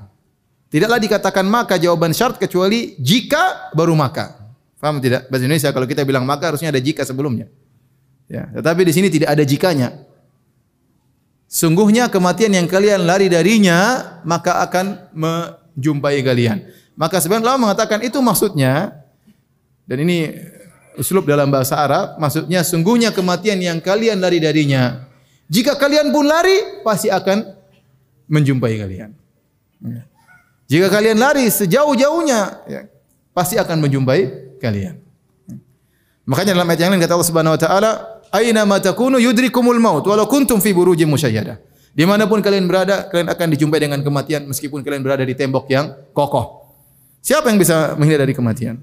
Tidaklah 0.69 1.01
dikatakan 1.01 1.45
maka 1.49 1.81
jawaban 1.81 2.13
syarat 2.13 2.37
kecuali 2.37 2.93
jika 3.01 3.73
baru 3.73 3.97
maka. 3.97 4.37
Paham 4.77 5.01
tidak? 5.01 5.25
Bahasa 5.27 5.43
Indonesia 5.49 5.73
kalau 5.73 5.89
kita 5.89 6.05
bilang 6.05 6.23
maka 6.29 6.53
harusnya 6.53 6.69
ada 6.69 6.77
jika 6.77 7.01
sebelumnya. 7.01 7.49
Ya, 8.29 8.45
tetapi 8.53 8.85
di 8.85 8.93
sini 8.93 9.09
tidak 9.09 9.33
ada 9.33 9.41
jikanya. 9.41 10.05
Sungguhnya 11.49 12.13
kematian 12.13 12.53
yang 12.53 12.69
kalian 12.69 13.09
lari 13.09 13.25
darinya 13.25 14.05
maka 14.21 14.61
akan 14.61 15.09
menjumpai 15.17 16.21
kalian. 16.21 16.61
Maka 16.93 17.17
sebenarnya 17.17 17.49
Allah 17.49 17.63
mengatakan 17.65 18.05
itu 18.05 18.21
maksudnya 18.21 18.93
dan 19.89 19.97
ini 20.05 20.37
uslub 20.97 21.27
dalam 21.27 21.51
bahasa 21.51 21.77
Arab 21.77 22.17
maksudnya 22.17 22.63
sungguhnya 22.65 23.13
kematian 23.13 23.59
yang 23.61 23.77
kalian 23.83 24.17
lari 24.23 24.41
darinya 24.41 25.09
jika 25.49 25.73
kalian 25.75 26.13
pun 26.13 26.29
lari 26.29 26.85
pasti 26.85 27.09
akan 27.09 27.41
menjumpai 28.29 28.77
kalian. 28.77 29.09
Ya. 29.81 30.01
Jika 30.69 30.87
kalian 30.93 31.17
lari 31.17 31.49
sejauh-jauhnya, 31.49 32.41
ya, 32.69 32.81
pasti 33.33 33.57
akan 33.57 33.81
menjumpai 33.81 34.53
kalian. 34.61 35.01
Makanya 36.29 36.53
dalam 36.53 36.69
ayat 36.69 36.79
yang 36.85 36.93
lain 36.93 37.01
kata 37.01 37.17
Allah 37.17 37.29
Subhanahu 37.33 37.57
wa 37.57 37.61
taala, 37.61 37.91
"Aina 38.29 38.61
ma 38.69 38.77
takunu 38.77 39.17
yudrikumul 39.17 39.81
maut 39.81 40.05
walau 40.05 40.29
kuntum 40.29 40.61
fi 40.61 40.69
burujin 40.69 41.09
musyayyada." 41.09 41.57
Di 41.89 42.05
mana 42.05 42.29
pun 42.29 42.37
kalian 42.37 42.69
berada, 42.69 43.09
kalian 43.09 43.33
akan 43.33 43.47
dijumpai 43.57 43.81
dengan 43.81 43.99
kematian 44.05 44.45
meskipun 44.45 44.85
kalian 44.85 45.01
berada 45.01 45.25
di 45.25 45.33
tembok 45.33 45.65
yang 45.73 45.89
kokoh. 46.13 46.69
Siapa 47.25 47.49
yang 47.49 47.57
bisa 47.57 47.97
menghindar 47.97 48.29
dari 48.29 48.37
kematian? 48.37 48.77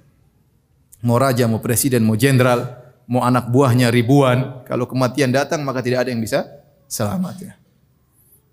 Mau 1.04 1.20
raja, 1.20 1.44
mau 1.44 1.60
presiden, 1.60 2.04
mau 2.04 2.16
jenderal, 2.16 2.78
mau 3.04 3.24
anak 3.24 3.52
buahnya 3.52 3.92
ribuan, 3.92 4.64
kalau 4.64 4.88
kematian 4.88 5.34
datang 5.34 5.60
maka 5.62 5.84
tidak 5.84 6.06
ada 6.06 6.10
yang 6.14 6.22
bisa 6.22 6.46
selamat 6.88 7.36
ya. 7.40 7.52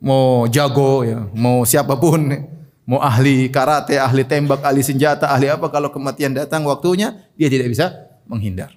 Mau 0.03 0.49
jago 0.51 1.07
ya, 1.07 1.23
mau 1.31 1.63
siapa 1.63 1.95
pun 1.95 2.51
Mau 2.83 2.99
ahli 2.99 3.47
karate, 3.47 3.95
ahli 3.95 4.27
tembak, 4.27 4.59
ahli 4.59 4.83
senjata, 4.83 5.31
ahli 5.31 5.47
apa 5.47 5.71
kalau 5.71 5.87
kematian 5.87 6.35
datang 6.35 6.67
waktunya 6.67 7.15
dia 7.39 7.47
tidak 7.47 7.71
bisa 7.71 8.11
menghindar. 8.27 8.75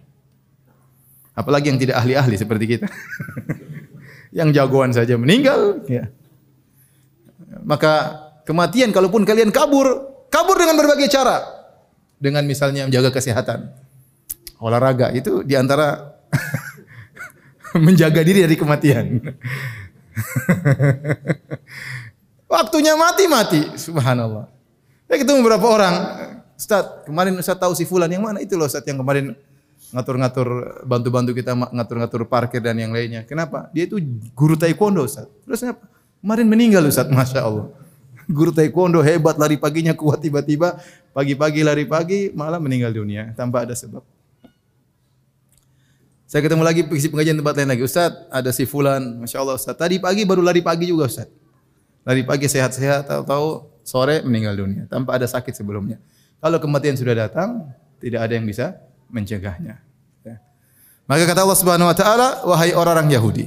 Apalagi 1.35 1.75
yang 1.75 1.81
tidak 1.83 1.99
ahli-ahli 1.99 2.39
seperti 2.39 2.65
kita. 2.79 2.87
yang 4.39 4.55
jagoan 4.55 4.95
saja 4.95 5.19
meninggal, 5.19 5.83
ya. 5.91 6.07
Maka 7.67 8.23
kematian 8.47 8.95
kalaupun 8.95 9.27
kalian 9.27 9.51
kabur, 9.51 9.91
kabur 10.31 10.55
dengan 10.55 10.79
berbagai 10.79 11.11
cara. 11.11 11.43
Dengan 12.17 12.45
misalnya 12.49 12.89
menjaga 12.89 13.13
kesehatan. 13.13 13.69
Olahraga 14.57 15.13
itu 15.13 15.45
di 15.45 15.53
antara 15.53 16.17
menjaga 17.87 18.25
diri 18.25 18.41
dari 18.45 18.57
kematian. 18.57 19.21
Waktunya 22.57 22.97
mati 22.97 23.25
mati, 23.29 23.61
subhanallah. 23.77 24.49
Saya 25.07 25.19
ketemu 25.23 25.45
beberapa 25.45 25.67
orang, 25.69 25.95
Ustaz, 26.57 27.05
kemarin 27.05 27.37
Ustaz 27.37 27.59
tahu 27.61 27.77
si 27.77 27.85
fulan 27.85 28.09
yang 28.09 28.25
mana 28.25 28.41
itu 28.41 28.57
loh 28.57 28.65
Ustaz 28.65 28.87
yang 28.89 28.99
kemarin 28.99 29.37
ngatur-ngatur 29.93 30.83
bantu-bantu 30.83 31.31
kita 31.37 31.53
ngatur-ngatur 31.55 32.27
parkir 32.27 32.65
dan 32.65 32.81
yang 32.81 32.91
lainnya. 32.91 33.23
Kenapa? 33.29 33.69
Dia 33.71 33.87
itu 33.87 34.01
guru 34.33 34.57
taekwondo 34.57 35.05
Ustaz. 35.05 35.29
Terus? 35.45 35.63
Kemarin 36.25 36.47
meninggal 36.49 36.83
Ustaz, 36.89 37.07
Masya 37.07 37.45
Allah. 37.45 37.71
Guru 38.27 38.51
taekwondo 38.51 38.99
hebat, 39.07 39.39
lari 39.39 39.55
paginya 39.55 39.95
kuat 39.95 40.19
tiba-tiba 40.19 40.83
pagi-pagi 41.15 41.63
lari 41.63 41.87
pagi 41.87 42.35
malah 42.35 42.59
meninggal 42.59 42.91
dunia 42.91 43.31
tanpa 43.39 43.63
ada 43.63 43.73
sebab. 43.73 44.03
Saya 46.27 46.43
ketemu 46.43 46.67
lagi 46.67 46.83
isi 46.91 47.07
pengajian 47.07 47.39
tempat 47.39 47.55
lain 47.55 47.71
lagi. 47.71 47.87
Ustaz, 47.87 48.11
ada 48.35 48.51
si 48.51 48.67
fulan, 48.67 49.23
Masya 49.23 49.39
Allah 49.47 49.55
Ustaz. 49.55 49.79
Tadi 49.79 50.03
pagi 50.03 50.27
baru 50.27 50.43
lari 50.43 50.59
pagi 50.59 50.91
juga 50.91 51.07
Ustaz. 51.07 51.31
Lari 52.03 52.27
pagi 52.27 52.51
sehat-sehat, 52.51 53.07
tahu-tahu 53.07 53.71
sore 53.87 54.27
meninggal 54.27 54.59
dunia 54.59 54.91
tanpa 54.91 55.15
ada 55.15 55.31
sakit 55.31 55.55
sebelumnya. 55.55 56.03
Kalau 56.43 56.59
kematian 56.59 56.99
sudah 56.99 57.15
datang, 57.15 57.71
tidak 58.03 58.27
ada 58.27 58.33
yang 58.35 58.43
bisa 58.43 58.75
mencegahnya. 59.07 59.79
Ya. 60.27 60.43
Maka 61.07 61.23
kata 61.31 61.47
Allah 61.47 61.59
Subhanahu 61.59 61.89
wa 61.89 61.97
taala, 61.97 62.29
wahai 62.43 62.75
orang-orang 62.75 63.07
Yahudi, 63.15 63.47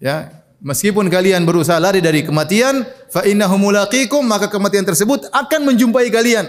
ya, 0.00 0.32
meskipun 0.64 1.12
kalian 1.12 1.44
berusaha 1.44 1.76
lari 1.76 2.00
dari 2.00 2.24
kematian, 2.24 2.82
fa 3.12 3.22
innahu 3.28 3.60
maka 4.24 4.48
kematian 4.48 4.82
tersebut 4.82 5.28
akan 5.28 5.60
menjumpai 5.68 6.08
kalian. 6.08 6.48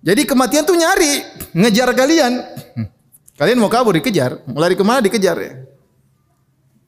Jadi 0.00 0.24
kematian 0.24 0.64
tuh 0.64 0.80
nyari, 0.80 1.20
ngejar 1.52 1.92
kalian. 1.92 2.40
Kalian 3.36 3.60
mau 3.60 3.68
kabur 3.68 3.92
dikejar, 3.96 4.40
mau 4.48 4.60
lari 4.60 4.72
ke 4.76 4.84
mana 4.84 5.04
dikejar 5.04 5.36
ya. 5.36 5.52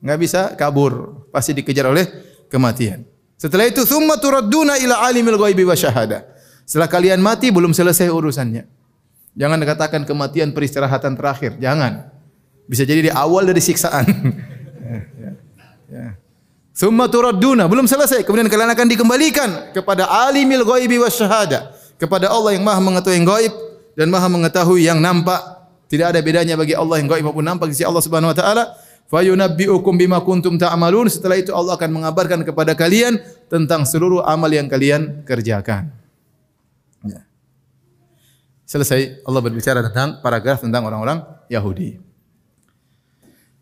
Nggak 0.01 0.19
bisa 0.19 0.41
kabur, 0.57 1.25
pasti 1.29 1.53
dikejar 1.53 1.93
oleh 1.93 2.09
kematian. 2.49 3.05
Setelah 3.37 3.69
itu 3.69 3.85
thumma 3.85 4.17
turadduna 4.17 4.81
ila 4.81 5.05
alimil 5.05 5.37
ghaibi 5.37 5.65
wa 5.65 5.77
syahada. 5.77 6.25
Setelah 6.65 6.89
kalian 6.89 7.21
mati 7.21 7.53
belum 7.53 7.77
selesai 7.77 8.09
urusannya. 8.09 8.65
Jangan 9.33 9.59
dikatakan 9.61 10.05
kematian 10.05 10.53
peristirahatan 10.53 11.17
terakhir. 11.17 11.57
Jangan. 11.57 12.13
Bisa 12.69 12.85
jadi 12.85 13.09
di 13.09 13.13
awal 13.13 13.49
dari 13.49 13.61
siksaan. 13.61 14.07
ya. 15.93 16.17
Summa 16.73 17.05
turadduna, 17.05 17.69
belum 17.69 17.85
selesai. 17.85 18.25
Kemudian 18.25 18.49
kalian 18.49 18.73
akan 18.73 18.87
dikembalikan 18.89 19.77
kepada 19.77 20.09
alimil 20.09 20.65
ghaibi 20.65 20.97
wasyahada, 21.05 21.77
kepada 22.01 22.33
Allah 22.33 22.57
yang 22.57 22.65
Maha 22.65 22.81
mengetahui 22.81 23.21
yang 23.21 23.29
gaib 23.29 23.53
dan 23.93 24.09
Maha 24.09 24.29
mengetahui 24.33 24.89
yang 24.89 24.97
nampak. 24.97 25.41
Tidak 25.93 26.09
ada 26.09 26.25
bedanya 26.25 26.57
bagi 26.57 26.73
Allah 26.73 26.97
yang 27.05 27.13
gaib 27.13 27.29
maupun 27.29 27.45
nampak 27.45 27.69
di 27.69 27.77
sisi 27.77 27.85
Allah 27.85 28.01
Subhanahu 28.01 28.33
wa 28.33 28.37
taala. 28.37 28.65
Fayunabbi'ukum 29.13 30.01
bima 30.01 30.25
kuntum 30.25 30.57
ta'malun. 30.57 31.13
Setelah 31.13 31.37
itu 31.37 31.53
Allah 31.53 31.77
akan 31.77 31.93
mengabarkan 31.93 32.41
kepada 32.49 32.73
kalian 32.73 33.21
tentang 33.53 33.85
seluruh 33.85 34.25
amal 34.25 34.49
yang 34.49 34.73
kalian 34.73 35.21
kerjakan. 35.29 35.93
Ya. 37.05 37.29
Selesai 38.65 39.21
Allah 39.29 39.41
berbicara 39.45 39.85
tentang 39.85 40.25
paragraf 40.25 40.65
tentang 40.65 40.89
orang-orang 40.89 41.21
Yahudi. 41.53 42.01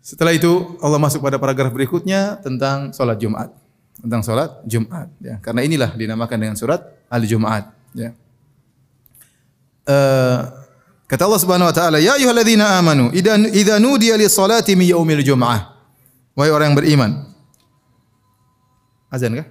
Setelah 0.00 0.32
itu 0.32 0.80
Allah 0.80 0.96
masuk 0.96 1.20
pada 1.20 1.36
paragraf 1.36 1.70
berikutnya 1.70 2.40
tentang 2.40 2.90
sholat 2.96 3.20
Jumat. 3.20 3.52
Tentang 4.00 4.24
sholat 4.24 4.50
Jumat. 4.64 5.12
Ya. 5.20 5.36
Karena 5.44 5.60
inilah 5.60 5.92
dinamakan 5.92 6.38
dengan 6.40 6.56
surat 6.56 6.80
Al-Jumat. 7.12 7.68
Ya. 7.92 8.16
Uh, 9.84 10.48
kata 11.04 11.28
Allah 11.28 11.40
Subhanahu 11.40 11.68
wa 11.68 11.74
taala, 11.76 11.98
"Ya 12.00 12.16
ayyuhalladzina 12.16 12.80
amanu, 12.80 13.12
idza 13.12 13.36
idza 13.36 13.76
nudiya 13.76 14.16
lis-salati 14.16 14.72
min 14.72 14.88
yaumil 14.88 15.20
jum'ah." 15.20 15.76
Wahai 16.32 16.48
orang 16.54 16.72
yang 16.72 16.78
beriman. 16.78 17.10
Azan 19.10 19.34
kah? 19.36 19.46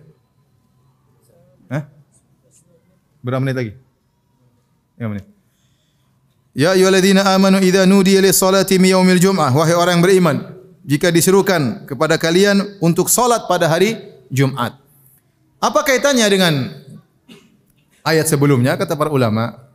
Hah? 1.70 1.84
Berapa 3.22 3.44
menit 3.44 3.58
lagi? 3.60 3.72
5 4.98 5.12
menit. 5.12 5.26
Ya 6.58 6.74
ayyuhalladzina 6.74 7.30
amanu 7.30 7.62
idza 7.62 7.86
nudiya 7.86 8.26
lis-salati 8.26 8.82
yaumil 8.82 9.22
jum'ah 9.22 9.54
wahai 9.54 9.78
orang 9.78 10.02
yang 10.02 10.04
beriman 10.06 10.38
jika 10.82 11.14
diserukan 11.14 11.86
kepada 11.86 12.18
kalian 12.18 12.82
untuk 12.82 13.06
salat 13.14 13.46
pada 13.46 13.70
hari 13.70 14.02
Jumat. 14.34 14.74
Apa 15.62 15.86
kaitannya 15.86 16.26
dengan 16.26 16.54
ayat 18.02 18.26
sebelumnya 18.26 18.74
kata 18.80 18.98
para 18.98 19.14
ulama? 19.14 19.70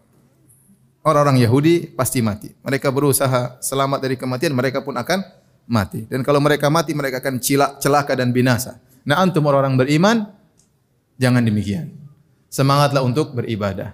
Orang-orang 1.05 1.45
Yahudi 1.45 1.93
pasti 1.93 2.25
mati. 2.25 2.49
Mereka 2.65 2.89
berusaha 2.89 3.61
selamat 3.61 4.01
dari 4.01 4.17
kematian, 4.17 4.57
mereka 4.57 4.81
pun 4.81 4.97
akan 4.97 5.21
mati. 5.69 6.09
Dan 6.09 6.25
kalau 6.25 6.41
mereka 6.41 6.73
mati, 6.73 6.97
mereka 6.97 7.21
akan 7.21 7.37
celaka 7.77 8.17
dan 8.17 8.33
binasa. 8.33 8.81
Nah, 9.05 9.21
antum 9.21 9.45
orang-orang 9.45 9.77
beriman 9.77 10.25
jangan 11.21 11.45
demikian. 11.45 11.93
Semangatlah 12.49 13.05
untuk 13.05 13.37
beribadah 13.37 13.93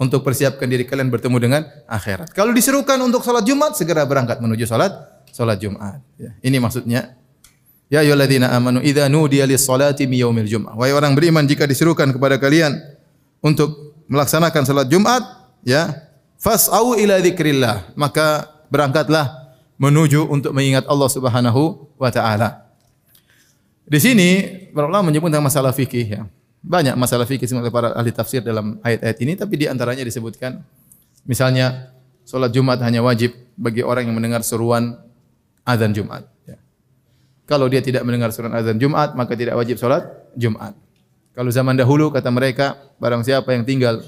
untuk 0.00 0.24
persiapkan 0.24 0.64
diri 0.64 0.88
kalian 0.88 1.12
bertemu 1.12 1.36
dengan 1.36 1.62
akhirat. 1.84 2.32
Kalau 2.32 2.56
diserukan 2.56 2.96
untuk 3.04 3.20
salat 3.20 3.44
Jumat, 3.44 3.76
segera 3.76 4.08
berangkat 4.08 4.40
menuju 4.40 4.64
salat 4.64 4.96
salat 5.28 5.60
Jumat. 5.60 6.00
Ya. 6.16 6.32
Ini 6.40 6.56
maksudnya. 6.56 7.20
Ya 7.90 8.06
ayyuhalladzina 8.06 8.48
amanu 8.54 8.80
idza 8.80 9.10
nudiya 9.10 9.44
lis-salati 9.44 10.08
mi 10.08 10.22
yaumil. 10.22 10.46
Wahai 10.78 10.96
orang 10.96 11.12
beriman 11.12 11.44
jika 11.44 11.68
diserukan 11.68 12.08
kepada 12.14 12.40
kalian 12.40 12.80
untuk 13.44 13.98
melaksanakan 14.06 14.62
salat 14.62 14.86
Jumat, 14.88 15.20
ya, 15.66 16.08
fas'au 16.38 16.96
ila 16.96 17.18
dzikrillah, 17.18 17.92
maka 17.98 18.46
berangkatlah 18.70 19.52
menuju 19.76 20.30
untuk 20.30 20.54
mengingat 20.54 20.86
Allah 20.86 21.10
Subhanahu 21.10 21.92
wa 21.98 22.10
taala. 22.14 22.72
Di 23.90 23.98
sini 23.98 24.46
para 24.70 24.86
ulama 24.86 25.10
menyebut 25.10 25.28
tentang 25.28 25.50
masalah 25.50 25.74
fikih 25.74 26.06
ya. 26.06 26.22
Banyak 26.60 26.92
masalah 26.92 27.24
fikih 27.24 27.48
oleh 27.56 27.72
para 27.72 27.96
ahli 27.96 28.12
tafsir 28.12 28.44
dalam 28.44 28.76
ayat-ayat 28.84 29.18
ini, 29.24 29.32
tapi 29.32 29.56
di 29.56 29.64
antaranya 29.64 30.04
disebutkan 30.04 30.60
misalnya 31.24 31.88
solat 32.28 32.52
Jumat 32.52 32.84
hanya 32.84 33.00
wajib 33.00 33.32
bagi 33.56 33.80
orang 33.80 34.08
yang 34.08 34.16
mendengar 34.16 34.44
seruan 34.44 35.00
azan 35.64 35.96
Jumat. 35.96 36.28
Ya. 36.44 36.60
Kalau 37.48 37.64
dia 37.64 37.80
tidak 37.80 38.04
mendengar 38.04 38.28
seruan 38.28 38.52
azan 38.52 38.76
Jumat, 38.76 39.16
maka 39.16 39.32
tidak 39.32 39.56
wajib 39.56 39.80
solat 39.80 40.04
Jumat. 40.36 40.76
Kalau 41.32 41.48
zaman 41.48 41.80
dahulu 41.80 42.12
kata 42.12 42.28
mereka, 42.28 42.76
barang 43.00 43.24
siapa 43.24 43.56
yang 43.56 43.64
tinggal 43.64 44.04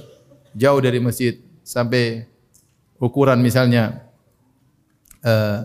jauh 0.52 0.80
dari 0.84 1.00
masjid 1.00 1.40
sampai 1.64 2.28
ukuran 3.00 3.40
misalnya 3.40 4.04
uh, 5.24 5.64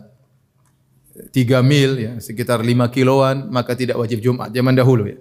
tiga 1.35 1.59
mil, 1.59 1.99
ya, 1.99 2.15
sekitar 2.23 2.63
lima 2.63 2.87
kiloan, 2.87 3.51
maka 3.51 3.75
tidak 3.75 3.99
wajib 3.99 4.23
Jumat 4.23 4.55
zaman 4.55 4.71
dahulu 4.71 5.11
ya. 5.11 5.19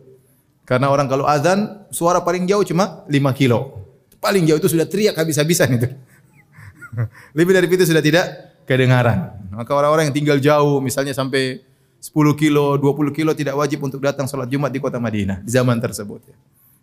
Karena 0.66 0.90
orang 0.90 1.06
kalau 1.06 1.24
azan 1.30 1.86
suara 1.94 2.18
paling 2.26 2.44
jauh 2.50 2.66
cuma 2.66 3.06
5 3.06 3.38
kilo. 3.38 3.86
Paling 4.18 4.42
jauh 4.50 4.58
itu 4.58 4.66
sudah 4.66 4.82
teriak 4.82 5.14
habis-habisan 5.14 5.78
itu. 5.78 5.88
Lebih 7.38 7.52
dari 7.54 7.70
itu 7.70 7.86
sudah 7.86 8.02
tidak 8.02 8.26
kedengaran. 8.66 9.30
Maka 9.54 9.70
orang-orang 9.70 10.10
yang 10.10 10.16
tinggal 10.16 10.38
jauh 10.42 10.82
misalnya 10.82 11.14
sampai 11.14 11.62
10 12.02 12.12
kilo, 12.34 12.74
20 12.82 13.14
kilo 13.14 13.30
tidak 13.32 13.54
wajib 13.54 13.78
untuk 13.86 14.02
datang 14.02 14.26
sholat 14.26 14.50
Jumat 14.50 14.74
di 14.74 14.82
kota 14.82 14.98
Madinah 14.98 15.40
di 15.40 15.50
zaman 15.54 15.78
tersebut. 15.78 16.34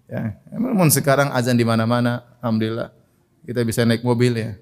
Ya, 0.08 0.32
ya 0.32 0.56
namun 0.56 0.88
sekarang 0.88 1.36
azan 1.36 1.60
di 1.60 1.68
mana-mana, 1.68 2.24
alhamdulillah 2.40 2.96
kita 3.44 3.62
bisa 3.68 3.84
naik 3.84 4.02
mobil 4.02 4.32
ya. 4.40 4.56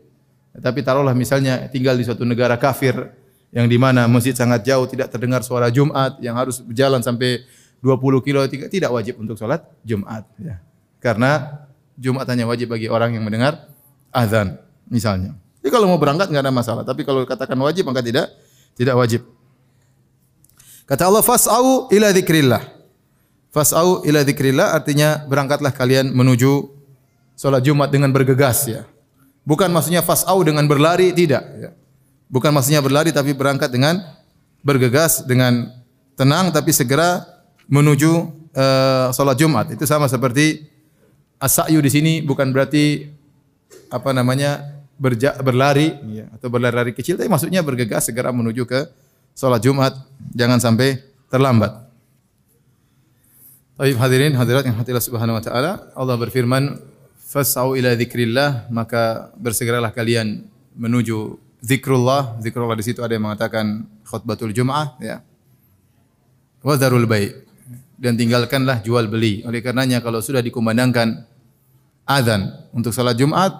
Tapi 0.51 0.83
taruhlah 0.83 1.15
misalnya 1.15 1.69
tinggal 1.69 1.95
di 1.95 2.03
suatu 2.03 2.25
negara 2.27 2.57
kafir 2.59 3.13
yang 3.53 3.69
di 3.69 3.77
mana 3.79 4.09
masjid 4.09 4.35
sangat 4.35 4.67
jauh 4.67 4.83
tidak 4.89 5.07
terdengar 5.13 5.45
suara 5.45 5.71
Jumat 5.71 6.19
yang 6.19 6.35
harus 6.35 6.59
berjalan 6.59 6.99
sampai 6.99 7.45
20 7.81 8.25
kilo 8.25 8.45
tidak 8.45 8.93
wajib 8.93 9.17
untuk 9.17 9.35
sholat 9.35 9.65
Jumat. 9.81 10.29
Ya. 10.37 10.61
Karena 11.01 11.65
Jumat 11.97 12.29
hanya 12.29 12.45
wajib 12.45 12.69
bagi 12.69 12.85
orang 12.85 13.17
yang 13.17 13.25
mendengar 13.25 13.67
azan 14.13 14.61
misalnya. 14.85 15.33
Jadi 15.61 15.69
kalau 15.73 15.89
mau 15.89 15.97
berangkat 15.97 16.29
nggak 16.29 16.45
ada 16.45 16.53
masalah. 16.53 16.83
Tapi 16.85 17.01
kalau 17.01 17.25
katakan 17.25 17.57
wajib 17.57 17.89
maka 17.89 18.05
tidak 18.05 18.29
tidak 18.77 18.93
wajib. 18.97 19.21
Kata 20.85 21.09
Allah 21.09 21.25
fas'au 21.25 21.89
ila 21.89 22.13
dzikrillah. 22.13 22.61
Fas'au 23.49 24.05
ila 24.05 24.21
dzikrillah 24.21 24.77
artinya 24.77 25.25
berangkatlah 25.25 25.73
kalian 25.73 26.13
menuju 26.13 26.69
sholat 27.33 27.65
Jumat 27.65 27.89
dengan 27.89 28.13
bergegas 28.13 28.69
ya. 28.69 28.85
Bukan 29.41 29.73
maksudnya 29.73 30.05
fas'au 30.05 30.37
dengan 30.45 30.69
berlari 30.69 31.09
tidak 31.17 31.43
ya. 31.57 31.69
Bukan 32.29 32.53
maksudnya 32.53 32.79
berlari 32.79 33.09
tapi 33.09 33.33
berangkat 33.33 33.73
dengan 33.73 34.01
bergegas 34.61 35.25
dengan 35.25 35.73
tenang 36.13 36.53
tapi 36.53 36.69
segera 36.69 37.25
menuju 37.71 38.11
uh, 38.51 39.09
salat 39.15 39.39
Jumat. 39.39 39.71
Itu 39.71 39.87
sama 39.87 40.11
seperti 40.11 40.67
asa'yu 41.39 41.79
di 41.79 41.89
sini 41.89 42.13
bukan 42.19 42.51
berarti 42.51 43.07
apa 43.87 44.11
namanya 44.11 44.83
berja, 44.99 45.39
berlari 45.39 45.95
ya, 46.11 46.27
atau 46.35 46.51
berlari-lari 46.51 46.93
kecil 46.93 47.17
tapi 47.17 47.31
maksudnya 47.31 47.63
bergegas 47.63 48.11
segera 48.11 48.29
menuju 48.35 48.67
ke 48.67 48.91
salat 49.31 49.63
Jumat. 49.63 49.95
Jangan 50.35 50.59
sampai 50.59 50.99
terlambat. 51.31 51.87
Baik 53.79 53.97
hadirin 53.97 54.37
hadirat 54.37 54.67
yang 54.67 54.77
hatilah 54.77 55.01
subhanahu 55.01 55.41
wa 55.41 55.43
taala, 55.43 55.71
Allah 55.97 56.13
berfirman, 56.19 56.77
"Fas'au 57.17 57.73
ila 57.73 57.97
dzikrillah", 57.97 58.69
maka 58.69 59.33
bersegeralah 59.41 59.89
kalian 59.89 60.45
menuju 60.77 61.39
zikrullah. 61.65 62.37
Zikrullah 62.45 62.77
di 62.77 62.85
situ 62.85 63.01
ada 63.01 63.17
yang 63.17 63.25
mengatakan 63.25 63.89
khutbatul 64.05 64.53
Jum'ah 64.53 65.01
ya. 65.01 65.25
Wa 66.61 66.77
dzarul 66.77 67.09
bai' 67.09 67.50
dan 68.01 68.17
tinggalkanlah 68.17 68.81
jual 68.81 69.05
beli. 69.05 69.45
Oleh 69.45 69.61
karenanya 69.61 70.01
kalau 70.01 70.17
sudah 70.25 70.41
dikumandangkan 70.41 71.21
azan 72.09 72.49
untuk 72.73 72.89
salat 72.89 73.13
Jumat 73.13 73.53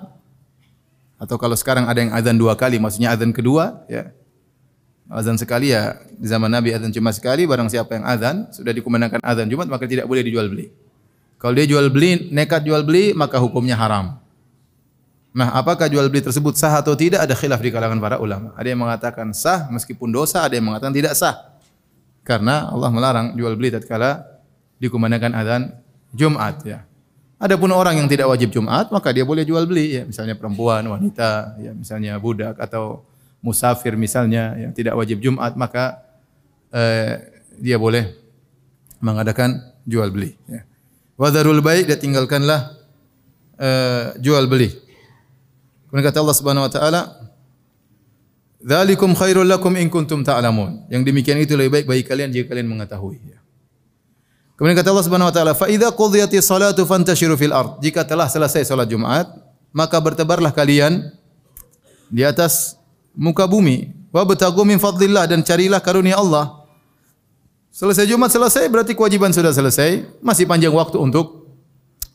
atau 1.22 1.38
kalau 1.38 1.54
sekarang 1.54 1.86
ada 1.86 2.02
yang 2.02 2.10
azan 2.10 2.34
dua 2.34 2.58
kali, 2.58 2.82
maksudnya 2.82 3.14
azan 3.14 3.30
kedua, 3.30 3.86
ya. 3.86 4.10
Azan 5.12 5.38
sekali 5.38 5.70
ya 5.70 6.00
di 6.18 6.26
zaman 6.26 6.50
Nabi 6.50 6.74
azan 6.74 6.90
cuma 6.90 7.14
sekali, 7.14 7.46
barang 7.46 7.70
siapa 7.70 8.00
yang 8.00 8.06
azan 8.10 8.50
sudah 8.50 8.74
dikumandangkan 8.74 9.22
azan 9.22 9.46
Jumat 9.46 9.70
maka 9.70 9.86
tidak 9.86 10.10
boleh 10.10 10.26
dijual 10.26 10.50
beli. 10.50 10.74
Kalau 11.38 11.54
dia 11.54 11.70
jual 11.70 11.94
beli, 11.94 12.34
nekat 12.34 12.66
jual 12.66 12.82
beli 12.82 13.14
maka 13.14 13.38
hukumnya 13.38 13.78
haram. 13.78 14.18
Nah, 15.32 15.54
apakah 15.56 15.88
jual 15.88 16.08
beli 16.10 16.26
tersebut 16.26 16.58
sah 16.58 16.82
atau 16.82 16.96
tidak? 16.98 17.24
Ada 17.24 17.38
khilaf 17.38 17.62
di 17.64 17.72
kalangan 17.72 18.00
para 18.02 18.18
ulama. 18.20 18.52
Ada 18.58 18.68
yang 18.74 18.82
mengatakan 18.82 19.32
sah 19.36 19.68
meskipun 19.70 20.12
dosa, 20.12 20.44
ada 20.44 20.58
yang 20.58 20.68
mengatakan 20.68 20.96
tidak 20.96 21.14
sah. 21.14 21.51
Karena 22.22 22.70
Allah 22.70 22.90
melarang 22.94 23.28
jual 23.34 23.58
beli 23.58 23.74
tatkala 23.74 24.22
dikumandangkan 24.78 25.34
azan 25.34 25.62
Jumat 26.14 26.62
ya. 26.66 26.86
Adapun 27.42 27.74
orang 27.74 27.98
yang 27.98 28.06
tidak 28.06 28.30
wajib 28.30 28.54
Jumat 28.54 28.94
maka 28.94 29.10
dia 29.10 29.26
boleh 29.26 29.42
jual 29.42 29.66
beli 29.66 29.98
ya, 29.98 30.04
misalnya 30.06 30.38
perempuan, 30.38 30.86
wanita, 30.86 31.58
ya 31.58 31.74
misalnya 31.74 32.22
budak 32.22 32.62
atau 32.62 33.02
musafir 33.42 33.98
misalnya 33.98 34.54
yang 34.54 34.70
tidak 34.70 34.94
wajib 34.94 35.18
Jumat 35.18 35.58
maka 35.58 36.06
eh, 36.70 37.18
dia 37.58 37.82
boleh 37.82 38.14
mengadakan 39.02 39.58
jual 39.90 40.14
beli 40.14 40.38
ya. 40.46 40.62
Wadarul 41.18 41.62
baik 41.66 41.90
dia 41.90 41.98
tinggalkanlah 41.98 42.78
eh, 43.58 44.22
jual 44.22 44.46
beli. 44.46 44.70
Kemudian 45.90 46.06
kata 46.06 46.22
Allah 46.22 46.38
Subhanahu 46.38 46.66
wa 46.70 46.72
taala 46.72 47.02
Dzalikum 48.62 49.18
khairul 49.18 49.50
lakum 49.50 49.74
in 49.74 49.90
kuntum 49.90 50.22
ta'lamun. 50.22 50.86
Yang 50.94 51.02
demikian 51.10 51.38
itu 51.42 51.58
lebih 51.58 51.82
baik 51.82 51.86
bagi 51.90 52.04
kalian 52.06 52.30
jika 52.30 52.54
kalian 52.54 52.70
mengetahui. 52.70 53.18
Ya. 53.26 53.42
Kemudian 54.54 54.78
kata 54.78 54.94
Allah 54.94 55.06
Subhanahu 55.10 55.30
wa 55.30 55.36
taala, 55.36 55.54
"Fa 55.58 55.66
idza 55.66 55.90
qudiyatis 55.90 56.46
salatu 56.46 56.86
fantashiru 56.86 57.34
fil 57.34 57.50
ard." 57.50 57.82
Jika 57.82 58.06
telah 58.06 58.30
selesai 58.30 58.62
salat 58.70 58.86
Jumat, 58.86 59.26
maka 59.74 59.98
bertebarlah 59.98 60.54
kalian 60.54 61.10
di 62.14 62.22
atas 62.22 62.78
muka 63.18 63.50
bumi. 63.50 63.90
Wa 64.14 64.22
batagu 64.22 64.62
min 64.62 64.78
fadlillah 64.78 65.26
dan 65.26 65.42
carilah 65.42 65.82
karunia 65.82 66.22
Allah. 66.22 66.62
Selesai 67.74 68.06
Jumat 68.06 68.30
selesai 68.30 68.70
berarti 68.70 68.94
kewajiban 68.94 69.34
sudah 69.34 69.50
selesai. 69.50 70.06
Masih 70.22 70.46
panjang 70.46 70.76
waktu 70.76 71.02
untuk 71.02 71.50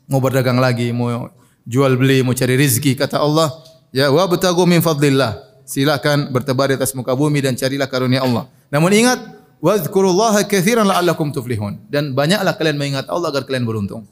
mau 0.07 0.23
berdagang 0.23 0.63
lagi, 0.63 0.95
mau 0.95 1.33
jual 1.67 1.99
beli, 1.99 2.23
mau 2.23 2.37
cari 2.37 2.55
rizki. 2.55 2.95
Kata 2.95 3.19
Allah, 3.19 3.51
ya 3.91 4.15
wa 4.15 4.23
batagu 4.31 4.63
min 4.63 4.79
fadlillah. 4.79 5.46
Silakan 5.67 6.31
bertebar 6.31 6.71
di 6.71 6.79
atas 6.79 6.95
muka 6.95 7.11
bumi 7.19 7.43
dan 7.43 7.59
carilah 7.59 7.91
karunia 7.91 8.23
Allah. 8.23 8.47
Namun 8.71 8.95
ingat, 8.95 9.19
wadhkurullaha 9.59 10.47
katsiran 10.47 10.87
la'allakum 10.87 11.35
tuflihun. 11.35 11.91
Dan 11.91 12.15
banyaklah 12.15 12.55
kalian 12.55 12.79
mengingat 12.79 13.11
Allah 13.11 13.35
agar 13.35 13.43
kalian 13.43 13.67
beruntung. 13.67 14.07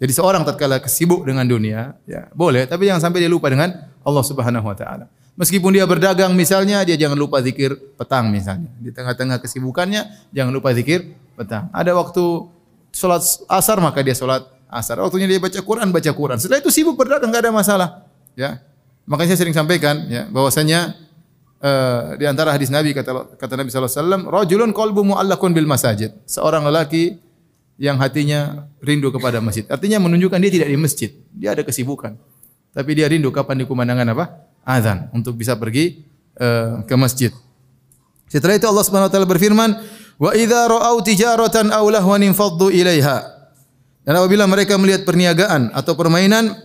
Jadi 0.00 0.12
seorang 0.16 0.42
tatkala 0.48 0.80
sibuk 0.88 1.22
dengan 1.28 1.44
dunia, 1.44 1.94
ya 2.08 2.26
boleh, 2.32 2.64
tapi 2.64 2.88
jangan 2.88 3.08
sampai 3.08 3.20
dia 3.20 3.30
lupa 3.30 3.52
dengan 3.52 3.70
Allah 4.00 4.24
Subhanahu 4.24 4.66
wa 4.66 4.74
taala. 4.74 5.06
Meskipun 5.34 5.74
dia 5.74 5.84
berdagang 5.84 6.30
misalnya, 6.32 6.82
dia 6.86 6.94
jangan 6.94 7.18
lupa 7.18 7.42
zikir 7.42 7.74
petang 7.98 8.30
misalnya. 8.30 8.70
Di 8.78 8.94
tengah-tengah 8.94 9.42
kesibukannya, 9.42 10.30
jangan 10.30 10.50
lupa 10.54 10.70
zikir 10.72 11.14
petang. 11.34 11.70
Ada 11.74 11.94
waktu 11.94 12.22
sholat 12.94 13.22
asar, 13.50 13.82
maka 13.82 13.98
dia 14.02 14.14
sholat 14.14 14.46
asar. 14.70 15.02
Waktunya 15.02 15.26
dia 15.26 15.42
baca 15.42 15.58
Quran, 15.58 15.90
baca 15.90 16.10
Quran. 16.10 16.38
Setelah 16.38 16.62
itu 16.62 16.70
sibuk 16.70 16.94
berdagang, 16.94 17.30
nggak 17.34 17.50
ada 17.50 17.52
masalah. 17.54 17.88
Ya, 18.38 18.62
Makanya 19.04 19.36
saya 19.36 19.40
sering 19.44 19.56
sampaikan, 19.56 20.08
ya, 20.08 20.24
bahwasanya 20.32 20.96
uh, 21.60 22.16
di 22.16 22.24
antara 22.24 22.52
hadis 22.56 22.72
Nabi 22.72 22.96
kata 22.96 23.36
kata 23.36 23.54
Nabi 23.60 23.68
sallallahu 23.68 23.92
alaihi 23.92 24.00
wasallam, 24.00 24.22
rajulun 24.32 24.70
qalbu 24.72 25.00
mu'allaqun 25.12 25.52
bil 25.52 25.68
masajid. 25.68 26.16
Seorang 26.24 26.64
lelaki 26.64 27.20
yang 27.76 28.00
hatinya 28.00 28.70
rindu 28.80 29.12
kepada 29.12 29.44
masjid. 29.44 29.68
Artinya 29.68 30.00
menunjukkan 30.00 30.40
dia 30.40 30.52
tidak 30.62 30.68
di 30.72 30.78
masjid, 30.80 31.10
dia 31.36 31.52
ada 31.52 31.60
kesibukan. 31.60 32.16
Tapi 32.74 32.90
dia 32.96 33.06
rindu 33.06 33.28
kapan 33.30 33.62
dikumandangkan 33.62 34.08
apa? 34.16 34.24
azan 34.64 35.12
untuk 35.12 35.36
bisa 35.36 35.54
pergi 35.54 36.02
uh, 36.40 36.82
ke 36.88 36.96
masjid. 36.96 37.30
Setelah 38.26 38.56
itu 38.56 38.66
Allah 38.66 38.84
Subhanahu 38.84 39.08
wa 39.08 39.12
taala 39.12 39.28
berfirman, 39.28 39.70
"Wa 40.16 40.32
idza 40.32 40.66
ra'au 40.66 41.04
tijaratan 41.04 41.70
aw 41.70 41.84
lahwan 41.92 42.24
infaddu 42.24 42.72
ilaiha." 42.72 43.22
Dan 44.04 44.20
apabila 44.20 44.48
mereka 44.48 44.76
melihat 44.80 45.04
perniagaan 45.04 45.72
atau 45.72 45.96
permainan, 45.96 46.56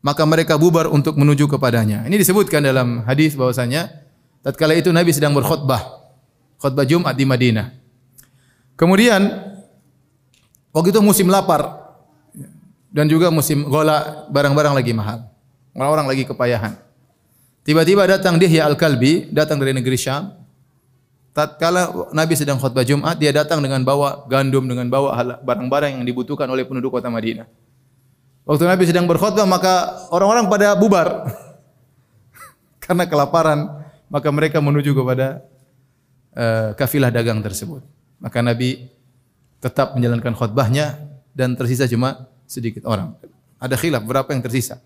maka 0.00 0.22
mereka 0.22 0.54
bubar 0.54 0.86
untuk 0.86 1.18
menuju 1.18 1.50
kepadanya. 1.50 2.06
Ini 2.06 2.16
disebutkan 2.18 2.62
dalam 2.62 3.02
hadis 3.02 3.34
bahwasanya 3.34 3.90
tatkala 4.46 4.78
itu 4.78 4.94
Nabi 4.94 5.10
sedang 5.10 5.34
berkhutbah, 5.34 5.82
khutbah 6.62 6.86
Jumat 6.86 7.18
di 7.18 7.26
Madinah. 7.26 7.74
Kemudian 8.78 9.26
waktu 10.70 10.94
itu 10.94 11.00
musim 11.02 11.26
lapar 11.26 11.90
dan 12.94 13.10
juga 13.10 13.28
musim 13.28 13.66
gola, 13.66 14.26
barang-barang 14.30 14.74
lagi 14.78 14.94
mahal. 14.94 15.26
Orang-orang 15.74 16.06
lagi 16.14 16.22
kepayahan. 16.26 16.74
Tiba-tiba 17.66 18.08
datang 18.08 18.40
Dihya 18.40 18.64
Al-Kalbi, 18.64 19.28
datang 19.28 19.60
dari 19.60 19.76
negeri 19.76 19.98
Syam. 19.98 20.32
Tatkala 21.36 22.10
Nabi 22.16 22.34
sedang 22.34 22.58
khutbah 22.58 22.82
Jumat, 22.82 23.14
dia 23.20 23.30
datang 23.30 23.62
dengan 23.62 23.84
bawa 23.84 24.26
gandum, 24.26 24.64
dengan 24.66 24.88
bawa 24.88 25.38
barang-barang 25.44 26.00
yang 26.00 26.04
dibutuhkan 26.06 26.48
oleh 26.50 26.64
penduduk 26.64 26.98
kota 26.98 27.12
Madinah. 27.12 27.46
Waktu 28.48 28.64
Nabi 28.64 28.88
sedang 28.88 29.04
berkhutbah, 29.04 29.44
maka 29.44 30.08
orang-orang 30.08 30.48
pada 30.48 30.72
bubar. 30.72 31.28
Karena 32.84 33.04
kelaparan, 33.04 33.84
maka 34.08 34.32
mereka 34.32 34.56
menuju 34.64 34.96
kepada 34.96 35.44
uh, 36.32 36.72
kafilah 36.72 37.12
dagang 37.12 37.44
tersebut. 37.44 37.84
Maka 38.16 38.40
Nabi 38.40 38.88
tetap 39.60 39.92
menjalankan 39.92 40.32
khutbahnya 40.32 40.96
dan 41.36 41.60
tersisa 41.60 41.84
cuma 41.84 42.24
sedikit 42.48 42.88
orang. 42.88 43.12
Ada 43.60 43.76
khilaf 43.76 44.08
berapa 44.08 44.32
yang 44.32 44.40
tersisa. 44.40 44.80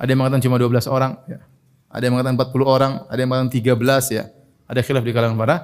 Ada 0.00 0.16
yang 0.16 0.24
mengatakan 0.24 0.40
cuma 0.48 0.56
12 0.56 0.88
orang, 0.88 1.20
ya. 1.28 1.44
Ada 1.92 2.02
yang 2.08 2.16
mengatakan 2.16 2.36
40 2.48 2.64
orang, 2.64 2.92
ada 3.12 3.18
yang 3.20 3.28
mengatakan 3.28 3.52
13 3.52 4.16
ya. 4.16 4.24
Ada 4.66 4.80
khilaf 4.80 5.04
di 5.04 5.12
kalangan 5.12 5.36
para 5.36 5.56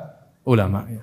ulama 0.45 0.85
ya. 0.85 1.03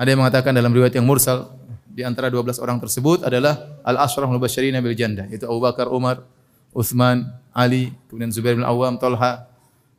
Ada 0.00 0.16
yang 0.16 0.20
mengatakan 0.24 0.56
dalam 0.56 0.72
riwayat 0.72 0.96
yang 0.96 1.04
mursal 1.04 1.60
di 1.92 2.02
antara 2.02 2.32
12 2.32 2.56
orang 2.64 2.80
tersebut 2.80 3.22
adalah 3.28 3.80
al-asyraf 3.84 4.32
mubasysyirin 4.32 4.80
bil 4.80 4.96
jannah, 4.96 5.28
yaitu 5.28 5.44
Abu 5.44 5.60
Bakar, 5.60 5.92
Umar, 5.92 6.24
Utsman, 6.72 7.28
Ali, 7.52 7.92
kemudian 8.08 8.32
Zubair 8.32 8.56
bin 8.56 8.64
Awam, 8.64 8.96
Talha, 8.96 9.44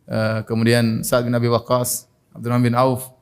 uh, 0.10 0.42
kemudian 0.50 1.06
Sa'ad 1.06 1.30
bin 1.30 1.38
Abi 1.38 1.48
Waqqas, 1.54 2.10
Abdurrahman 2.34 2.74
bin 2.74 2.76
Auf, 2.76 3.14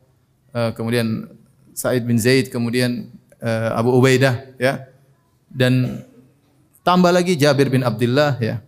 uh, 0.56 0.72
kemudian 0.72 1.28
Sa'id 1.76 2.08
bin 2.08 2.16
Zaid, 2.16 2.48
kemudian 2.48 3.12
uh, 3.44 3.76
Abu 3.76 3.92
Ubaidah 3.92 4.56
ya. 4.56 4.88
Dan 5.52 6.04
tambah 6.88 7.12
lagi 7.12 7.36
Jabir 7.36 7.68
bin 7.68 7.84
Abdullah 7.84 8.40
ya. 8.40 8.64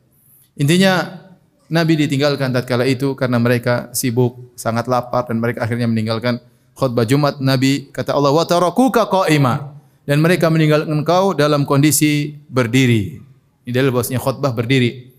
Intinya 0.59 1.23
Nabi 1.71 1.95
ditinggalkan 2.05 2.51
tatkala 2.51 2.83
itu 2.83 3.15
karena 3.15 3.39
mereka 3.39 3.89
sibuk, 3.95 4.51
sangat 4.59 4.85
lapar 4.91 5.25
dan 5.31 5.39
mereka 5.39 5.63
akhirnya 5.63 5.87
meninggalkan 5.87 6.43
khutbah 6.75 7.07
Jumat. 7.07 7.39
Nabi 7.39 7.89
kata 7.89 8.13
Allah, 8.13 8.35
"Wa 8.35 8.43
tarakuka 8.43 9.07
qa'ima." 9.07 9.72
Dan 10.03 10.19
mereka 10.19 10.51
meninggalkan 10.51 10.91
engkau 10.91 11.31
dalam 11.31 11.63
kondisi 11.63 12.35
berdiri. 12.51 13.23
Ini 13.63 13.71
dalil 13.71 13.95
bahwasanya 13.95 14.19
khutbah 14.19 14.51
berdiri. 14.51 15.11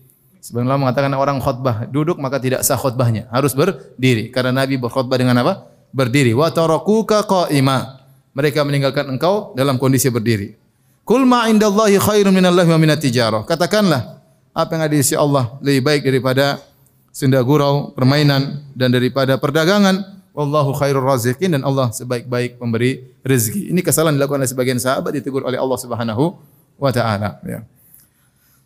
Sebenarnya 0.45 0.77
mengatakan 0.77 1.09
orang 1.17 1.41
khutbah 1.41 1.89
duduk 1.89 2.21
maka 2.21 2.37
tidak 2.37 2.61
sah 2.61 2.77
khutbahnya, 2.77 3.25
harus 3.33 3.57
berdiri. 3.57 4.29
Karena 4.29 4.61
Nabi 4.61 4.77
berkhutbah 4.77 5.17
dengan 5.17 5.41
apa? 5.41 5.65
Berdiri. 5.89 6.37
Wa 6.37 6.53
tarakuka 6.53 7.25
qa'ima. 7.25 8.05
Mereka 8.37 8.61
meninggalkan 8.61 9.09
engkau 9.09 9.57
dalam 9.57 9.81
kondisi 9.81 10.13
berdiri. 10.13 10.53
Kul 11.01 11.25
ma 11.25 11.49
indallahi 11.49 11.97
khairun 11.97 12.29
minallahi 12.29 12.69
wa 12.69 12.77
minat 12.77 13.01
tijarah. 13.01 13.41
Katakanlah, 13.41 14.21
apa 14.53 14.69
yang 14.73 14.81
ada 14.85 14.93
di 14.93 15.01
sisi 15.01 15.17
Allah 15.17 15.57
lebih 15.65 15.81
baik 15.81 16.01
daripada 16.05 16.61
senda 17.09 17.39
gurau, 17.41 17.93
permainan 17.93 18.61
dan 18.77 18.93
daripada 18.93 19.39
perdagangan. 19.41 20.15
Wallahu 20.35 20.75
khairur 20.75 21.07
raziqin 21.07 21.55
dan 21.55 21.63
Allah 21.63 21.95
sebaik-baik 21.95 22.59
pemberi 22.59 23.07
rezeki. 23.23 23.71
Ini 23.71 23.79
kesalahan 23.79 24.19
dilakukan 24.19 24.43
oleh 24.43 24.51
sebagian 24.51 24.75
sahabat 24.75 25.15
ditegur 25.15 25.47
oleh 25.47 25.55
Allah 25.55 25.79
Subhanahu 25.79 26.35
wa 26.75 26.91
taala 26.91 27.39
ya. 27.47 27.63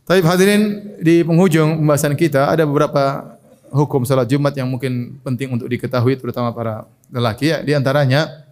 Tapi 0.10 0.26
hadirin 0.26 0.98
di 0.98 1.22
penghujung 1.22 1.78
pembahasan 1.78 2.18
kita 2.18 2.50
ada 2.50 2.66
beberapa 2.66 3.38
hukum 3.70 4.02
salat 4.02 4.26
Jumat 4.26 4.58
yang 4.58 4.66
mungkin 4.66 5.22
penting 5.22 5.54
untuk 5.54 5.70
diketahui 5.70 6.18
terutama 6.18 6.50
para 6.50 6.90
lelaki 7.14 7.54
ya. 7.54 7.62
Di 7.62 7.78
antaranya 7.78 8.50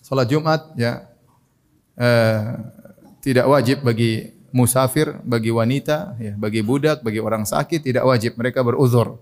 salat 0.00 0.24
Jumat 0.32 0.72
ya 0.80 1.04
eh, 2.00 2.56
tidak 3.20 3.52
wajib 3.52 3.84
bagi 3.84 4.32
musafir, 4.56 5.20
bagi 5.20 5.52
wanita, 5.52 6.16
ya, 6.16 6.32
bagi 6.32 6.64
budak, 6.64 7.04
bagi 7.04 7.20
orang 7.20 7.44
sakit 7.44 7.84
tidak 7.84 8.08
wajib, 8.08 8.40
mereka 8.40 8.64
beruzur. 8.64 9.20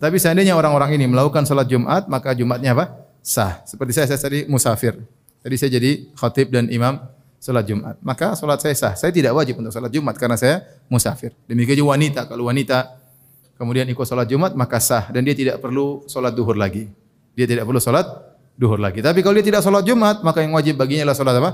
Tetapi 0.00 0.16
seandainya 0.16 0.56
orang-orang 0.56 0.96
ini 0.96 1.04
melakukan 1.12 1.44
salat 1.44 1.68
Jumat, 1.68 2.08
maka 2.08 2.32
Jumatnya 2.32 2.72
apa? 2.72 3.04
Sah. 3.20 3.60
Seperti 3.68 3.92
saya, 3.92 4.08
saya 4.08 4.16
tadi 4.16 4.48
musafir. 4.48 4.96
Tadi 5.44 5.54
saya 5.60 5.76
jadi 5.76 6.08
khatib 6.16 6.48
dan 6.48 6.72
imam 6.72 7.04
salat 7.36 7.68
Jumat. 7.68 8.00
Maka 8.00 8.32
salat 8.32 8.64
saya 8.64 8.72
sah. 8.72 8.96
Saya 8.96 9.12
tidak 9.12 9.36
wajib 9.36 9.60
untuk 9.60 9.68
salat 9.68 9.92
Jumat 9.92 10.16
karena 10.16 10.40
saya 10.40 10.64
musafir. 10.88 11.36
Demikian 11.44 11.84
juga 11.84 12.00
wanita. 12.00 12.24
Kalau 12.32 12.48
wanita 12.48 12.96
kemudian 13.60 13.84
ikut 13.92 14.08
salat 14.08 14.24
Jumat, 14.24 14.56
maka 14.56 14.80
sah. 14.80 15.12
Dan 15.12 15.20
dia 15.20 15.36
tidak 15.36 15.60
perlu 15.60 16.08
salat 16.08 16.32
duhur 16.32 16.56
lagi. 16.56 16.88
Dia 17.36 17.44
tidak 17.44 17.68
perlu 17.68 17.76
salat 17.76 18.08
duhur 18.56 18.80
lagi. 18.80 19.04
Tapi 19.04 19.20
kalau 19.20 19.36
dia 19.36 19.44
tidak 19.44 19.60
salat 19.60 19.84
Jumat, 19.84 20.24
maka 20.24 20.40
yang 20.40 20.56
wajib 20.56 20.80
baginya 20.80 21.12
adalah 21.12 21.18
salat 21.20 21.36
apa? 21.36 21.50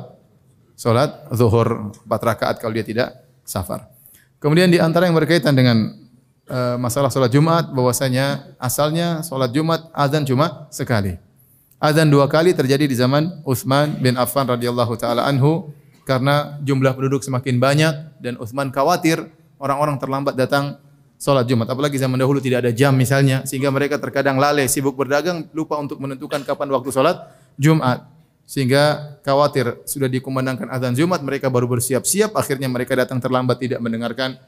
Salat 0.79 1.11
zuhur 1.35 1.91
empat 2.07 2.21
rakaat 2.23 2.57
kalau 2.63 2.79
dia 2.79 2.87
tidak 2.87 3.11
safar. 3.43 3.91
Kemudian 4.39 4.71
di 4.71 4.79
antara 4.79 5.11
yang 5.11 5.19
berkaitan 5.19 5.59
dengan 5.59 6.06
uh, 6.51 6.77
masalah 6.79 7.11
salat 7.11 7.31
Jumat 7.31 7.71
bahwasanya 7.71 8.57
asalnya 8.59 9.23
salat 9.23 9.53
Jumat 9.53 9.87
azan 9.93 10.27
cuma 10.27 10.71
sekali. 10.73 11.19
Azan 11.77 12.09
dua 12.09 12.25
kali 12.27 12.57
terjadi 12.57 12.89
di 12.89 12.97
zaman 12.97 13.45
Utsman 13.45 14.01
bin 14.01 14.17
Affan 14.17 14.49
radhiyallahu 14.49 14.97
taala 14.97 15.29
anhu 15.29 15.71
karena 16.09 16.57
jumlah 16.65 16.97
penduduk 16.97 17.21
semakin 17.21 17.61
banyak 17.61 17.95
dan 18.23 18.41
Utsman 18.41 18.73
khawatir 18.73 19.21
orang-orang 19.61 20.01
terlambat 20.01 20.35
datang 20.39 20.81
salat 21.21 21.45
Jumat. 21.45 21.69
Apalagi 21.69 22.01
zaman 22.01 22.17
dahulu 22.17 22.41
tidak 22.41 22.65
ada 22.65 22.73
jam 22.73 22.97
misalnya 22.97 23.45
sehingga 23.45 23.69
mereka 23.69 24.01
terkadang 24.01 24.41
lalai 24.41 24.69
sibuk 24.71 24.97
berdagang 24.97 25.49
lupa 25.53 25.77
untuk 25.77 26.01
menentukan 26.01 26.41
kapan 26.49 26.69
waktu 26.73 26.89
salat 26.93 27.29
Jumat 27.61 28.09
sehingga 28.47 29.19
khawatir 29.27 29.83
sudah 29.85 30.07
dikumandangkan 30.07 30.71
azan 30.71 30.95
Jumat 30.95 31.19
mereka 31.21 31.51
baru 31.51 31.67
bersiap-siap 31.67 32.31
akhirnya 32.39 32.71
mereka 32.71 32.95
datang 32.95 33.19
terlambat 33.19 33.59
tidak 33.59 33.83
mendengarkan 33.83 34.39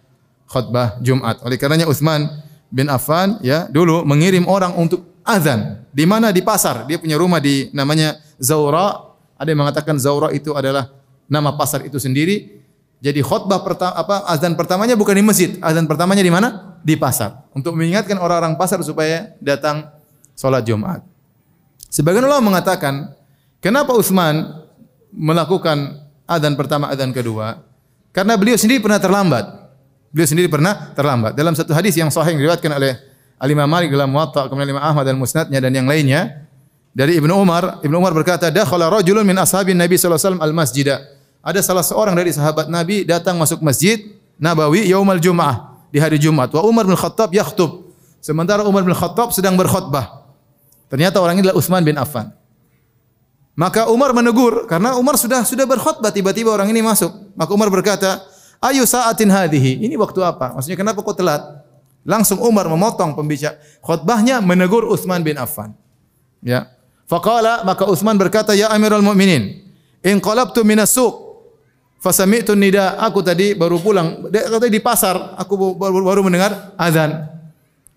khutbah 0.49 0.96
Jumat. 1.05 1.44
Oleh 1.44 1.61
karenanya 1.61 1.86
Utsman 1.86 2.26
bin 2.72 2.88
Affan 2.88 3.38
ya 3.44 3.68
dulu 3.68 4.03
mengirim 4.03 4.49
orang 4.49 4.74
untuk 4.74 5.20
azan 5.22 5.84
di 5.92 6.09
mana 6.09 6.32
di 6.32 6.40
pasar. 6.40 6.88
Dia 6.88 6.96
punya 6.99 7.20
rumah 7.20 7.38
di 7.38 7.68
namanya 7.76 8.18
Zaura. 8.40 9.12
Ada 9.38 9.55
yang 9.55 9.61
mengatakan 9.62 9.94
Zaura 10.01 10.34
itu 10.34 10.57
adalah 10.57 10.90
nama 11.30 11.55
pasar 11.55 11.86
itu 11.86 12.01
sendiri. 12.01 12.59
Jadi 12.99 13.22
khutbah 13.22 13.62
pertama 13.62 13.94
apa 13.94 14.26
azan 14.26 14.59
pertamanya 14.59 14.99
bukan 14.99 15.14
di 15.14 15.22
masjid, 15.22 15.51
azan 15.62 15.86
pertamanya 15.86 16.24
di 16.24 16.32
mana? 16.34 16.49
Di 16.82 16.99
pasar. 16.99 17.46
Untuk 17.55 17.78
mengingatkan 17.78 18.18
orang-orang 18.18 18.59
pasar 18.59 18.82
supaya 18.82 19.38
datang 19.38 19.86
sholat 20.34 20.66
Jumat. 20.66 21.07
Sebagian 21.86 22.26
ulama 22.26 22.51
mengatakan 22.51 23.14
Kenapa 23.59 23.90
Utsman 23.90 24.55
melakukan 25.11 25.99
adzan 26.30 26.55
pertama, 26.55 26.86
adzan 26.94 27.11
kedua? 27.11 27.59
Karena 28.14 28.38
beliau 28.38 28.55
sendiri 28.55 28.78
pernah 28.78 29.03
terlambat. 29.03 29.68
Beliau 30.09 30.29
sendiri 30.29 30.49
pernah 30.49 30.93
terlambat. 30.97 31.37
Dalam 31.37 31.53
satu 31.53 31.77
hadis 31.77 31.93
yang 31.97 32.09
sahih 32.09 32.33
diriwayatkan 32.37 32.73
oleh 32.73 32.97
Al-Imam 33.39 33.69
Malik 33.69 33.93
dalam 33.93 34.09
Muwatta, 34.09 34.49
kemudian 34.49 34.73
Imam 34.75 34.83
Ahmad 34.83 35.05
dan 35.05 35.21
Musnadnya 35.21 35.61
dan 35.61 35.71
yang 35.71 35.87
lainnya 35.87 36.49
dari 36.97 37.21
Ibnu 37.21 37.31
Umar, 37.31 37.79
Ibnu 37.85 37.95
Umar 37.95 38.11
berkata, 38.17 38.51
"Dakhala 38.51 38.91
rajulun 38.91 39.23
min 39.23 39.37
ashabin 39.39 39.79
Nabi 39.79 39.95
sallallahu 39.95 40.19
alaihi 40.19 40.29
wasallam 40.33 40.43
al-masjida." 40.43 40.97
Ada 41.45 41.61
salah 41.63 41.85
seorang 41.87 42.19
dari 42.19 42.35
sahabat 42.35 42.67
Nabi 42.67 43.07
datang 43.07 43.39
masuk 43.39 43.63
masjid 43.63 44.19
Nabawi 44.41 44.91
yaumal 44.91 45.23
Jumaah 45.23 45.87
di 45.95 46.03
hari 46.03 46.19
Jumat. 46.19 46.51
Wa 46.51 46.67
Umar 46.67 46.89
bin 46.89 46.99
Khattab 46.99 47.31
yakhtub. 47.31 47.95
Sementara 48.19 48.67
Umar 48.67 48.83
bin 48.83 48.97
Khattab 48.97 49.31
sedang 49.31 49.55
berkhutbah. 49.55 50.27
Ternyata 50.91 51.23
orang 51.23 51.39
ini 51.39 51.47
adalah 51.47 51.59
Utsman 51.61 51.85
bin 51.87 51.95
Affan. 51.95 52.35
Maka 53.59 53.91
Umar 53.91 54.15
menegur 54.15 54.71
karena 54.71 54.95
Umar 54.99 55.19
sudah 55.19 55.43
sudah 55.43 55.67
berkhutbah 55.67 56.11
tiba-tiba 56.15 56.51
orang 56.51 56.71
ini 56.71 56.83
masuk. 56.83 57.11
Maka 57.35 57.51
Umar 57.55 57.71
berkata, 57.71 58.23
"Ayu 58.59 58.85
sa'atin 58.85 59.31
hadhihi?" 59.31 59.85
Ini 59.87 59.95
waktu 59.99 60.21
apa? 60.23 60.55
Maksudnya 60.59 60.79
kenapa 60.79 61.01
kau 61.03 61.15
telat? 61.15 61.41
Langsung 62.09 62.41
Umar 62.41 62.65
memotong 62.71 63.13
pembicara 63.13 63.61
khutbahnya 63.85 64.41
menegur 64.41 64.89
Utsman 64.89 65.21
bin 65.21 65.37
Affan. 65.37 65.77
Ya. 66.41 66.73
Faqala 67.05 67.65
maka 67.65 67.85
Utsman 67.89 68.17
berkata, 68.17 68.53
"Ya 68.57 68.69
Amirul 68.73 69.05
Mukminin, 69.05 69.65
in 70.05 70.17
qalabtu 70.21 70.65
minas 70.65 70.93
suq 70.93 71.43
fasami'tu 72.01 72.57
nida." 72.57 72.97
Aku 73.01 73.21
tadi 73.21 73.53
baru 73.53 73.77
pulang, 73.81 74.29
tadi 74.33 74.73
di 74.73 74.81
pasar, 74.81 75.37
aku 75.37 75.77
baru, 75.77 76.05
baru 76.05 76.21
mendengar 76.25 76.73
azan. 76.81 77.29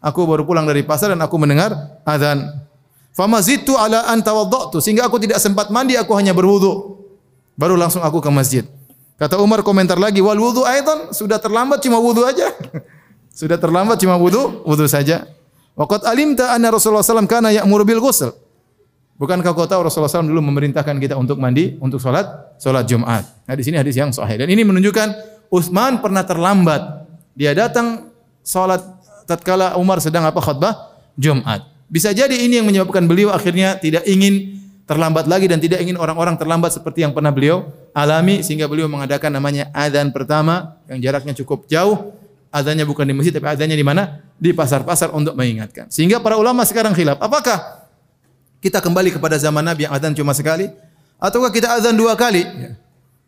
Aku 0.01 0.25
baru 0.25 0.43
pulang 0.43 0.65
dari 0.65 0.81
pasar 0.81 1.13
dan 1.13 1.21
aku 1.21 1.37
mendengar 1.37 2.01
azan. 2.03 2.47
Famazidtu 3.11 3.75
ala 3.75 4.07
an 4.09 4.23
tawaddatu 4.23 4.79
sehingga 4.79 5.05
aku 5.05 5.19
tidak 5.19 5.37
sempat 5.43 5.69
mandi, 5.69 5.99
aku 5.99 6.15
hanya 6.15 6.31
berwudu. 6.31 6.99
Baru 7.59 7.75
langsung 7.75 8.01
aku 8.01 8.23
ke 8.23 8.31
masjid. 8.31 8.63
Kata 9.21 9.37
Umar 9.37 9.61
komentar 9.61 10.01
lagi, 10.01 10.17
wal 10.17 10.41
wudu 10.41 10.65
aidan 10.65 11.13
sudah 11.13 11.37
terlambat 11.37 11.77
cuma 11.85 12.01
wudu 12.01 12.25
aja. 12.25 12.49
Sudah 13.31 13.55
terlambat 13.55 13.95
cuma 14.01 14.19
wudu, 14.19 14.59
wudu 14.67 14.83
saja. 14.91 15.23
Waqad 15.77 16.03
alimta 16.03 16.51
anna 16.51 16.67
Rasulullah 16.67 17.05
SAW 17.05 17.29
kana 17.31 17.47
ya'muru 17.53 17.87
bil 17.87 18.01
ghusl. 18.03 18.35
Bukankah 19.15 19.55
kau 19.55 19.63
tahu 19.69 19.87
Rasulullah 19.87 20.11
SAW 20.11 20.27
dulu 20.27 20.43
memerintahkan 20.51 20.99
kita 20.99 21.15
untuk 21.15 21.39
mandi 21.39 21.79
untuk 21.79 22.03
salat 22.03 22.27
salat 22.59 22.83
Jumat. 22.89 23.23
Nah 23.47 23.55
di 23.55 23.63
sini 23.63 23.79
hadis 23.79 23.95
yang 23.95 24.11
sahih 24.11 24.35
dan 24.35 24.49
ini 24.51 24.67
menunjukkan 24.67 25.07
Utsman 25.47 26.03
pernah 26.03 26.27
terlambat. 26.27 27.07
Dia 27.37 27.55
datang 27.55 28.11
salat 28.43 28.83
tatkala 29.29 29.79
Umar 29.79 30.03
sedang 30.03 30.27
apa 30.27 30.43
khutbah 30.43 30.97
Jumat. 31.15 31.63
Bisa 31.87 32.11
jadi 32.11 32.35
ini 32.35 32.59
yang 32.59 32.67
menyebabkan 32.67 33.07
beliau 33.07 33.31
akhirnya 33.31 33.79
tidak 33.79 34.03
ingin 34.09 34.60
terlambat 34.91 35.31
lagi 35.31 35.47
dan 35.47 35.63
tidak 35.63 35.79
ingin 35.79 35.95
orang-orang 35.95 36.35
terlambat 36.35 36.75
seperti 36.75 37.07
yang 37.07 37.15
pernah 37.15 37.31
beliau 37.31 37.71
alami 37.95 38.43
sehingga 38.43 38.67
beliau 38.67 38.91
mengadakan 38.91 39.31
namanya 39.31 39.71
adzan 39.71 40.11
pertama 40.11 40.75
yang 40.91 40.99
jaraknya 40.99 41.31
cukup 41.31 41.63
jauh 41.71 42.11
Adanya 42.51 42.83
bukan 42.83 43.07
di 43.07 43.15
masjid 43.15 43.31
tapi 43.31 43.47
adanya 43.47 43.79
di 43.79 43.85
mana? 43.87 44.19
Di 44.35 44.51
pasar-pasar 44.51 45.15
untuk 45.15 45.39
mengingatkan. 45.39 45.87
Sehingga 45.87 46.19
para 46.19 46.35
ulama 46.35 46.67
sekarang 46.67 46.91
khilaf, 46.91 47.15
apakah 47.23 47.87
kita 48.59 48.83
kembali 48.83 49.15
kepada 49.15 49.39
zaman 49.39 49.63
Nabi 49.63 49.87
yang 49.87 49.95
adzan 49.95 50.11
cuma 50.11 50.35
sekali 50.35 50.67
ataukah 51.15 51.47
kita 51.47 51.71
adzan 51.71 51.95
dua 51.95 52.11
kali? 52.19 52.43
Ya. 52.43 52.75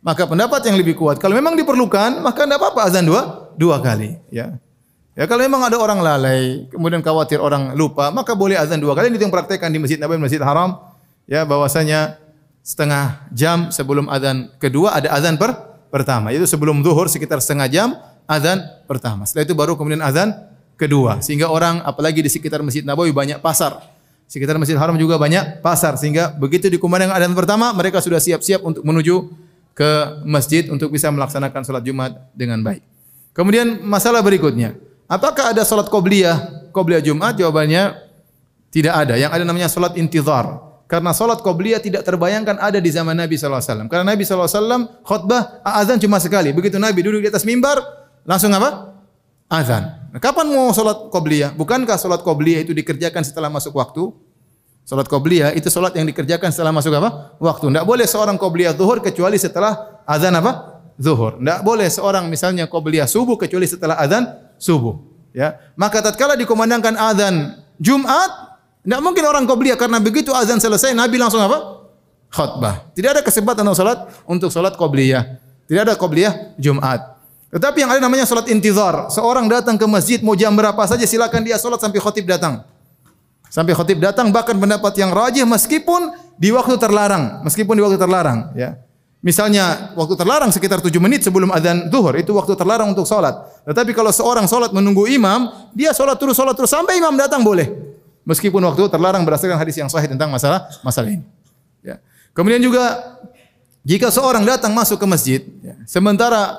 Maka 0.03 0.28
pendapat 0.28 0.59
yang 0.68 0.76
lebih 0.76 0.99
kuat, 0.99 1.24
kalau 1.24 1.39
memang 1.39 1.55
diperlukan, 1.55 2.20
maka 2.20 2.43
tidak 2.43 2.59
apa-apa 2.59 2.91
azan 2.91 3.07
dua 3.07 3.47
dua 3.55 3.80
kali, 3.80 4.20
ya. 4.28 4.59
Ya 5.16 5.24
kalau 5.24 5.39
memang 5.47 5.64
ada 5.64 5.80
orang 5.80 6.03
lalai, 6.03 6.68
kemudian 6.68 6.99
khawatir 6.99 7.39
orang 7.39 7.72
lupa, 7.80 8.11
maka 8.11 8.36
boleh 8.36 8.59
azan 8.59 8.84
dua 8.84 8.91
kali. 8.91 9.07
Ini 9.07 9.24
yang 9.24 9.32
praktekkan 9.32 9.72
di 9.72 9.80
Masjid 9.80 9.95
Nabawi, 9.95 10.20
Masjid 10.20 10.43
Haram. 10.43 10.76
Ya, 11.30 11.47
bahwasanya 11.47 12.19
setengah 12.63 13.28
jam 13.36 13.71
sebelum 13.71 14.07
azan 14.07 14.51
kedua 14.59 14.95
ada 14.95 15.11
azan 15.11 15.36
per 15.36 15.55
pertama. 15.91 16.32
Itu 16.32 16.47
sebelum 16.47 16.82
zuhur 16.82 17.11
sekitar 17.11 17.43
setengah 17.43 17.67
jam, 17.69 17.89
azan 18.26 18.63
pertama. 18.88 19.28
Setelah 19.28 19.45
itu 19.47 19.55
baru 19.55 19.76
kemudian 19.76 20.01
azan 20.01 20.34
kedua. 20.80 21.19
Sehingga 21.21 21.51
orang 21.51 21.84
apalagi 21.84 22.24
di 22.24 22.32
sekitar 22.32 22.63
Masjid 22.65 22.82
Nabawi 22.82 23.13
banyak 23.13 23.39
pasar. 23.39 23.84
Sekitar 24.26 24.57
Masjid 24.57 24.74
Haram 24.80 24.97
juga 24.97 25.19
banyak 25.19 25.61
pasar 25.61 25.93
sehingga 25.99 26.34
begitu 26.34 26.65
dikumandangkan 26.71 27.21
azan 27.21 27.36
pertama 27.38 27.69
mereka 27.76 28.01
sudah 28.01 28.17
siap-siap 28.17 28.65
untuk 28.65 28.82
menuju 28.82 29.30
ke 29.78 30.21
masjid 30.26 30.65
untuk 30.69 30.89
bisa 30.89 31.09
melaksanakan 31.13 31.61
salat 31.61 31.84
Jumat 31.86 32.17
dengan 32.34 32.61
baik. 32.65 32.82
Kemudian 33.34 33.82
masalah 33.82 34.21
berikutnya, 34.21 34.78
apakah 35.09 35.53
ada 35.53 35.65
salat 35.65 35.89
qobliyah, 35.89 36.69
qobliyah 36.74 37.01
Jumat? 37.01 37.38
Jawabannya 37.38 37.97
tidak 38.74 38.93
ada. 38.93 39.13
Yang 39.17 39.32
ada 39.38 39.43
namanya 39.45 39.69
salat 39.69 39.93
intizar. 39.97 40.72
Karena 40.88 41.16
salat 41.16 41.42
qobliyah 41.42 41.82
tidak 41.82 42.06
terbayangkan 42.06 42.60
ada 42.60 42.78
di 42.78 42.90
zaman 42.92 43.18
Nabi 43.18 43.40
SAW. 43.40 43.90
Karena 43.90 44.14
Nabi 44.14 44.22
SAW 44.28 45.02
khutbah 45.02 45.64
azan 45.66 45.98
cuma 45.98 46.20
sekali. 46.22 46.54
Begitu 46.54 46.78
Nabi 46.78 47.02
duduk 47.02 47.24
di 47.24 47.30
atas 47.32 47.48
mimbar, 47.48 47.82
langsung 48.28 48.54
apa? 48.54 48.94
Azan. 49.50 50.04
Nah, 50.14 50.22
kapan 50.22 50.50
mau 50.54 50.70
sholat 50.70 51.10
qobliyah? 51.10 51.58
Bukankah 51.58 51.98
sholat 51.98 52.22
qobliyah 52.22 52.62
itu 52.62 52.76
dikerjakan 52.76 53.26
setelah 53.26 53.50
masuk 53.50 53.74
waktu? 53.74 54.14
Sholat 54.84 55.08
qobliyah 55.08 55.56
itu 55.56 55.72
sholat 55.72 55.96
yang 55.96 56.06
dikerjakan 56.06 56.52
setelah 56.52 56.76
masuk 56.76 56.94
apa? 56.94 57.40
Waktu. 57.40 57.72
Tidak 57.72 57.86
boleh 57.88 58.06
seorang 58.06 58.36
qobliyah 58.38 58.76
zuhur 58.76 59.00
kecuali 59.00 59.40
setelah 59.40 60.04
azan 60.04 60.36
apa? 60.36 60.84
Zuhur. 61.00 61.40
Tidak 61.40 61.66
boleh 61.66 61.88
seorang 61.90 62.28
misalnya 62.28 62.70
qobliyah 62.70 63.08
subuh 63.08 63.40
kecuali 63.40 63.66
setelah 63.66 63.98
azan 63.98 64.30
subuh. 64.60 65.00
Ya, 65.34 65.58
maka 65.74 65.98
tatkala 65.98 66.38
dikumandangkan 66.38 66.94
azan 66.94 67.58
Jumat, 67.82 68.53
tidak 68.84 69.00
mungkin 69.00 69.24
orang 69.24 69.48
qobliyah 69.48 69.80
karena 69.80 70.04
begitu 70.04 70.36
azan 70.36 70.60
selesai 70.60 70.92
Nabi 70.92 71.16
langsung 71.16 71.40
apa? 71.40 71.88
Khutbah. 72.28 72.92
Tidak 72.92 73.10
ada 73.16 73.22
kesempatan 73.24 73.64
untuk 73.64 73.80
sholat 73.80 74.00
untuk 74.28 74.50
sholat 74.52 74.74
qobliyah. 74.76 75.40
Tidak 75.72 75.82
ada 75.88 75.96
qobliyah 75.96 76.60
Jumat. 76.60 77.16
Tetapi 77.54 77.86
yang 77.86 77.92
ada 77.96 78.02
namanya 78.02 78.26
salat 78.26 78.50
intizar. 78.50 79.08
Seorang 79.14 79.46
datang 79.46 79.78
ke 79.78 79.86
masjid 79.86 80.20
mau 80.20 80.34
jam 80.34 80.52
berapa 80.52 80.82
saja 80.90 81.06
silakan 81.06 81.46
dia 81.46 81.56
salat 81.62 81.80
sampai 81.80 82.02
khotib 82.02 82.26
datang. 82.28 82.66
Sampai 83.48 83.78
khotib 83.78 84.02
datang 84.02 84.34
bahkan 84.34 84.58
pendapat 84.58 84.98
yang 84.98 85.14
rajih 85.14 85.46
meskipun 85.46 86.10
di 86.42 86.50
waktu 86.50 86.74
terlarang, 86.82 87.46
meskipun 87.46 87.78
di 87.78 87.86
waktu 87.86 88.02
terlarang, 88.02 88.50
ya. 88.58 88.82
Misalnya 89.24 89.96
waktu 89.96 90.20
terlarang 90.20 90.52
sekitar 90.52 90.84
7 90.84 90.92
menit 91.00 91.24
sebelum 91.24 91.48
adzan 91.54 91.88
zuhur 91.88 92.12
itu 92.20 92.36
waktu 92.36 92.60
terlarang 92.60 92.92
untuk 92.92 93.08
salat. 93.08 93.38
Tetapi 93.64 93.96
kalau 93.96 94.12
seorang 94.12 94.50
salat 94.52 94.76
menunggu 94.76 95.08
imam, 95.08 95.48
dia 95.72 95.96
salat 95.96 96.20
terus 96.20 96.36
salat 96.36 96.58
terus 96.58 96.68
sampai 96.68 97.00
imam 97.00 97.16
datang 97.16 97.40
boleh. 97.40 97.72
Meskipun 98.24 98.63
waktu 98.63 98.88
terlarang 98.88 99.28
berdasarkan 99.28 99.59
hadis 99.59 99.76
yang 99.76 99.91
sahih 99.91 100.07
tentang 100.07 100.32
masalah 100.32 100.71
masalah 100.80 101.11
ini. 101.11 101.28
Ya. 101.84 101.99
Kemudian 102.32 102.63
juga 102.63 103.19
jika 103.84 104.07
seorang 104.07 104.47
datang 104.47 104.71
masuk 104.71 104.95
ke 104.95 105.07
masjid, 105.07 105.41
ya, 105.59 105.76
sementara 105.84 106.55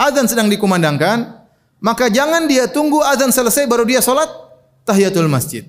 azan 0.00 0.24
sedang 0.24 0.48
dikumandangkan, 0.48 1.44
maka 1.76 2.08
jangan 2.08 2.48
dia 2.48 2.64
tunggu 2.64 3.04
azan 3.04 3.28
selesai 3.28 3.68
baru 3.68 3.84
dia 3.84 4.00
sholat 4.00 4.32
tahiyatul 4.88 5.28
masjid. 5.28 5.68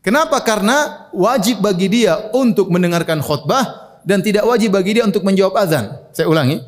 Kenapa? 0.00 0.40
Karena 0.40 1.08
wajib 1.12 1.60
bagi 1.60 1.92
dia 1.92 2.32
untuk 2.32 2.72
mendengarkan 2.72 3.20
khutbah 3.20 4.00
dan 4.00 4.24
tidak 4.24 4.48
wajib 4.48 4.72
bagi 4.72 4.96
dia 4.96 5.04
untuk 5.04 5.20
menjawab 5.20 5.60
azan. 5.60 5.92
Saya 6.16 6.24
ulangi. 6.24 6.64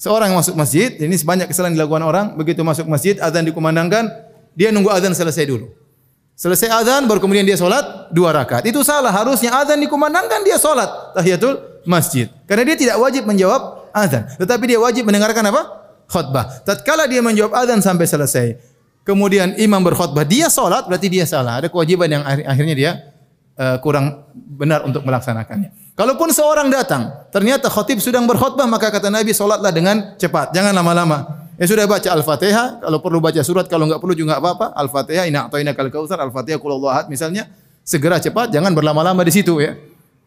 Seorang 0.00 0.34
yang 0.34 0.40
masuk 0.40 0.56
masjid, 0.58 0.90
ini 0.98 1.14
sebanyak 1.14 1.46
kesalahan 1.46 1.78
dilakukan 1.78 2.02
orang, 2.02 2.26
begitu 2.34 2.64
masuk 2.66 2.90
masjid, 2.90 3.14
azan 3.22 3.46
dikumandangkan, 3.46 4.10
dia 4.56 4.74
nunggu 4.74 4.90
azan 4.90 5.14
selesai 5.14 5.46
dulu. 5.46 5.70
Selesai 6.42 6.74
azan 6.74 7.06
baru 7.06 7.22
kemudian 7.22 7.46
dia 7.46 7.54
sholat 7.54 8.10
dua 8.10 8.34
rakaat. 8.34 8.66
Itu 8.66 8.82
salah. 8.82 9.14
Harusnya 9.14 9.54
azan 9.54 9.78
dikumandangkan 9.78 10.42
dia 10.42 10.58
sholat 10.58 11.14
tahiyatul 11.14 11.86
masjid. 11.86 12.26
Karena 12.50 12.66
dia 12.66 12.74
tidak 12.74 12.96
wajib 12.98 13.22
menjawab 13.30 13.94
azan. 13.94 14.26
Tetapi 14.42 14.64
dia 14.74 14.82
wajib 14.82 15.06
mendengarkan 15.06 15.54
apa? 15.54 15.82
khutbah. 16.12 16.44
Tatkala 16.62 17.08
dia 17.08 17.24
menjawab 17.24 17.56
azan 17.56 17.80
sampai 17.80 18.04
selesai, 18.04 18.60
kemudian 19.08 19.56
imam 19.56 19.80
berkhutbah, 19.80 20.28
dia 20.28 20.52
salat 20.52 20.84
berarti 20.84 21.08
dia 21.08 21.24
salah. 21.24 21.64
Ada 21.64 21.72
kewajiban 21.72 22.12
yang 22.12 22.22
akhirnya 22.22 22.74
dia 22.76 22.90
uh, 23.56 23.80
kurang 23.80 24.28
benar 24.36 24.84
untuk 24.84 25.00
melaksanakannya. 25.08 25.96
Kalaupun 25.96 26.32
seorang 26.32 26.68
datang, 26.68 27.28
ternyata 27.32 27.72
khutib 27.72 28.00
sedang 28.00 28.28
berkhutbah, 28.28 28.68
maka 28.68 28.92
kata 28.92 29.08
Nabi 29.08 29.32
salatlah 29.32 29.72
dengan 29.72 30.16
cepat, 30.20 30.52
jangan 30.52 30.76
lama-lama. 30.76 31.41
Ya 31.60 31.68
sudah 31.68 31.84
baca 31.84 32.08
Al-Fatihah, 32.08 32.80
kalau 32.80 32.98
perlu 33.04 33.20
baca 33.20 33.40
surat, 33.44 33.68
kalau 33.68 33.84
enggak 33.84 34.00
perlu 34.00 34.16
juga 34.16 34.40
apa-apa. 34.40 34.72
Al-Fatihah, 34.72 35.28
inna 35.28 35.48
a'tayna 35.48 35.76
kal 35.76 35.92
kautsar, 35.92 36.16
Al-Fatihah 36.24 36.56
qul 36.56 36.72
ahad 36.88 37.12
misalnya, 37.12 37.52
segera 37.84 38.16
cepat, 38.16 38.48
jangan 38.48 38.72
berlama-lama 38.72 39.20
di 39.20 39.32
situ 39.36 39.60
ya. 39.60 39.76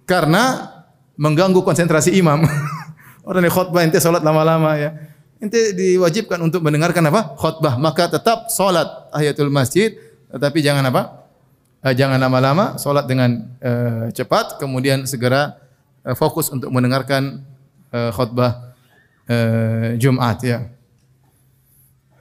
Karena 0.05 0.69
mengganggu 1.17 1.65
konsentrasi 1.65 2.13
imam. 2.13 2.45
Orang 3.27 3.41
yang 3.41 3.53
khutbah 3.53 3.81
ente 3.81 3.97
salat 3.97 4.21
lama-lama 4.21 4.77
ya. 4.77 4.93
Ente 5.41 5.73
diwajibkan 5.73 6.37
untuk 6.45 6.61
mendengarkan 6.61 7.01
apa? 7.09 7.33
Khutbah. 7.33 7.81
Maka 7.81 8.05
tetap 8.05 8.53
salat 8.53 8.85
tahiyatul 9.09 9.49
masjid, 9.49 9.97
tetapi 10.29 10.61
jangan 10.61 10.85
apa? 10.93 11.25
Eh, 11.81 11.93
jangan 11.97 12.21
lama-lama, 12.21 12.77
salat 12.77 13.09
dengan 13.09 13.49
uh, 13.61 14.09
cepat, 14.13 14.61
kemudian 14.61 15.05
segera 15.09 15.57
uh, 16.05 16.13
fokus 16.13 16.53
untuk 16.53 16.69
mendengarkan 16.69 17.41
uh, 17.89 18.13
khutbah 18.13 18.73
uh, 19.29 19.97
Jumat 19.97 20.37
ya. 20.45 20.74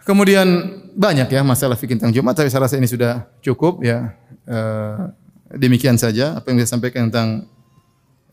Kemudian 0.04 0.46
banyak 0.92 1.32
ya 1.32 1.40
masalah 1.40 1.80
fikih 1.80 1.96
tentang 1.96 2.12
Jumat, 2.12 2.36
tapi 2.36 2.52
saya 2.52 2.68
rasa 2.68 2.76
ini 2.76 2.84
sudah 2.84 3.24
cukup 3.40 3.80
ya. 3.80 4.12
Uh, 4.44 5.08
demikian 5.56 5.96
saja 5.96 6.36
apa 6.36 6.52
yang 6.52 6.60
saya 6.60 6.76
sampaikan 6.76 7.08
tentang 7.08 7.48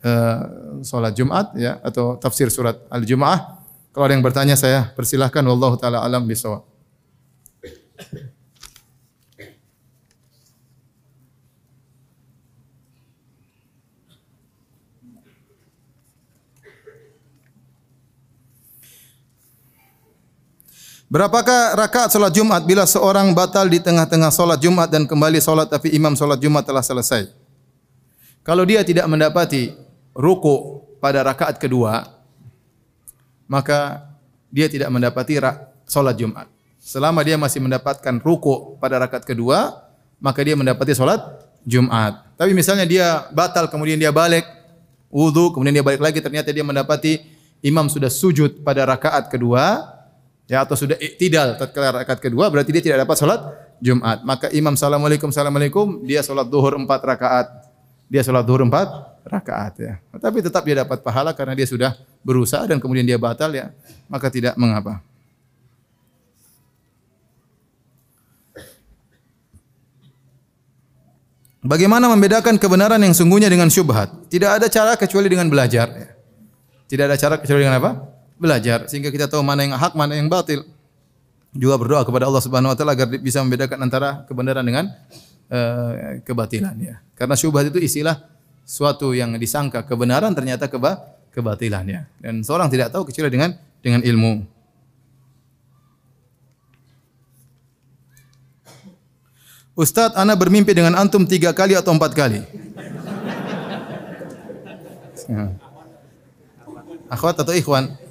uh, 0.04 0.40
salat 0.84 1.16
Jumat 1.16 1.56
ya 1.56 1.80
atau 1.80 2.20
tafsir 2.20 2.52
surat 2.52 2.76
Al-Jumu'ah. 2.92 3.64
Kalau 3.92 4.04
ada 4.04 4.12
yang 4.12 4.24
bertanya 4.24 4.56
saya 4.56 4.92
persilahkan 4.92 5.40
wallahu 5.44 5.80
taala 5.80 6.04
alam 6.04 6.28
bisawab. 6.28 6.64
Berapakah 21.12 21.76
rakaat 21.76 22.08
salat 22.08 22.32
Jumat 22.32 22.64
bila 22.64 22.88
seorang 22.88 23.36
batal 23.36 23.68
di 23.68 23.76
tengah-tengah 23.84 24.32
salat 24.32 24.56
Jumat 24.64 24.88
dan 24.88 25.04
kembali 25.04 25.44
salat 25.44 25.68
tapi 25.68 25.92
imam 25.92 26.16
salat 26.16 26.40
Jumat 26.40 26.64
telah 26.64 26.80
selesai? 26.80 27.28
Kalau 28.40 28.64
dia 28.64 28.80
tidak 28.80 29.04
mendapati 29.04 29.76
ruku 30.16 30.80
pada 31.04 31.20
rakaat 31.20 31.60
kedua, 31.60 32.16
maka 33.44 34.08
dia 34.48 34.72
tidak 34.72 34.88
mendapati 34.88 35.36
salat 35.84 36.16
Jumat. 36.16 36.48
Selama 36.80 37.20
dia 37.20 37.36
masih 37.36 37.60
mendapatkan 37.60 38.16
ruku 38.24 38.80
pada 38.80 38.96
rakaat 38.96 39.28
kedua, 39.28 39.84
maka 40.16 40.40
dia 40.40 40.56
mendapati 40.56 40.96
salat 40.96 41.20
Jumat. 41.68 42.24
Tapi 42.40 42.56
misalnya 42.56 42.88
dia 42.88 43.28
batal 43.36 43.68
kemudian 43.68 44.00
dia 44.00 44.16
balik 44.16 44.48
wudu 45.12 45.52
kemudian 45.52 45.76
dia 45.76 45.84
balik 45.84 46.00
lagi 46.00 46.24
ternyata 46.24 46.48
dia 46.48 46.64
mendapati 46.64 47.20
imam 47.60 47.84
sudah 47.92 48.08
sujud 48.08 48.64
pada 48.64 48.88
rakaat 48.88 49.28
kedua, 49.28 49.92
ya 50.50 50.62
atau 50.66 50.74
sudah 50.74 50.98
iktidal 50.98 51.54
tatkala 51.56 52.02
rakaat 52.02 52.18
kedua 52.18 52.50
berarti 52.50 52.70
dia 52.74 52.82
tidak 52.82 53.06
dapat 53.06 53.16
salat 53.18 53.40
Jumat. 53.82 54.22
Maka 54.22 54.46
imam 54.54 54.78
assalamualaikum 54.78 55.34
assalamualaikum 55.34 56.06
dia 56.06 56.22
salat 56.22 56.46
zuhur 56.46 56.78
empat 56.78 57.02
rakaat. 57.02 57.46
Dia 58.06 58.22
salat 58.22 58.46
zuhur 58.46 58.62
empat 58.62 58.88
rakaat 59.26 59.74
ya. 59.82 59.92
Tapi 60.14 60.38
tetap 60.38 60.62
dia 60.62 60.86
dapat 60.86 61.02
pahala 61.02 61.34
karena 61.34 61.58
dia 61.58 61.66
sudah 61.66 61.98
berusaha 62.22 62.62
dan 62.70 62.78
kemudian 62.78 63.02
dia 63.02 63.18
batal 63.18 63.50
ya, 63.50 63.74
maka 64.06 64.30
tidak 64.30 64.54
mengapa. 64.54 65.02
Bagaimana 71.62 72.10
membedakan 72.10 72.58
kebenaran 72.58 72.98
yang 72.98 73.14
sungguhnya 73.14 73.46
dengan 73.46 73.70
syubhat? 73.70 74.10
Tidak 74.26 74.50
ada 74.50 74.66
cara 74.66 74.98
kecuali 74.98 75.30
dengan 75.30 75.46
belajar. 75.46 75.94
Ya. 75.94 76.10
Tidak 76.90 77.04
ada 77.06 77.14
cara 77.14 77.38
kecuali 77.38 77.62
dengan 77.62 77.78
apa? 77.78 78.11
Belajar 78.42 78.90
sehingga 78.90 79.14
kita 79.14 79.30
tahu 79.30 79.46
mana 79.46 79.62
yang 79.62 79.78
hak, 79.78 79.94
mana 79.94 80.18
yang 80.18 80.26
batil. 80.26 80.66
Juga 81.54 81.78
berdoa 81.78 82.02
kepada 82.02 82.26
Allah 82.26 82.42
Subhanahu 82.42 82.74
wa 82.74 82.76
taala 82.76 82.98
agar 82.98 83.06
bisa 83.22 83.38
membedakan 83.38 83.78
antara 83.86 84.26
kebenaran 84.26 84.66
dengan 84.66 84.90
uh, 85.46 86.18
kebatilan 86.26 86.74
ya. 86.82 86.98
Karena 87.14 87.38
syubhat 87.38 87.70
itu 87.70 87.78
istilah 87.78 88.18
suatu 88.66 89.14
yang 89.14 89.38
disangka 89.38 89.86
kebenaran 89.86 90.34
ternyata 90.34 90.66
keba 90.66 90.98
kebatilan 91.30 91.86
ya. 91.86 92.02
Dan 92.18 92.42
seorang 92.42 92.66
tidak 92.66 92.90
tahu 92.90 93.06
kecuali 93.06 93.30
dengan 93.30 93.54
dengan 93.78 94.02
ilmu. 94.02 94.42
Ustadz, 99.78 100.18
ana 100.18 100.34
bermimpi 100.34 100.74
dengan 100.74 100.98
antum 100.98 101.22
tiga 101.24 101.54
kali 101.54 101.78
atau 101.78 101.94
empat 101.94 102.12
kali. 102.12 102.42
Akhwat 107.12 107.40
atau 107.40 107.56
ikhwan? 107.56 108.01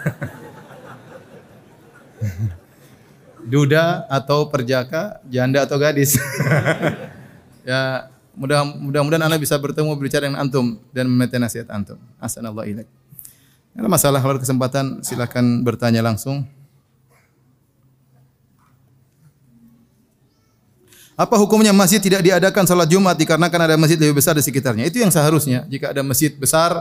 Duda 3.50 4.06
atau 4.06 4.46
perjaka, 4.52 5.18
janda 5.26 5.64
atau 5.64 5.80
gadis. 5.80 6.20
ya, 7.68 8.12
mudah 8.36 8.64
mudah-mudahan 8.64 9.24
Anda 9.24 9.40
bisa 9.40 9.56
bertemu 9.56 9.96
berbicara 9.96 10.28
dengan 10.28 10.44
antum 10.44 10.76
dan 10.92 11.08
meminta 11.08 11.40
nasihat 11.40 11.72
antum. 11.72 11.96
Assalamualaikum. 12.20 12.84
ilaik. 12.84 12.90
Kalau 13.70 13.88
masalah 13.88 14.20
kalau 14.20 14.36
kesempatan 14.36 15.00
silakan 15.00 15.64
bertanya 15.64 16.02
langsung. 16.02 16.44
Apa 21.20 21.36
hukumnya 21.36 21.76
masjid 21.76 22.00
tidak 22.00 22.24
diadakan 22.24 22.64
salat 22.64 22.88
Jumat 22.88 23.12
dikarenakan 23.12 23.60
ada 23.68 23.76
masjid 23.76 24.00
lebih 24.00 24.24
besar 24.24 24.32
di 24.32 24.40
sekitarnya? 24.40 24.88
Itu 24.88 25.04
yang 25.04 25.12
seharusnya. 25.12 25.68
Jika 25.68 25.92
ada 25.92 26.00
masjid 26.00 26.32
besar, 26.32 26.72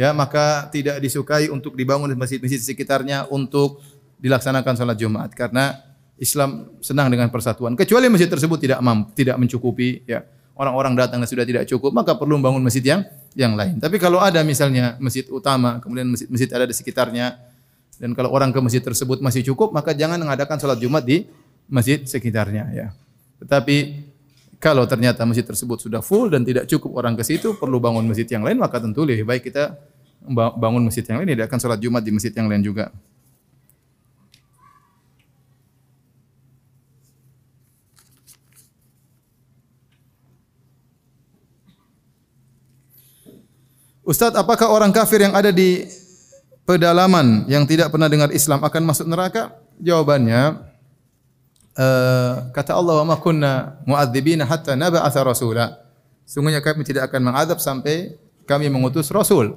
ya 0.00 0.16
maka 0.16 0.72
tidak 0.72 0.96
disukai 1.04 1.52
untuk 1.52 1.76
dibangun 1.76 2.08
masjid-masjid 2.16 2.56
sekitarnya 2.56 3.28
untuk 3.28 3.84
dilaksanakan 4.16 4.72
salat 4.72 4.96
Jumat 4.96 5.28
karena 5.36 5.76
Islam 6.16 6.72
senang 6.80 7.12
dengan 7.12 7.28
persatuan. 7.28 7.76
Kecuali 7.76 8.08
masjid 8.08 8.28
tersebut 8.28 8.56
tidak 8.60 8.80
mampu, 8.80 9.12
tidak 9.12 9.36
mencukupi, 9.36 10.04
ya 10.08 10.24
orang-orang 10.56 10.96
datang 10.96 11.20
sudah 11.24 11.44
tidak 11.44 11.64
cukup, 11.68 11.92
maka 11.92 12.16
perlu 12.16 12.36
membangun 12.40 12.60
masjid 12.64 12.84
yang 12.84 13.00
yang 13.32 13.52
lain. 13.56 13.80
Tapi 13.80 13.96
kalau 13.96 14.20
ada 14.20 14.44
misalnya 14.44 14.96
masjid 15.00 15.24
utama, 15.32 15.80
kemudian 15.80 16.12
masjid-masjid 16.12 16.48
ada 16.52 16.68
di 16.68 16.76
sekitarnya, 16.76 17.40
dan 17.96 18.12
kalau 18.12 18.32
orang 18.32 18.52
ke 18.52 18.60
masjid 18.60 18.84
tersebut 18.84 19.24
masih 19.24 19.44
cukup, 19.52 19.72
maka 19.72 19.96
jangan 19.96 20.20
mengadakan 20.20 20.60
salat 20.60 20.76
Jumat 20.80 21.04
di 21.04 21.24
masjid 21.68 22.04
sekitarnya. 22.04 22.68
Ya. 22.72 22.86
Tetapi 23.40 23.76
kalau 24.60 24.84
ternyata 24.84 25.24
masjid 25.24 25.44
tersebut 25.44 25.88
sudah 25.88 26.04
full 26.04 26.28
dan 26.28 26.44
tidak 26.44 26.68
cukup 26.68 27.00
orang 27.00 27.16
ke 27.16 27.24
situ, 27.24 27.56
perlu 27.56 27.80
bangun 27.80 28.04
masjid 28.04 28.28
yang 28.28 28.44
lain, 28.44 28.60
maka 28.60 28.76
tentu 28.76 29.08
lebih 29.08 29.24
baik 29.24 29.48
kita 29.48 29.72
bangun 30.28 30.84
masjid 30.84 31.04
yang 31.06 31.22
lain, 31.22 31.32
tidak 31.32 31.48
akan 31.48 31.58
sholat 31.60 31.80
Jumat 31.80 32.02
di 32.04 32.12
masjid 32.12 32.32
yang 32.34 32.46
lain 32.46 32.60
juga. 32.60 32.92
Ustadz, 44.04 44.34
apakah 44.34 44.74
orang 44.74 44.90
kafir 44.90 45.22
yang 45.22 45.38
ada 45.38 45.54
di 45.54 45.86
pedalaman 46.66 47.46
yang 47.46 47.62
tidak 47.62 47.94
pernah 47.94 48.10
dengar 48.10 48.34
Islam 48.34 48.58
akan 48.66 48.82
masuk 48.82 49.06
neraka? 49.06 49.54
Jawabannya, 49.78 50.70
Eh, 51.80 52.34
kata 52.50 52.76
Allah 52.76 53.00
wa 53.00 53.14
ma 53.14 53.16
kunna 53.16 53.80
mu'adzibina 53.86 54.42
hatta 54.44 54.74
nab'atha 54.76 55.22
rasula. 55.22 55.80
Sungguhnya 56.28 56.58
kami 56.60 56.82
tidak 56.82 57.08
akan 57.08 57.30
mengadab 57.30 57.56
sampai 57.56 58.18
kami 58.44 58.66
mengutus 58.66 59.08
rasul. 59.08 59.54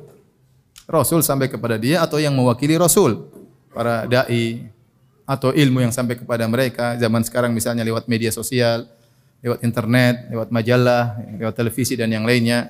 Rasul 0.84 1.24
sampai 1.24 1.48
kepada 1.48 1.80
dia 1.80 2.04
atau 2.04 2.20
yang 2.20 2.36
mewakili 2.36 2.76
rasul. 2.76 3.32
Para 3.74 4.06
dai 4.06 4.70
atau 5.24 5.56
ilmu 5.56 5.82
yang 5.82 5.94
sampai 5.96 6.20
kepada 6.20 6.44
mereka 6.46 7.00
zaman 7.00 7.24
sekarang 7.24 7.56
misalnya 7.56 7.82
lewat 7.88 8.12
media 8.12 8.30
sosial, 8.30 8.86
lewat 9.40 9.64
internet, 9.64 10.28
lewat 10.30 10.52
majalah, 10.52 11.18
lewat 11.40 11.56
televisi 11.56 11.96
dan 11.96 12.12
yang 12.12 12.28
lainnya. 12.28 12.70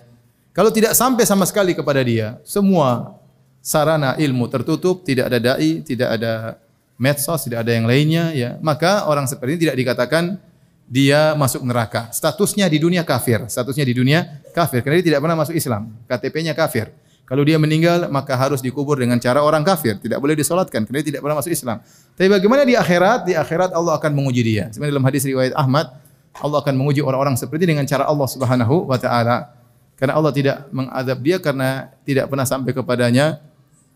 Kalau 0.54 0.70
tidak 0.70 0.94
sampai 0.94 1.26
sama 1.26 1.50
sekali 1.50 1.74
kepada 1.74 2.06
dia, 2.06 2.38
semua 2.46 3.18
sarana 3.58 4.14
ilmu 4.22 4.46
tertutup, 4.48 5.02
tidak 5.02 5.34
ada 5.34 5.42
dai, 5.42 5.82
tidak 5.82 6.14
ada 6.14 6.62
medsos, 6.98 7.50
tidak 7.50 7.66
ada 7.66 7.74
yang 7.74 7.90
lainnya, 7.90 8.30
ya, 8.38 8.50
maka 8.62 9.10
orang 9.10 9.26
seperti 9.26 9.58
ini 9.58 9.62
tidak 9.66 9.78
dikatakan 9.82 10.38
dia 10.86 11.34
masuk 11.34 11.66
neraka. 11.66 12.14
Statusnya 12.14 12.70
di 12.70 12.78
dunia 12.78 13.02
kafir, 13.02 13.50
statusnya 13.50 13.82
di 13.88 13.96
dunia 13.98 14.44
kafir 14.54 14.86
karena 14.86 15.02
dia 15.02 15.08
tidak 15.16 15.22
pernah 15.26 15.38
masuk 15.40 15.58
Islam. 15.58 15.90
KTP-nya 16.06 16.54
kafir. 16.54 16.94
Kalau 17.34 17.42
dia 17.50 17.58
meninggal 17.58 18.14
maka 18.14 18.38
harus 18.38 18.62
dikubur 18.62 18.94
dengan 19.02 19.18
cara 19.18 19.42
orang 19.42 19.66
kafir, 19.66 19.98
tidak 19.98 20.22
boleh 20.22 20.38
disolatkan 20.38 20.86
karena 20.86 21.02
dia 21.02 21.18
tidak 21.18 21.26
pernah 21.26 21.42
masuk 21.42 21.50
Islam. 21.50 21.82
Tapi 22.14 22.30
bagaimana 22.30 22.62
di 22.62 22.78
akhirat? 22.78 23.26
Di 23.26 23.34
akhirat 23.34 23.74
Allah 23.74 23.98
akan 23.98 24.14
menguji 24.14 24.46
dia. 24.46 24.70
Sebenarnya 24.70 24.94
dalam 24.94 25.08
hadis 25.10 25.26
riwayat 25.26 25.58
Ahmad, 25.58 25.98
Allah 26.38 26.62
akan 26.62 26.78
menguji 26.78 27.02
orang-orang 27.02 27.34
seperti 27.34 27.66
dengan 27.66 27.90
cara 27.90 28.06
Allah 28.06 28.30
Subhanahu 28.30 28.86
wa 28.86 29.02
taala. 29.02 29.50
Karena 29.98 30.14
Allah 30.14 30.30
tidak 30.30 30.70
mengadab 30.70 31.18
dia 31.26 31.42
karena 31.42 31.90
tidak 32.06 32.30
pernah 32.30 32.46
sampai 32.46 32.70
kepadanya 32.70 33.42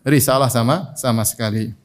risalah 0.02 0.50
sama 0.50 0.90
sama 0.98 1.22
sekali. 1.22 1.78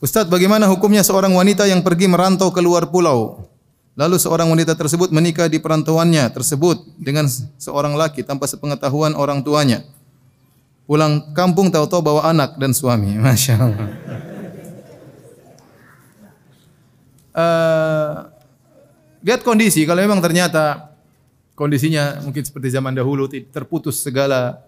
Ustaz, 0.00 0.24
bagaimana 0.32 0.64
hukumnya 0.64 1.04
seorang 1.04 1.36
wanita 1.36 1.68
yang 1.68 1.84
pergi 1.84 2.08
merantau 2.08 2.48
ke 2.48 2.64
luar 2.64 2.88
pulau? 2.88 3.44
Lalu 4.00 4.16
seorang 4.16 4.48
wanita 4.48 4.72
tersebut 4.72 5.12
menikah 5.12 5.44
di 5.44 5.60
perantauannya 5.60 6.24
tersebut 6.32 6.80
dengan 6.96 7.28
seorang 7.60 7.92
laki 7.92 8.24
tanpa 8.24 8.48
sepengetahuan 8.48 9.12
orang 9.12 9.44
tuanya. 9.44 9.84
Pulang 10.88 11.36
kampung 11.36 11.68
tahu-tahu 11.68 12.00
bawa 12.00 12.32
anak 12.32 12.56
dan 12.56 12.72
suami. 12.72 13.12
Masya 13.20 13.54
Allah. 13.60 13.88
Uh, 17.30 18.12
lihat 19.20 19.44
kondisi, 19.44 19.84
kalau 19.84 20.00
memang 20.00 20.24
ternyata 20.24 20.96
kondisinya 21.52 22.24
mungkin 22.24 22.40
seperti 22.40 22.72
zaman 22.72 22.96
dahulu 22.96 23.28
terputus 23.28 24.00
segala 24.00 24.64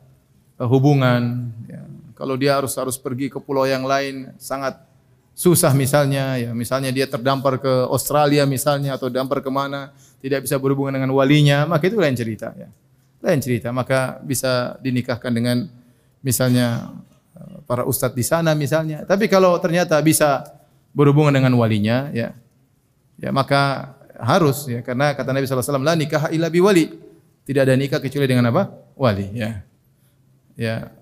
uh, 0.60 0.68
hubungan. 0.68 1.48
Ya. 1.64 1.88
Kalau 2.20 2.36
dia 2.36 2.60
harus 2.60 2.76
harus 2.76 3.00
pergi 3.00 3.32
ke 3.32 3.40
pulau 3.40 3.64
yang 3.64 3.88
lain 3.88 4.36
sangat 4.36 4.91
susah 5.32 5.72
misalnya, 5.72 6.36
ya. 6.38 6.50
Misalnya 6.52 6.92
dia 6.92 7.08
terdampar 7.08 7.58
ke 7.58 7.72
Australia 7.88 8.44
misalnya 8.44 8.96
atau 8.96 9.08
dampar 9.08 9.40
ke 9.40 9.50
mana, 9.50 9.92
tidak 10.20 10.46
bisa 10.46 10.56
berhubungan 10.60 10.94
dengan 10.94 11.10
walinya, 11.16 11.64
maka 11.66 11.88
itu 11.88 11.98
lain 11.98 12.14
cerita 12.14 12.52
ya. 12.54 12.68
Lain 13.22 13.38
cerita, 13.38 13.70
maka 13.70 14.18
bisa 14.22 14.76
dinikahkan 14.82 15.30
dengan 15.30 15.66
misalnya 16.22 16.90
eh, 17.34 17.58
para 17.64 17.86
ustadz 17.86 18.16
di 18.16 18.24
sana 18.26 18.52
misalnya. 18.54 19.02
Tapi 19.08 19.26
kalau 19.26 19.56
ternyata 19.58 19.98
bisa 20.04 20.46
berhubungan 20.92 21.32
dengan 21.32 21.54
walinya, 21.56 22.12
ya, 22.12 22.36
ya 23.18 23.30
maka 23.32 23.94
harus 24.22 24.70
ya. 24.70 24.84
Karena 24.84 25.16
kata 25.16 25.34
Nabi 25.34 25.44
SAW 25.48 25.82
la 25.82 25.96
nikah 25.98 26.30
illa 26.30 26.52
wali 26.52 26.92
tidak 27.42 27.66
ada 27.66 27.74
nikah 27.74 27.98
kecuali 27.98 28.26
dengan 28.30 28.46
apa? 28.54 28.70
Wali 28.94 29.26
ya. 29.34 29.50
Ya 30.54 30.92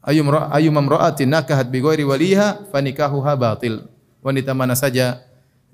Ayu 0.00 0.24
ayu 0.26 0.70
mamra'atin 0.72 1.28
nakahat 1.28 1.68
bi 1.68 1.84
ghairi 1.84 2.08
waliha 2.08 2.68
fanikahuha 2.72 3.36
batil. 3.36 3.84
Wanita 4.24 4.56
mana 4.56 4.72
saja 4.72 5.20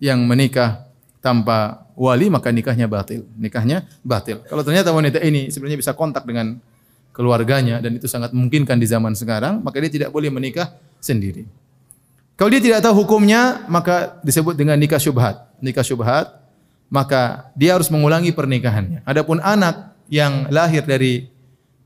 yang 0.03 0.23
menikah 0.27 0.87
tanpa 1.23 1.87
wali 1.95 2.27
maka 2.31 2.51
nikahnya 2.51 2.91
batil. 2.91 3.23
Nikahnya 3.39 3.87
batil. 4.03 4.43
Kalau 4.47 4.63
ternyata 4.67 4.91
wanita 4.91 5.23
ini 5.23 5.51
sebenarnya 5.51 5.79
bisa 5.79 5.93
kontak 5.95 6.27
dengan 6.27 6.59
keluarganya 7.17 7.81
dan 7.81 7.97
itu 7.97 8.05
sangat 8.05 8.35
memungkinkan 8.37 8.77
di 8.77 8.85
zaman 8.85 9.17
sekarang, 9.17 9.65
maka 9.65 9.81
dia 9.81 9.89
tidak 9.89 10.11
boleh 10.13 10.29
menikah 10.29 10.77
sendiri. 11.01 11.49
Kalau 12.37 12.53
dia 12.53 12.61
tidak 12.61 12.85
tahu 12.85 13.09
hukumnya, 13.09 13.65
maka 13.73 14.21
disebut 14.21 14.53
dengan 14.53 14.77
nikah 14.77 15.01
syubhat. 15.01 15.49
Nikah 15.65 15.81
syubhat, 15.81 16.37
maka 16.93 17.49
dia 17.57 17.73
harus 17.73 17.89
mengulangi 17.89 18.37
pernikahannya. 18.37 19.01
Adapun 19.09 19.41
anak 19.41 19.97
yang 20.13 20.45
lahir 20.53 20.85
dari 20.85 21.33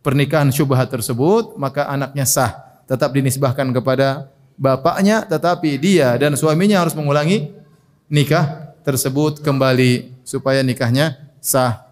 pernikahan 0.01 0.49
syubhat 0.49 0.89
tersebut, 0.89 1.57
maka 1.61 1.89
anaknya 1.89 2.25
sah, 2.25 2.83
tetap 2.89 3.13
dinisbahkan 3.13 3.69
kepada 3.73 4.33
bapaknya, 4.57 5.25
tetapi 5.25 5.77
dia 5.81 6.17
dan 6.17 6.37
suaminya 6.37 6.85
harus 6.85 6.97
mengulangi 6.97 7.53
nikah 8.09 8.77
tersebut 8.85 9.41
kembali 9.45 10.13
supaya 10.25 10.65
nikahnya 10.65 11.17
sah. 11.41 11.89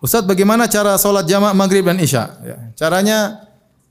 Ustaz, 0.00 0.24
bagaimana 0.24 0.64
cara 0.64 0.96
solat 0.96 1.28
jamak 1.28 1.52
maghrib 1.52 1.84
dan 1.84 2.00
isya? 2.00 2.32
Ya, 2.40 2.56
caranya 2.72 3.44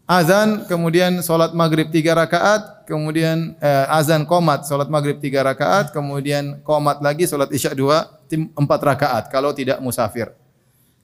azan, 0.09 0.65
kemudian 0.65 1.21
solat 1.21 1.53
maghrib 1.53 1.93
tiga 1.93 2.17
rakaat, 2.17 2.89
kemudian 2.89 3.53
eh, 3.61 3.85
azan 3.93 4.25
komat, 4.25 4.65
solat 4.65 4.89
maghrib 4.89 5.21
tiga 5.21 5.45
rakaat, 5.45 5.93
kemudian 5.93 6.65
komat 6.65 6.97
lagi, 7.05 7.29
solat 7.29 7.53
isya 7.53 7.77
dua, 7.77 8.09
empat 8.35 8.79
rakaat. 8.83 9.23
Kalau 9.33 9.55
tidak 9.55 9.81
musafir. 9.81 10.29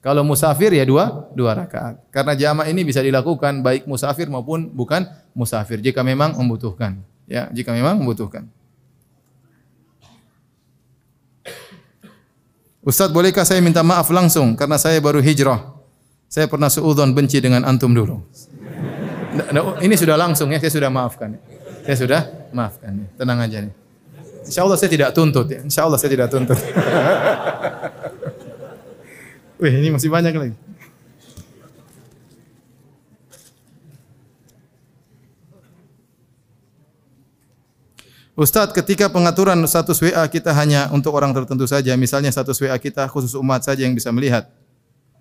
Kalau 0.04 0.22
musafir 0.22 0.70
ya 0.70 0.86
dua, 0.86 1.26
dua 1.34 1.58
rakaat. 1.58 1.98
Karena 2.14 2.38
jamak 2.38 2.70
ini 2.70 2.86
bisa 2.86 3.02
dilakukan 3.02 3.58
baik 3.58 3.90
musafir 3.90 4.30
maupun 4.30 4.70
bukan 4.70 5.02
musafir. 5.34 5.82
Jika 5.82 6.06
memang 6.06 6.38
membutuhkan. 6.38 7.02
Ya, 7.26 7.50
jika 7.50 7.74
memang 7.74 7.98
membutuhkan. 7.98 8.46
Ustaz, 12.86 13.10
bolehkah 13.10 13.42
saya 13.42 13.58
minta 13.58 13.82
maaf 13.82 14.06
langsung 14.14 14.54
karena 14.54 14.78
saya 14.78 15.02
baru 15.02 15.18
hijrah? 15.18 15.74
Saya 16.30 16.46
pernah 16.46 16.70
seudon 16.70 17.10
benci 17.10 17.42
dengan 17.42 17.66
antum 17.66 17.90
dulu. 17.90 18.22
Ini 19.82 19.94
sudah 19.98 20.14
langsung 20.14 20.54
ya, 20.54 20.62
saya 20.62 20.70
sudah 20.70 20.90
maafkan. 20.94 21.34
Saya 21.82 21.96
sudah 21.98 22.20
maafkan. 22.54 23.10
Tenang 23.18 23.42
aja 23.42 23.58
nih. 23.66 23.85
Insya 24.46 24.62
Allah 24.62 24.78
saya 24.78 24.90
tidak 24.90 25.10
tuntut 25.10 25.46
ya. 25.50 25.60
Insya 25.66 25.82
Allah 25.82 25.98
saya 25.98 26.10
tidak 26.14 26.30
tuntut. 26.30 26.54
Wih, 29.60 29.74
ini 29.74 29.90
masih 29.90 30.06
banyak 30.12 30.36
lagi. 30.36 30.54
Ustadz, 38.36 38.76
ketika 38.76 39.08
pengaturan 39.08 39.56
status 39.64 39.96
WA 39.96 40.20
kita 40.28 40.52
hanya 40.52 40.92
untuk 40.92 41.16
orang 41.16 41.32
tertentu 41.32 41.64
saja, 41.64 41.96
misalnya 41.96 42.28
status 42.28 42.60
WA 42.60 42.76
kita 42.76 43.08
khusus 43.08 43.32
umat 43.32 43.64
saja 43.64 43.88
yang 43.88 43.96
bisa 43.96 44.12
melihat, 44.12 44.44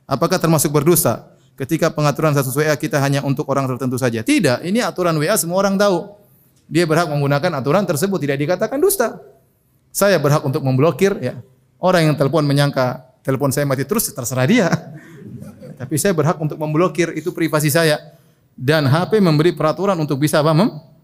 apakah 0.04 0.36
termasuk 0.36 0.68
berdosa? 0.68 1.32
Ketika 1.56 1.88
pengaturan 1.88 2.36
status 2.36 2.52
WA 2.60 2.76
kita 2.76 3.00
hanya 3.00 3.24
untuk 3.24 3.48
orang 3.48 3.72
tertentu 3.72 3.96
saja. 3.96 4.20
Tidak, 4.20 4.68
ini 4.68 4.84
aturan 4.84 5.16
WA 5.16 5.32
semua 5.40 5.64
orang 5.64 5.80
tahu. 5.80 6.25
Dia 6.66 6.89
berhak 6.89 7.09
menggunakan 7.09 7.51
aturan 7.61 7.86
tersebut, 7.86 8.18
tidak 8.18 8.38
dikatakan 8.41 8.82
dusta. 8.82 9.22
Saya 9.93 10.18
berhak 10.18 10.41
untuk 10.43 10.66
memblokir 10.66 11.16
ya. 11.22 11.39
Orang 11.78 12.09
yang 12.09 12.16
telepon 12.18 12.43
menyangka 12.43 13.05
telepon 13.22 13.53
saya 13.53 13.70
mati 13.70 13.86
terus 13.86 14.09
terserah 14.09 14.47
dia. 14.49 14.68
Tapi 15.80 15.95
saya 16.01 16.16
berhak 16.16 16.39
untuk 16.41 16.57
memblokir 16.57 17.13
itu 17.13 17.30
privasi 17.30 17.70
saya. 17.70 18.01
Dan 18.55 18.88
HP 18.88 19.20
memberi 19.20 19.51
peraturan 19.51 19.99
untuk 19.99 20.18
bisa 20.18 20.39
apa? 20.39 20.55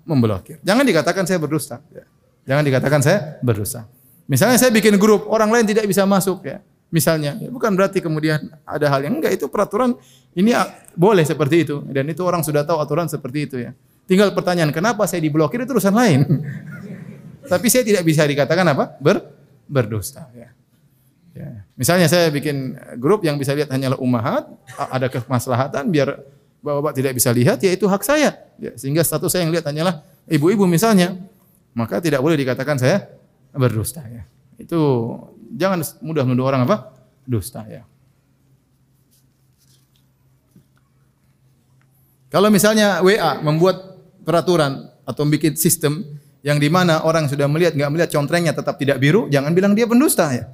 memblokir. 0.02 0.58
Jangan 0.66 0.82
dikatakan 0.82 1.24
saya 1.30 1.38
berdusta. 1.38 1.78
Ya. 1.94 2.10
Jangan 2.48 2.64
dikatakan 2.66 3.00
saya 3.06 3.38
berdosa. 3.46 3.86
Misalnya 4.26 4.58
saya 4.58 4.74
bikin 4.74 4.98
grup, 4.98 5.30
orang 5.30 5.52
lain 5.52 5.66
tidak 5.70 5.86
bisa 5.86 6.08
masuk 6.10 6.42
ya. 6.42 6.64
Misalnya, 6.92 7.40
ya, 7.40 7.48
bukan 7.48 7.72
berarti 7.72 8.04
kemudian 8.04 8.52
ada 8.68 8.92
hal 8.92 9.00
yang 9.08 9.16
enggak 9.16 9.40
itu 9.40 9.48
peraturan 9.48 9.96
ini 10.36 10.52
boleh 10.92 11.24
seperti 11.24 11.64
itu 11.64 11.80
dan 11.88 12.04
itu 12.12 12.20
orang 12.20 12.44
sudah 12.44 12.68
tahu 12.68 12.84
aturan 12.84 13.08
seperti 13.08 13.40
itu 13.48 13.56
ya. 13.64 13.72
Tinggal 14.12 14.36
pertanyaan, 14.36 14.76
kenapa 14.76 15.08
saya 15.08 15.24
diblokir 15.24 15.64
itu 15.64 15.72
urusan 15.72 15.96
lain. 15.96 16.28
Tapi 17.52 17.72
saya 17.72 17.88
tidak 17.88 18.04
bisa 18.04 18.28
dikatakan 18.28 18.68
apa? 18.68 19.00
Ber 19.00 19.24
berdosa 19.72 20.28
ya. 20.36 20.52
ya. 21.32 21.64
Misalnya 21.80 22.12
saya 22.12 22.28
bikin 22.28 22.76
grup 23.00 23.24
yang 23.24 23.40
bisa 23.40 23.56
lihat 23.56 23.72
hanyalah 23.72 23.96
ummahat, 24.04 24.52
ada 24.76 25.08
kemaslahatan 25.08 25.88
biar 25.88 26.20
bapak-bapak 26.60 26.92
tidak 26.92 27.16
bisa 27.16 27.32
lihat, 27.32 27.64
ya 27.64 27.72
itu 27.72 27.88
hak 27.88 28.04
saya. 28.04 28.36
Ya, 28.60 28.76
sehingga 28.76 29.00
status 29.00 29.32
saya 29.32 29.48
yang 29.48 29.56
lihat 29.56 29.64
hanyalah 29.64 30.04
ibu-ibu 30.28 30.68
misalnya, 30.68 31.16
maka 31.72 32.04
tidak 32.04 32.20
boleh 32.20 32.36
dikatakan 32.36 32.76
saya 32.76 33.08
berdusta. 33.56 34.04
Ya. 34.12 34.28
Itu 34.60 35.16
jangan 35.56 35.88
mudah 36.04 36.28
menuduh 36.28 36.52
orang 36.52 36.68
apa 36.68 36.92
dusta 37.24 37.64
ya. 37.64 37.88
Kalau 42.32 42.48
misalnya 42.48 43.04
WA 43.04 43.44
membuat 43.44 43.91
peraturan 44.22 44.90
atau 45.06 45.26
membuat 45.26 45.58
sistem 45.58 46.06
yang 46.42 46.58
di 46.58 46.70
mana 46.70 47.06
orang 47.06 47.30
sudah 47.30 47.46
melihat 47.46 47.78
nggak 47.78 47.90
melihat 47.94 48.10
contrengnya 48.10 48.54
tetap 48.54 48.78
tidak 48.82 48.98
biru, 48.98 49.30
jangan 49.30 49.54
bilang 49.54 49.78
dia 49.78 49.86
pendusta 49.86 50.32
ya. 50.34 50.46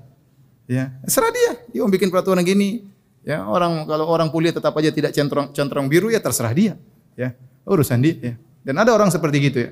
Ya, 0.67 0.91
serah 1.07 1.31
dia. 1.31 1.51
Dia 1.71 1.79
mau 1.87 1.91
bikin 1.91 2.11
peraturan 2.11 2.43
gini, 2.43 2.83
Ya, 3.27 3.43
orang 3.43 3.83
kalau 3.83 4.07
orang 4.07 4.31
kuliah 4.31 4.55
tetap 4.55 4.71
aja 4.79 4.87
tidak 4.87 5.11
centrong 5.11 5.51
centrong 5.51 5.91
biru 5.91 6.07
ya 6.07 6.23
terserah 6.23 6.55
dia. 6.55 6.79
Ya, 7.19 7.35
urusan 7.67 7.99
dia. 7.99 8.15
Ya. 8.23 8.33
Dan 8.63 8.79
ada 8.79 8.95
orang 8.95 9.11
seperti 9.11 9.51
gitu 9.51 9.57
ya. 9.67 9.69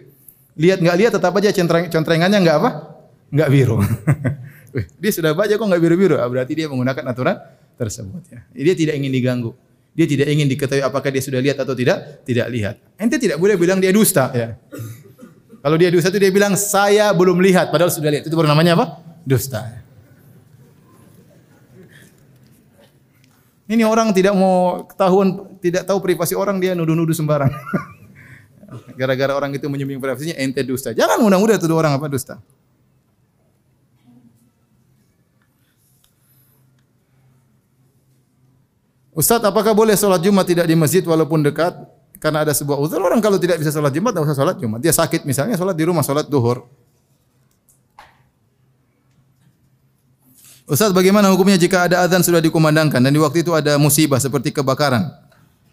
Lihat 0.60 0.84
nggak 0.84 0.98
lihat 1.00 1.12
tetap 1.16 1.32
aja 1.40 1.56
centreng 1.56 1.88
centrengannya 1.88 2.44
nggak 2.44 2.58
apa? 2.60 2.70
Nggak 3.32 3.50
biru. 3.56 3.80
dia 5.02 5.12
sudah 5.16 5.32
baca 5.32 5.56
kok 5.56 5.64
nggak 5.72 5.82
biru-biru. 5.88 6.20
Ah, 6.20 6.28
berarti 6.28 6.52
dia 6.52 6.68
menggunakan 6.68 7.04
aturan 7.08 7.40
tersebut 7.80 8.28
ya. 8.28 8.44
Dia 8.52 8.76
tidak 8.76 9.00
ingin 9.00 9.16
diganggu. 9.16 9.56
Dia 9.96 10.06
tidak 10.06 10.28
ingin 10.28 10.52
diketahui 10.52 10.84
apakah 10.84 11.08
dia 11.08 11.24
sudah 11.24 11.40
lihat 11.40 11.56
atau 11.56 11.72
tidak, 11.72 12.28
tidak 12.28 12.52
lihat. 12.52 12.76
Ente 13.00 13.16
tidak 13.16 13.40
boleh 13.40 13.56
bilang 13.56 13.80
dia 13.80 13.96
dusta 13.96 14.28
ya. 14.36 14.60
Kalau 15.64 15.80
dia 15.80 15.88
dusta 15.88 16.12
itu 16.12 16.20
dia 16.20 16.30
bilang 16.36 16.60
saya 16.60 17.16
belum 17.16 17.40
lihat 17.40 17.72
padahal 17.72 17.88
sudah 17.88 18.12
lihat. 18.12 18.28
Itu 18.28 18.36
baru 18.36 18.52
namanya 18.52 18.76
apa? 18.76 19.00
Dusta. 19.24 19.86
Ini 23.66 23.82
orang 23.82 24.14
tidak 24.14 24.38
mau 24.38 24.86
ketahuan, 24.86 25.58
tidak 25.58 25.90
tahu 25.90 25.98
privasi 25.98 26.38
orang 26.38 26.62
dia 26.62 26.78
nuduh-nuduh 26.78 27.18
sembarang. 27.18 27.50
Gara-gara 29.00 29.34
orang 29.34 29.58
itu 29.58 29.66
menyembunyi 29.66 29.98
privasinya 29.98 30.36
ente 30.38 30.62
dusta. 30.62 30.94
Jangan 30.94 31.18
mudah-mudah 31.18 31.58
tuduh 31.58 31.80
orang 31.80 31.98
apa 31.98 32.06
dusta. 32.06 32.38
Ustaz, 39.16 39.40
apakah 39.40 39.72
boleh 39.72 39.96
sholat 39.96 40.20
Jumat 40.20 40.44
tidak 40.44 40.68
di 40.68 40.76
masjid 40.76 41.00
walaupun 41.00 41.40
dekat? 41.40 41.72
Karena 42.20 42.44
ada 42.44 42.52
sebuah 42.52 42.76
uzur. 42.76 43.00
Orang 43.00 43.24
kalau 43.24 43.40
tidak 43.40 43.64
bisa 43.64 43.72
sholat 43.72 43.96
Jumat, 43.96 44.12
tidak 44.12 44.28
usah 44.28 44.36
sholat 44.36 44.56
Jumat. 44.60 44.84
Dia 44.84 44.92
sakit 44.92 45.24
misalnya, 45.24 45.56
sholat 45.56 45.72
di 45.72 45.88
rumah, 45.88 46.04
sholat 46.04 46.28
duhur. 46.28 46.68
Ustaz, 50.68 50.92
bagaimana 50.92 51.32
hukumnya 51.32 51.56
jika 51.56 51.88
ada 51.88 52.04
azan 52.04 52.26
sudah 52.26 52.42
dikumandangkan 52.42 52.98
dan 52.98 53.12
di 53.14 53.22
waktu 53.22 53.46
itu 53.46 53.56
ada 53.56 53.80
musibah 53.80 54.20
seperti 54.20 54.52
kebakaran? 54.52 55.14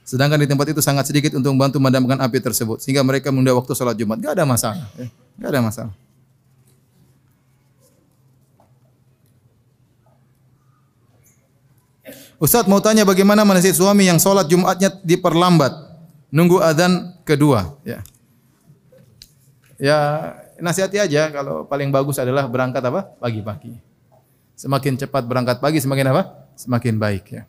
Sedangkan 0.04 0.36
di 0.36 0.46
tempat 0.46 0.68
itu 0.70 0.84
sangat 0.84 1.08
sedikit 1.08 1.32
untuk 1.34 1.50
membantu 1.56 1.80
memadamkan 1.80 2.20
api 2.20 2.38
tersebut 2.38 2.78
sehingga 2.78 3.00
mereka 3.02 3.32
menunda 3.32 3.56
waktu 3.56 3.72
sholat 3.72 3.96
Jumat. 3.96 4.20
Gak 4.20 4.36
ada 4.38 4.44
masalah, 4.44 4.86
ya. 4.94 5.08
Gak 5.40 5.48
ada 5.48 5.60
masalah. 5.64 5.92
Ustaz 12.42 12.66
mau 12.66 12.82
tanya 12.82 13.06
bagaimana 13.06 13.46
menasihati 13.46 13.78
suami 13.78 14.10
yang 14.10 14.18
sholat 14.18 14.50
Jumatnya 14.50 14.90
diperlambat, 15.06 15.70
nunggu 16.34 16.58
azan 16.58 17.14
kedua, 17.22 17.78
ya. 17.86 18.02
Ya 19.78 19.98
nasihati 20.58 20.98
aja 20.98 21.30
kalau 21.30 21.62
paling 21.70 21.94
bagus 21.94 22.18
adalah 22.18 22.50
berangkat 22.50 22.82
apa? 22.82 23.14
Pagi-pagi. 23.22 23.78
Semakin 24.58 24.98
cepat 24.98 25.22
berangkat 25.22 25.62
pagi 25.62 25.78
semakin 25.78 26.10
apa? 26.10 26.50
Semakin 26.58 26.98
baik 26.98 27.24
ya. 27.30 27.42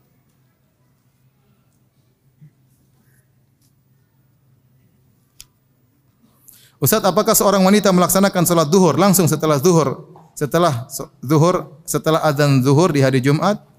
Ustaz, 6.77 7.01
apakah 7.01 7.33
seorang 7.33 7.65
wanita 7.65 7.89
melaksanakan 7.89 8.45
salat 8.45 8.69
zuhur 8.69 8.93
langsung 9.01 9.25
setelah 9.25 9.57
zuhur, 9.57 10.05
setelah 10.37 10.85
zuhur, 11.25 11.81
setelah 11.81 12.21
adzan 12.21 12.61
zuhur 12.61 12.93
di 12.93 13.01
hari 13.01 13.17
Jumat? 13.17 13.72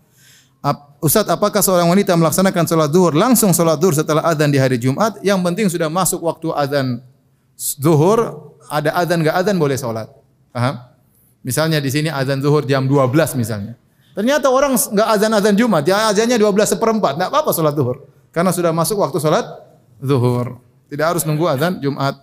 Ustaz, 1.05 1.29
apakah 1.29 1.61
seorang 1.61 1.93
wanita 1.93 2.17
melaksanakan 2.17 2.65
salat 2.65 2.89
zuhur 2.89 3.13
langsung 3.13 3.53
salat 3.53 3.77
zuhur 3.77 3.93
setelah 3.93 4.25
adzan 4.25 4.49
di 4.49 4.57
hari 4.57 4.81
Jumat? 4.81 5.21
Yang 5.21 5.41
penting 5.45 5.67
sudah 5.69 5.93
masuk 5.93 6.25
waktu 6.25 6.49
adzan 6.57 7.05
zuhur, 7.61 8.49
ada 8.73 8.89
adzan 8.97 9.21
enggak 9.21 9.37
adzan 9.37 9.61
boleh. 9.61 9.77
Paham? 10.49 10.75
Misalnya 11.45 11.77
di 11.85 11.93
sini 11.93 12.09
azan 12.09 12.41
zuhur 12.41 12.65
jam 12.65 12.89
12 12.89 13.37
misalnya. 13.37 13.77
Ternyata 14.17 14.49
orang 14.49 14.81
enggak 14.81 15.09
azan-azan 15.13 15.55
Jumat, 15.61 15.85
ya 15.85 16.09
azannya 16.09 16.41
12 16.41 16.73
seperempat, 16.73 17.21
enggak 17.21 17.29
apa-apa 17.29 17.53
salat 17.53 17.77
zuhur. 17.77 18.09
Karena 18.33 18.49
sudah 18.49 18.73
masuk 18.73 18.97
waktu 19.05 19.21
salat 19.21 19.45
zuhur. 20.01 20.57
Tidak 20.89 21.05
harus 21.05 21.29
nunggu 21.29 21.45
azan 21.53 21.85
Jumat. 21.85 22.17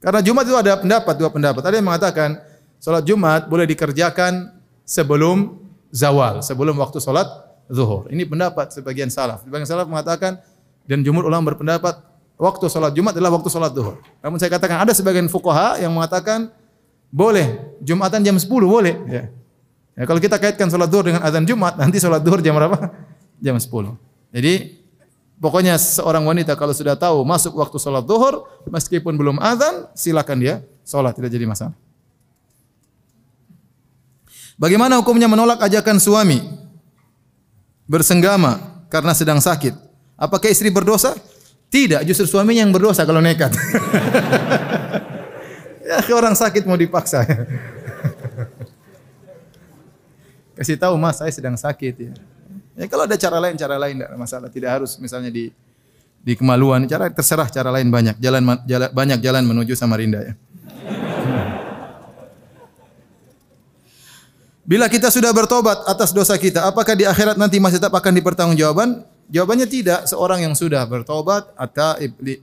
Karena 0.00 0.24
Jumat 0.24 0.48
itu 0.48 0.56
ada 0.56 0.72
pendapat, 0.80 1.20
dua 1.20 1.28
pendapat. 1.28 1.60
Ada 1.60 1.76
yang 1.76 1.84
mengatakan 1.84 2.40
salat 2.80 3.04
Jumat 3.04 3.44
boleh 3.44 3.68
dikerjakan 3.68 4.56
sebelum 4.88 5.60
zawal, 5.92 6.40
sebelum 6.40 6.80
waktu 6.80 6.96
salat 6.96 7.45
zuhur. 7.70 8.06
Ini 8.10 8.26
pendapat 8.26 8.74
sebagian 8.74 9.10
salaf. 9.10 9.42
Sebagian 9.42 9.66
salaf 9.66 9.86
mengatakan 9.90 10.38
dan 10.86 11.02
jumhur 11.02 11.26
ulama 11.26 11.54
berpendapat 11.54 11.98
waktu 12.38 12.64
salat 12.70 12.94
Jumat 12.94 13.16
adalah 13.16 13.34
waktu 13.34 13.48
salat 13.50 13.74
zuhur. 13.74 13.98
Namun 14.22 14.38
saya 14.38 14.50
katakan 14.52 14.78
ada 14.82 14.92
sebagian 14.94 15.26
fuqaha 15.26 15.82
yang 15.82 15.90
mengatakan 15.90 16.52
boleh 17.10 17.58
Jumatan 17.82 18.22
jam 18.22 18.36
10 18.36 18.48
boleh 18.48 18.94
ya. 19.06 19.24
ya 19.94 20.04
kalau 20.04 20.18
kita 20.22 20.36
kaitkan 20.38 20.70
salat 20.70 20.90
zuhur 20.90 21.10
dengan 21.10 21.22
azan 21.22 21.44
Jumat, 21.46 21.78
nanti 21.78 21.98
salat 21.98 22.22
zuhur 22.22 22.38
jam 22.42 22.54
berapa? 22.54 22.92
Jam 23.42 23.56
10. 23.58 23.66
Jadi 24.32 24.54
pokoknya 25.40 25.76
seorang 25.76 26.24
wanita 26.24 26.56
kalau 26.56 26.72
sudah 26.72 26.96
tahu 26.96 27.24
masuk 27.26 27.56
waktu 27.58 27.76
salat 27.82 28.04
zuhur 28.06 28.46
meskipun 28.70 29.16
belum 29.18 29.36
azan, 29.42 29.90
silakan 29.96 30.38
dia 30.38 30.54
salat 30.86 31.18
tidak 31.18 31.34
jadi 31.34 31.46
masalah. 31.48 31.74
Bagaimana 34.56 34.96
hukumnya 34.96 35.28
menolak 35.28 35.60
ajakan 35.60 36.00
suami 36.00 36.40
bersenggama 37.86 38.82
karena 38.90 39.14
sedang 39.14 39.40
sakit? 39.40 39.72
Apakah 40.18 40.50
istri 40.50 40.68
berdosa? 40.68 41.14
Tidak, 41.66 42.06
justru 42.06 42.26
suaminya 42.26 42.62
yang 42.62 42.74
berdosa 42.74 43.02
kalau 43.02 43.18
nekat. 43.18 43.50
ya, 45.88 45.98
orang 46.14 46.38
sakit 46.38 46.62
mau 46.62 46.78
dipaksa. 46.78 47.26
Kasih 50.56 50.80
tahu 50.80 50.96
mas, 50.96 51.20
saya 51.20 51.28
sedang 51.28 51.58
sakit 51.58 51.94
ya. 52.00 52.12
Ya 52.76 52.86
kalau 52.88 53.04
ada 53.04 53.16
cara 53.16 53.40
lain, 53.40 53.56
cara 53.56 53.76
lain 53.76 54.00
tidak 54.00 54.16
masalah. 54.16 54.48
Tidak 54.48 54.70
harus 54.70 54.96
misalnya 55.00 55.28
di 55.28 55.52
di 56.20 56.32
kemaluan. 56.32 56.88
Cara 56.88 57.12
terserah 57.12 57.48
cara 57.52 57.68
lain 57.72 57.92
banyak. 57.92 58.16
Jalan, 58.20 58.64
jalan 58.64 58.88
banyak 58.92 59.20
jalan 59.20 59.44
menuju 59.44 59.76
Samarinda 59.76 60.24
ya. 60.24 60.32
Bila 64.66 64.90
kita 64.90 65.14
sudah 65.14 65.30
bertobat 65.30 65.86
atas 65.86 66.10
dosa 66.10 66.34
kita, 66.34 66.66
apakah 66.66 66.98
di 66.98 67.06
akhirat 67.06 67.38
nanti 67.38 67.62
masih 67.62 67.78
tetap 67.78 67.94
akan 67.94 68.18
dipertanggungjawaban? 68.18 69.06
Jawabannya 69.30 69.70
tidak. 69.70 70.10
Seorang 70.10 70.42
yang 70.42 70.58
sudah 70.58 70.82
bertobat 70.90 71.54
atau 71.54 71.94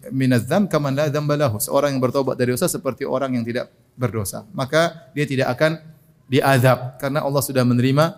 minadzam 0.07 0.63
kaman 0.71 0.95
la 0.95 1.11
dzambalahu. 1.11 1.59
Seorang 1.59 1.91
yang 1.91 1.99
bertobat 1.99 2.39
dari 2.39 2.55
dosa 2.55 2.71
seperti 2.71 3.03
orang 3.03 3.35
yang 3.35 3.43
tidak 3.43 3.67
berdosa. 3.99 4.47
Maka 4.55 5.11
dia 5.11 5.27
tidak 5.27 5.51
akan 5.51 5.83
diazab 6.31 6.95
karena 6.95 7.27
Allah 7.27 7.43
sudah 7.43 7.67
menerima 7.67 8.15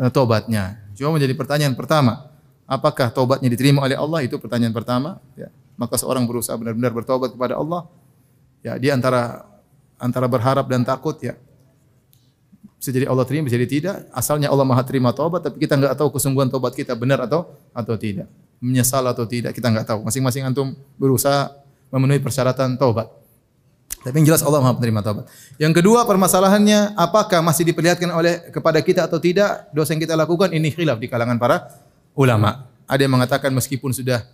uh, 0.00 0.08
tobatnya. 0.08 0.80
Cuma 0.96 1.12
menjadi 1.12 1.36
pertanyaan 1.36 1.76
pertama, 1.76 2.24
apakah 2.64 3.12
tobatnya 3.12 3.52
diterima 3.52 3.84
oleh 3.84 4.00
Allah? 4.00 4.24
Itu 4.24 4.40
pertanyaan 4.40 4.72
pertama. 4.72 5.20
Ya. 5.36 5.52
Maka 5.76 6.00
seorang 6.00 6.24
berusaha 6.24 6.56
benar-benar 6.56 6.96
bertobat 6.96 7.36
kepada 7.36 7.60
Allah. 7.60 7.84
Ya, 8.64 8.80
dia 8.80 8.96
antara 8.96 9.44
antara 10.00 10.24
berharap 10.24 10.64
dan 10.72 10.88
takut 10.88 11.20
ya 11.20 11.36
bisa 12.80 12.96
jadi 12.96 13.12
Allah 13.12 13.28
terima, 13.28 13.44
bisa 13.44 13.60
jadi 13.60 13.68
tidak. 13.68 13.96
Asalnya 14.08 14.48
Allah 14.48 14.64
Maha 14.64 14.80
terima 14.88 15.12
taubat, 15.12 15.44
tapi 15.44 15.60
kita 15.60 15.76
nggak 15.76 16.00
tahu 16.00 16.16
kesungguhan 16.16 16.48
taubat 16.48 16.72
kita 16.72 16.96
benar 16.96 17.20
atau 17.28 17.52
atau 17.76 17.92
tidak. 18.00 18.24
Menyesal 18.56 19.04
atau 19.04 19.28
tidak, 19.28 19.52
kita 19.52 19.68
nggak 19.68 19.84
tahu. 19.84 20.00
Masing-masing 20.08 20.48
antum 20.48 20.72
berusaha 20.96 21.52
memenuhi 21.92 22.24
persyaratan 22.24 22.80
taubat. 22.80 23.12
Tapi 24.00 24.16
yang 24.16 24.32
jelas 24.32 24.40
Allah 24.40 24.64
Maha 24.64 24.80
penerima 24.80 25.04
taubat. 25.04 25.28
Yang 25.60 25.84
kedua 25.84 26.08
permasalahannya 26.08 26.96
apakah 26.96 27.44
masih 27.44 27.68
diperlihatkan 27.68 28.08
oleh 28.16 28.48
kepada 28.48 28.80
kita 28.80 29.04
atau 29.04 29.20
tidak 29.20 29.68
dosa 29.76 29.92
yang 29.92 30.00
kita 30.00 30.16
lakukan 30.16 30.48
ini 30.56 30.72
khilaf 30.72 30.96
di 30.96 31.04
kalangan 31.04 31.36
para 31.36 31.68
ulama. 32.16 32.64
Ada 32.88 33.04
yang 33.04 33.12
mengatakan 33.20 33.52
meskipun 33.52 33.92
sudah 33.92 34.24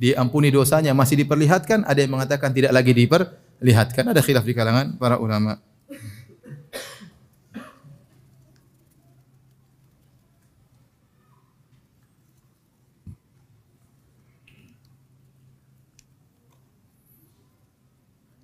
diampuni 0.00 0.48
dosanya 0.48 0.96
masih 0.96 1.20
diperlihatkan, 1.20 1.84
ada 1.84 2.00
yang 2.00 2.16
mengatakan 2.16 2.48
tidak 2.56 2.72
lagi 2.72 2.96
diperlihatkan. 2.96 4.08
Ada 4.08 4.24
khilaf 4.24 4.40
di 4.48 4.56
kalangan 4.56 4.96
para 4.96 5.20
ulama. 5.20 5.60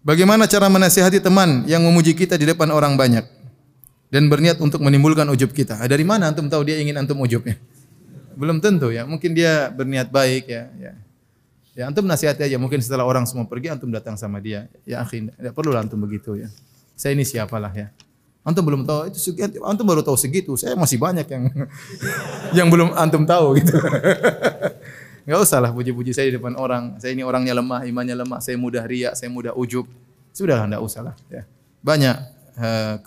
Bagaimana 0.01 0.49
cara 0.49 0.73
menasihati 0.73 1.21
teman 1.21 1.69
yang 1.69 1.85
memuji 1.85 2.17
kita 2.17 2.41
di 2.41 2.49
depan 2.49 2.73
orang 2.73 2.97
banyak 2.97 3.21
dan 4.09 4.33
berniat 4.33 4.57
untuk 4.57 4.81
menimbulkan 4.81 5.29
ujub 5.29 5.53
kita? 5.53 5.77
Ah, 5.77 5.85
dari 5.85 6.09
mana 6.09 6.33
antum 6.33 6.49
tahu 6.49 6.65
dia 6.65 6.81
ingin 6.81 6.97
antum 6.97 7.21
ujubnya? 7.21 7.61
Belum 8.33 8.57
tentu 8.65 8.89
ya. 8.89 9.05
Mungkin 9.05 9.37
dia 9.37 9.69
berniat 9.69 10.09
baik 10.09 10.49
ya. 10.49 10.73
Ya, 10.81 10.93
ya 11.77 11.83
antum 11.93 12.09
nasihati 12.09 12.41
aja. 12.49 12.57
Mungkin 12.57 12.81
setelah 12.81 13.05
orang 13.05 13.29
semua 13.29 13.45
pergi 13.45 13.77
antum 13.77 13.93
datang 13.93 14.17
sama 14.17 14.41
dia. 14.41 14.73
Ya 14.89 15.05
akhi, 15.05 15.29
tidak 15.29 15.53
perlu 15.53 15.77
antum 15.77 16.01
begitu 16.01 16.33
ya. 16.33 16.49
Saya 16.97 17.13
ini 17.13 17.29
siapalah 17.29 17.73
ya. 17.77 17.93
Antum 18.41 18.65
belum 18.65 18.89
tahu 18.89 19.13
itu 19.13 19.37
antum 19.61 19.85
baru 19.85 20.01
tahu 20.01 20.17
segitu. 20.17 20.57
Saya 20.57 20.81
masih 20.81 20.97
banyak 20.97 21.29
yang 21.29 21.45
yang 22.65 22.69
belum 22.73 22.97
antum 22.97 23.29
tahu 23.29 23.61
gitu. 23.61 23.77
Enggak 25.31 25.47
usah 25.47 25.63
lah 25.63 25.71
puji-puji 25.71 26.11
saya 26.11 26.27
di 26.27 26.43
depan 26.43 26.59
orang. 26.59 26.99
Saya 26.99 27.15
ini 27.15 27.23
orangnya 27.23 27.55
lemah, 27.55 27.87
imannya 27.87 28.19
lemah, 28.19 28.43
saya 28.43 28.59
mudah 28.59 28.83
riak, 28.83 29.15
saya 29.15 29.31
mudah 29.31 29.55
ujub. 29.55 29.87
Sudahlah 30.35 30.67
enggak 30.67 30.83
usah 30.83 31.07
lah 31.07 31.15
ya. 31.31 31.47
Banyak 31.87 32.17
uh, 32.59 32.99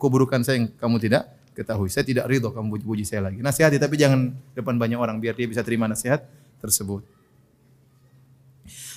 keburukan 0.00 0.40
saya 0.40 0.56
yang 0.56 0.72
kamu 0.72 0.96
tidak 1.04 1.28
ketahui. 1.52 1.92
Saya 1.92 2.08
tidak 2.08 2.32
ridho 2.32 2.48
kamu 2.48 2.80
puji-puji 2.80 3.04
saya 3.04 3.28
lagi. 3.28 3.44
Nasihati 3.44 3.76
tapi 3.76 4.00
jangan 4.00 4.32
depan 4.56 4.80
banyak 4.80 4.96
orang 4.96 5.20
biar 5.20 5.36
dia 5.36 5.44
bisa 5.44 5.60
terima 5.60 5.84
nasihat 5.84 6.24
tersebut. 6.64 7.04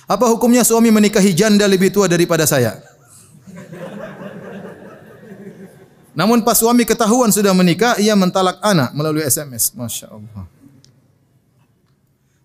Apa 0.08 0.32
hukumnya 0.32 0.64
suami 0.64 0.88
menikahi 0.88 1.36
janda 1.36 1.68
lebih 1.68 1.92
tua 1.92 2.08
daripada 2.08 2.48
saya? 2.48 2.80
Namun 6.16 6.48
pas 6.48 6.56
suami 6.56 6.88
ketahuan 6.88 7.28
sudah 7.28 7.52
menikah, 7.52 8.00
ia 8.00 8.16
mentalak 8.16 8.56
anak 8.64 8.96
melalui 8.96 9.20
SMS. 9.20 9.76
Masya 9.76 10.16
Allah. 10.16 10.59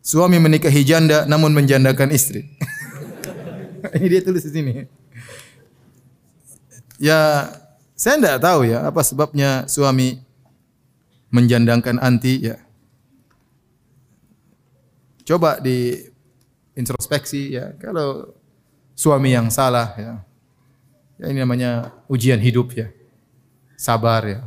Suami 0.06 0.38
menikahi 0.38 0.86
janda 0.86 1.26
namun 1.26 1.50
menjandakan 1.50 2.14
istri. 2.14 2.46
Ini 3.98 4.06
dia 4.06 4.22
tulis 4.22 4.46
di 4.46 4.54
sini. 4.54 4.74
Ya, 7.02 7.50
saya 7.98 8.22
tidak 8.22 8.38
tahu 8.38 8.70
ya 8.70 8.86
apa 8.86 9.02
sebabnya 9.02 9.66
suami 9.66 10.22
menjandakan 11.34 11.98
anti 11.98 12.54
ya. 12.54 12.62
Coba 15.26 15.58
di 15.58 16.06
introspeksi 16.78 17.58
ya. 17.58 17.74
Kalau 17.82 18.30
suami 18.94 19.34
yang 19.34 19.50
salah 19.50 19.90
ya. 19.98 20.22
Ya 21.18 21.26
ini 21.34 21.42
namanya 21.42 21.90
ujian 22.06 22.38
hidup 22.38 22.78
ya. 22.78 22.94
Sabar 23.74 24.22
ya. 24.22 24.46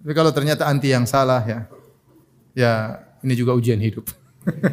Tapi 0.00 0.12
kalau 0.16 0.32
ternyata 0.32 0.64
anti 0.64 0.88
yang 0.88 1.04
salah 1.04 1.44
ya. 1.44 1.68
Ya 2.56 3.05
ini 3.22 3.34
juga 3.36 3.52
ujian 3.56 3.78
hidup. 3.80 4.04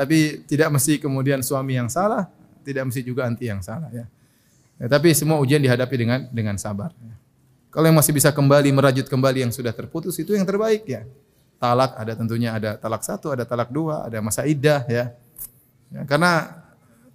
tapi 0.00 0.40
tidak 0.48 0.72
mesti 0.72 0.96
kemudian 0.96 1.44
suami 1.44 1.76
yang 1.76 1.92
salah, 1.92 2.24
tidak 2.64 2.88
mesti 2.88 3.04
juga 3.04 3.28
anti 3.28 3.52
yang 3.52 3.60
salah 3.60 3.92
ya. 3.92 4.08
ya 4.80 4.86
tapi 4.88 5.12
semua 5.12 5.36
ujian 5.36 5.60
dihadapi 5.60 5.96
dengan 5.96 6.20
dengan 6.32 6.56
sabar. 6.56 6.88
Ya. 6.96 7.14
Kalau 7.70 7.86
yang 7.86 7.98
masih 8.00 8.16
bisa 8.16 8.32
kembali 8.32 8.72
merajut 8.72 9.06
kembali 9.06 9.46
yang 9.46 9.52
sudah 9.52 9.70
terputus 9.70 10.16
itu 10.18 10.34
yang 10.34 10.48
terbaik 10.48 10.88
ya. 10.88 11.04
Talak 11.60 11.92
ada 12.00 12.12
tentunya 12.16 12.56
ada 12.56 12.80
talak 12.80 13.04
satu, 13.04 13.30
ada 13.36 13.44
talak 13.44 13.68
dua, 13.68 14.08
ada 14.08 14.24
masa 14.24 14.48
iddah 14.48 14.80
ya. 14.88 15.12
ya 15.92 16.02
karena 16.08 16.64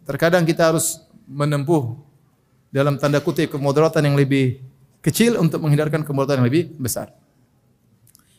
terkadang 0.06 0.46
kita 0.46 0.70
harus 0.70 1.02
menempuh 1.26 1.98
dalam 2.70 3.02
tanda 3.02 3.18
kutip 3.18 3.50
kemudaratan 3.50 4.06
yang 4.06 4.14
lebih 4.14 4.62
kecil 5.02 5.42
untuk 5.42 5.58
menghindarkan 5.66 6.06
kemudaratan 6.06 6.46
yang 6.46 6.50
lebih 6.54 6.64
besar. 6.78 7.10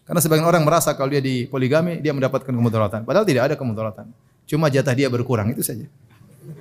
Karena 0.07 0.23
sebagian 0.23 0.47
orang 0.47 0.63
merasa 0.63 0.95
kalau 0.95 1.11
dia 1.11 1.19
di 1.19 1.51
poligami 1.51 1.99
dia 1.99 2.15
mendapatkan 2.15 2.47
kemudaratan. 2.47 3.03
Padahal 3.03 3.27
tidak 3.27 3.51
ada 3.51 3.55
kemudaratan. 3.59 4.07
Cuma 4.47 4.71
jatah 4.71 4.95
dia 4.95 5.11
berkurang 5.11 5.51
itu 5.51 5.67
saja. 5.67 5.83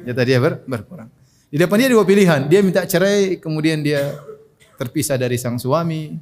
Jatah 0.02 0.26
dia 0.26 0.42
ber, 0.42 0.66
berkurang. 0.66 1.06
Di 1.54 1.62
depan 1.62 1.78
dia 1.78 1.94
dua 1.94 2.02
pilihan. 2.02 2.50
Dia 2.50 2.66
minta 2.66 2.82
cerai, 2.90 3.38
kemudian 3.38 3.86
dia 3.86 4.18
terpisah 4.82 5.14
dari 5.14 5.38
sang 5.38 5.62
suami. 5.62 6.18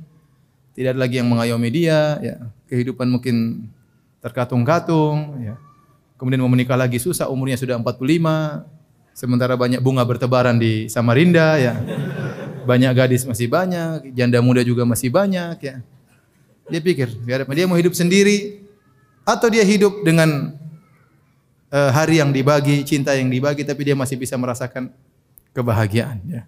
Tidak 0.75 0.91
ada 0.91 0.99
lagi 0.99 1.23
yang 1.23 1.31
mengayomi 1.31 1.69
dia. 1.71 2.19
Ya. 2.19 2.35
Kehidupan 2.67 3.07
mungkin 3.07 3.67
terkatung-katung. 4.19 5.47
Ya. 5.47 5.55
Kemudian 6.19 6.43
mau 6.43 6.51
menikah 6.51 6.75
lagi 6.75 6.99
susah, 6.99 7.31
umurnya 7.31 7.55
sudah 7.55 7.79
45. 7.79 8.67
Sementara 9.15 9.55
banyak 9.55 9.79
bunga 9.79 10.03
bertebaran 10.03 10.59
di 10.59 10.91
Samarinda. 10.91 11.55
Ya. 11.55 11.79
Banyak 12.67 12.91
gadis 12.95 13.23
masih 13.23 13.47
banyak, 13.47 14.11
janda 14.11 14.43
muda 14.43 14.59
juga 14.59 14.83
masih 14.83 15.07
banyak. 15.07 15.55
Ya. 15.63 15.79
Dia 16.71 16.79
pikir, 16.79 17.11
dia 17.27 17.65
mau 17.67 17.75
hidup 17.75 17.91
sendiri 17.91 18.63
atau 19.23 19.47
dia 19.51 19.63
hidup 19.63 20.03
dengan 20.03 20.55
uh, 21.71 21.91
hari 21.91 22.23
yang 22.23 22.31
dibagi, 22.31 22.83
cinta 22.87 23.15
yang 23.15 23.27
dibagi, 23.27 23.67
tapi 23.67 23.83
dia 23.83 23.95
masih 23.95 24.15
bisa 24.15 24.39
merasakan 24.39 24.91
kebahagiaan. 25.51 26.23
Ya. 26.27 26.43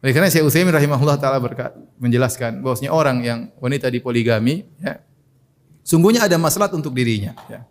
Oleh 0.00 0.12
karena 0.16 0.32
Syekh 0.32 0.48
Utsaimin 0.48 0.72
rahimahullah 0.72 1.20
taala 1.20 1.40
menjelaskan 2.00 2.64
bahwasanya 2.64 2.92
orang 2.92 3.20
yang 3.20 3.38
wanita 3.60 3.92
di 3.92 4.00
poligami, 4.00 4.64
ya, 4.80 5.00
sungguhnya 5.84 6.24
ada 6.24 6.40
masalah 6.40 6.72
untuk 6.72 6.96
dirinya. 6.96 7.36
Ya. 7.48 7.68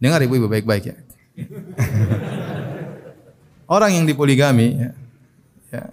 Dengar 0.00 0.24
ibu-ibu 0.24 0.48
baik-baik 0.48 0.84
ya. 0.88 0.96
orang 3.72 3.96
yang 3.96 4.04
dipoligami 4.04 4.76
ya, 4.76 4.90
ya 5.72 5.84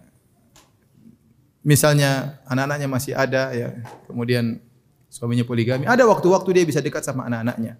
misalnya 1.63 2.39
anak-anaknya 2.47 2.87
masih 2.91 3.13
ada 3.15 3.55
ya, 3.55 3.71
kemudian 4.03 4.59
suaminya 5.09 5.43
poligami, 5.43 5.89
ada 5.89 6.05
waktu-waktu 6.05 6.61
dia 6.61 6.63
bisa 6.63 6.79
dekat 6.79 7.01
sama 7.01 7.25
anak-anaknya. 7.25 7.75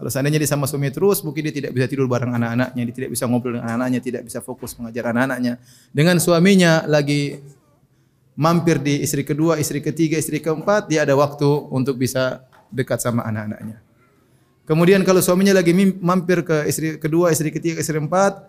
Kalau 0.00 0.08
seandainya 0.08 0.40
dia 0.40 0.48
sama 0.48 0.64
suami 0.64 0.88
terus, 0.88 1.20
mungkin 1.20 1.44
dia 1.44 1.52
tidak 1.52 1.76
bisa 1.76 1.84
tidur 1.84 2.08
bareng 2.08 2.32
anak-anaknya, 2.32 2.82
dia 2.88 2.94
tidak 2.96 3.10
bisa 3.12 3.28
ngobrol 3.28 3.60
dengan 3.60 3.68
anak-anaknya, 3.68 4.00
tidak 4.00 4.22
bisa 4.24 4.40
fokus 4.40 4.72
mengajar 4.80 5.12
anak-anaknya. 5.12 5.60
Dengan 5.92 6.16
suaminya 6.16 6.88
lagi 6.88 7.36
mampir 8.32 8.80
di 8.80 9.04
istri 9.04 9.28
kedua, 9.28 9.60
istri 9.60 9.84
ketiga, 9.84 10.16
istri 10.16 10.40
keempat, 10.40 10.88
dia 10.88 11.04
ada 11.04 11.12
waktu 11.12 11.44
untuk 11.68 12.00
bisa 12.00 12.48
dekat 12.72 12.96
sama 13.04 13.28
anak-anaknya. 13.28 13.76
Kemudian 14.64 15.04
kalau 15.04 15.20
suaminya 15.20 15.52
lagi 15.52 15.76
mampir 16.00 16.48
ke 16.48 16.64
istri 16.64 16.96
kedua, 16.96 17.28
istri 17.28 17.52
ketiga, 17.52 17.84
istri 17.84 18.00
keempat, 18.00 18.40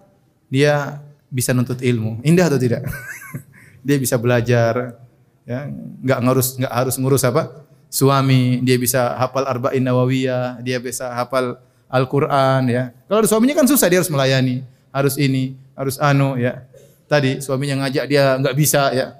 dia 0.48 1.04
bisa 1.28 1.52
nuntut 1.52 1.84
ilmu. 1.84 2.24
Indah 2.24 2.48
atau 2.48 2.56
tidak? 2.56 2.88
dia 3.86 4.00
bisa 4.00 4.16
belajar, 4.16 4.96
ya, 5.44 5.68
nggak 6.00 6.20
ngurus 6.24 6.48
nggak 6.64 6.72
harus 6.72 6.96
ngurus 6.96 7.28
apa? 7.28 7.68
Suami, 7.92 8.64
dia 8.64 8.80
bisa 8.80 9.20
hafal 9.20 9.44
arba'in 9.44 9.84
nawawiyah, 9.84 10.64
dia 10.64 10.80
bisa 10.80 11.12
hafal 11.12 11.60
Al-Qur'an 11.92 12.64
ya. 12.72 12.96
Kalau 13.12 13.28
suaminya 13.28 13.60
kan 13.60 13.68
susah 13.68 13.92
dia 13.92 14.00
harus 14.00 14.08
melayani, 14.08 14.64
harus 14.96 15.20
ini, 15.20 15.60
harus 15.76 16.00
anu 16.00 16.40
ya. 16.40 16.64
Tadi 17.12 17.44
suaminya 17.44 17.84
ngajak 17.84 18.08
dia 18.08 18.40
nggak 18.40 18.56
bisa 18.56 18.96
ya. 18.96 19.20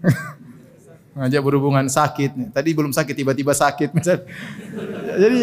ngajak 1.20 1.40
berhubungan 1.44 1.84
sakit. 1.84 2.56
Tadi 2.56 2.70
belum 2.72 2.96
sakit 2.96 3.12
tiba-tiba 3.12 3.52
sakit 3.52 3.92
misal. 3.92 4.24
Jadi 5.22 5.40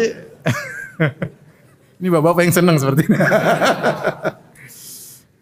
ini 2.02 2.08
bapak-bapak 2.10 2.42
yang 2.42 2.54
senang 2.58 2.76
seperti 2.82 3.06
ini. 3.06 3.18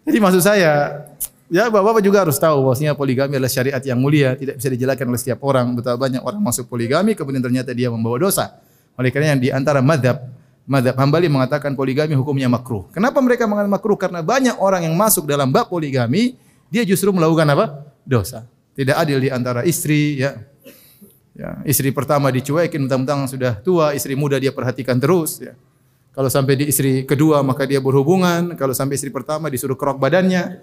Jadi 0.04 0.18
maksud 0.20 0.42
saya, 0.44 1.06
Ya, 1.50 1.66
Bapak-bapak 1.66 1.98
juga 1.98 2.22
harus 2.22 2.38
tahu 2.38 2.62
bahwasanya 2.62 2.94
poligami 2.94 3.34
adalah 3.34 3.50
syariat 3.50 3.82
yang 3.82 3.98
mulia, 3.98 4.38
tidak 4.38 4.62
bisa 4.62 4.70
dijelaskan 4.70 5.06
oleh 5.10 5.18
setiap 5.18 5.42
orang. 5.42 5.74
Betapa 5.74 5.98
banyak 5.98 6.22
orang 6.22 6.38
masuk 6.38 6.70
poligami 6.70 7.18
kemudian 7.18 7.42
ternyata 7.42 7.74
dia 7.74 7.90
membawa 7.90 8.22
dosa. 8.22 8.54
Oleh 8.94 9.10
karena 9.10 9.34
yang 9.34 9.40
di 9.42 9.50
antara 9.50 9.82
madhab, 9.82 10.30
madhab 10.62 10.94
Hambali 10.94 11.26
mengatakan 11.26 11.74
poligami 11.74 12.14
hukumnya 12.14 12.46
makruh. 12.46 12.86
Kenapa 12.94 13.18
mereka 13.18 13.50
mengatakan 13.50 13.72
makruh? 13.74 13.98
Karena 13.98 14.22
banyak 14.22 14.62
orang 14.62 14.86
yang 14.86 14.94
masuk 14.94 15.26
dalam 15.26 15.50
bab 15.50 15.66
poligami, 15.66 16.38
dia 16.70 16.86
justru 16.86 17.10
melakukan 17.10 17.50
apa? 17.50 17.82
Dosa. 18.06 18.46
Tidak 18.78 18.94
adil 18.94 19.18
di 19.18 19.28
antara 19.34 19.66
istri, 19.66 20.22
ya. 20.22 20.38
Ya, 21.34 21.58
istri 21.66 21.90
pertama 21.90 22.30
dicuekin, 22.30 22.86
mentang-mentang 22.86 23.26
sudah 23.26 23.58
tua, 23.58 23.90
istri 23.98 24.14
muda 24.14 24.38
dia 24.38 24.54
perhatikan 24.54 25.02
terus, 25.02 25.42
ya. 25.42 25.58
Kalau 26.10 26.26
sampai 26.26 26.58
di 26.58 26.64
istri 26.70 27.06
kedua 27.06 27.38
maka 27.42 27.66
dia 27.66 27.78
berhubungan, 27.78 28.58
kalau 28.58 28.74
sampai 28.74 28.98
istri 28.98 29.14
pertama 29.14 29.46
disuruh 29.46 29.78
kerok 29.78 29.98
badannya. 29.98 30.58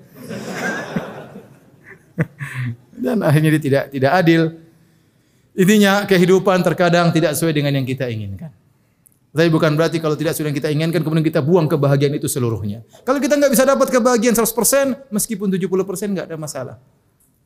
Dan 3.03 3.22
akhirnya 3.22 3.56
dia 3.57 3.61
tidak 3.61 3.84
tidak 3.94 4.11
adil. 4.18 4.41
Intinya 5.57 6.06
kehidupan 6.06 6.61
terkadang 6.61 7.10
tidak 7.10 7.34
sesuai 7.34 7.53
dengan 7.53 7.73
yang 7.73 7.85
kita 7.85 8.06
inginkan. 8.10 8.53
Tapi 9.34 9.49
bukan 9.53 9.77
berarti 9.77 10.02
kalau 10.02 10.18
tidak 10.18 10.34
sesuai 10.34 10.49
yang 10.49 10.57
kita 10.57 10.69
inginkan 10.73 11.02
kemudian 11.06 11.26
kita 11.26 11.41
buang 11.45 11.69
kebahagiaan 11.69 12.18
itu 12.18 12.26
seluruhnya. 12.26 12.81
Kalau 13.06 13.22
kita 13.22 13.38
nggak 13.38 13.52
bisa 13.53 13.65
dapat 13.65 13.89
kebahagiaan 13.94 14.34
100% 14.34 15.14
meskipun 15.14 15.49
70% 15.53 16.14
nggak 16.14 16.26
ada 16.30 16.38
masalah. 16.38 16.76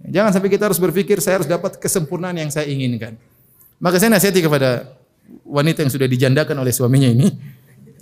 Jangan 0.07 0.31
sampai 0.34 0.49
kita 0.49 0.72
harus 0.72 0.80
berpikir 0.81 1.19
saya 1.22 1.43
harus 1.43 1.49
dapat 1.52 1.77
kesempurnaan 1.77 2.34
yang 2.39 2.49
saya 2.49 2.65
inginkan. 2.68 3.19
Maka 3.77 3.99
saya 3.99 4.14
nasihati 4.14 4.41
kepada 4.41 4.98
wanita 5.45 5.85
yang 5.85 5.91
sudah 5.91 6.07
dijandakan 6.10 6.57
oleh 6.57 6.73
suaminya 6.73 7.10
ini, 7.10 7.27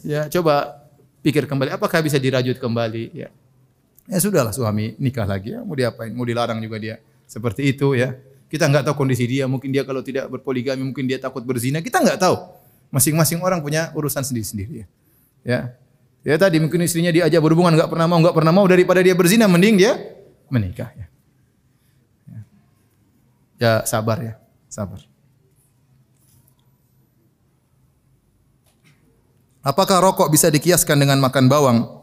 ya 0.03 0.27
coba 0.31 0.85
pikir 1.19 1.47
kembali 1.47 1.75
apakah 1.75 1.99
bisa 2.03 2.19
dirajut 2.19 2.59
kembali 2.59 3.03
ya. 3.15 3.29
Ya 4.09 4.17
sudahlah 4.17 4.49
suami 4.49 4.97
nikah 4.97 5.29
lagi 5.29 5.53
ya, 5.53 5.61
mau 5.61 5.77
diapain? 5.77 6.09
Mau 6.09 6.25
dilarang 6.25 6.57
juga 6.57 6.81
dia. 6.81 6.97
Seperti 7.29 7.69
itu 7.69 7.93
ya. 7.93 8.17
Kita 8.49 8.65
nggak 8.65 8.89
tahu 8.89 9.05
kondisi 9.05 9.29
dia, 9.29 9.45
mungkin 9.45 9.69
dia 9.69 9.85
kalau 9.85 10.01
tidak 10.01 10.25
berpoligami 10.33 10.81
mungkin 10.81 11.05
dia 11.05 11.21
takut 11.21 11.45
berzina, 11.45 11.85
kita 11.85 12.01
nggak 12.01 12.17
tahu. 12.17 12.35
Masing-masing 12.89 13.37
orang 13.45 13.61
punya 13.61 13.93
urusan 13.93 14.25
sendiri-sendiri 14.25 14.73
ya. 14.81 14.87
Ya. 15.45 15.59
Ya 16.25 16.35
tadi 16.41 16.57
mungkin 16.57 16.81
istrinya 16.81 17.13
diajak 17.13 17.37
berhubungan 17.37 17.77
nggak 17.77 17.85
pernah 17.93 18.09
mau, 18.09 18.17
nggak 18.17 18.33
pernah 18.33 18.49
mau 18.49 18.65
daripada 18.65 19.05
dia 19.05 19.13
berzina 19.13 19.45
mending 19.45 19.75
dia 19.77 19.93
menikah 20.49 20.89
ya. 20.97 21.05
Ya, 22.25 22.39
ya 23.61 23.71
sabar 23.85 24.17
ya, 24.25 24.33
sabar. 24.65 25.05
Apakah 29.61 30.01
rokok 30.01 30.33
bisa 30.33 30.49
dikiaskan 30.49 30.97
dengan 30.97 31.21
makan 31.21 31.45
bawang? 31.45 31.98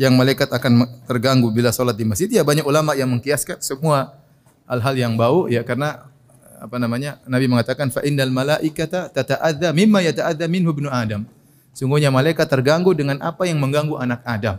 Yang 0.00 0.16
malaikat 0.16 0.48
akan 0.48 0.88
terganggu 1.04 1.52
bila 1.52 1.68
sholat 1.68 1.92
di 1.92 2.08
masjid. 2.08 2.32
Ya 2.32 2.40
banyak 2.40 2.64
ulama 2.64 2.96
yang 2.96 3.12
mengkiaskan 3.12 3.60
semua 3.60 4.16
hal-hal 4.64 4.96
yang 4.96 5.12
bau 5.20 5.44
ya 5.44 5.60
karena 5.60 6.08
apa 6.56 6.80
namanya 6.80 7.20
Nabi 7.28 7.52
mengatakan 7.52 7.92
fa 7.92 8.00
innal 8.00 8.32
malaikata 8.32 9.12
tata'adza 9.12 9.76
mimma 9.76 10.00
yata'adza 10.00 10.48
minhu 10.48 10.72
ibnu 10.72 10.88
Adam. 10.88 11.28
Sungguhnya 11.76 12.08
malaikat 12.08 12.48
terganggu 12.48 12.96
dengan 12.96 13.20
apa 13.20 13.44
yang 13.44 13.60
mengganggu 13.60 14.00
anak 14.00 14.24
Adam. 14.24 14.56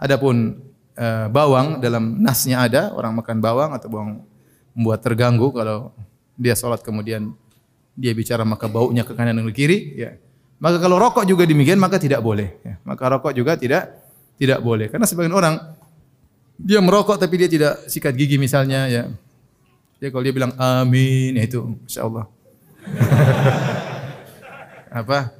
Adapun 0.00 0.64
e, 0.96 1.06
bawang 1.28 1.84
dalam 1.84 2.16
nasnya 2.16 2.64
ada 2.64 2.96
orang 2.96 3.20
makan 3.20 3.44
bawang 3.44 3.70
atau 3.76 3.88
bawang 3.92 4.24
membuat 4.72 5.04
terganggu 5.04 5.52
kalau 5.52 5.92
dia 6.40 6.56
sholat 6.56 6.80
kemudian 6.80 7.36
dia 7.92 8.16
bicara 8.16 8.48
maka 8.48 8.64
baunya 8.64 9.04
ke 9.04 9.12
kanan 9.12 9.36
dan 9.36 9.44
ke 9.52 9.54
kiri 9.60 9.78
ya. 9.92 10.16
Maka 10.56 10.80
kalau 10.80 10.96
rokok 10.96 11.28
juga 11.28 11.44
demikian 11.44 11.76
maka 11.76 12.00
tidak 12.00 12.24
boleh 12.24 12.56
ya. 12.64 12.80
Maka 12.88 13.12
rokok 13.12 13.36
juga 13.36 13.54
tidak 13.60 14.07
tidak 14.38 14.62
boleh. 14.62 14.86
Karena 14.88 15.04
sebagian 15.04 15.34
orang 15.34 15.58
dia 16.58 16.82
merokok 16.82 17.18
tapi 17.18 17.38
dia 17.38 17.48
tidak 17.50 17.90
sikat 17.90 18.14
gigi 18.14 18.38
misalnya 18.38 18.88
ya. 18.90 19.10
Ya 19.98 20.14
kalau 20.14 20.22
dia 20.22 20.34
bilang 20.34 20.54
amin 20.54 21.34
ya 21.38 21.44
itu 21.44 21.74
insya 21.86 22.06
Allah. 22.06 22.26
Apa? 25.02 25.34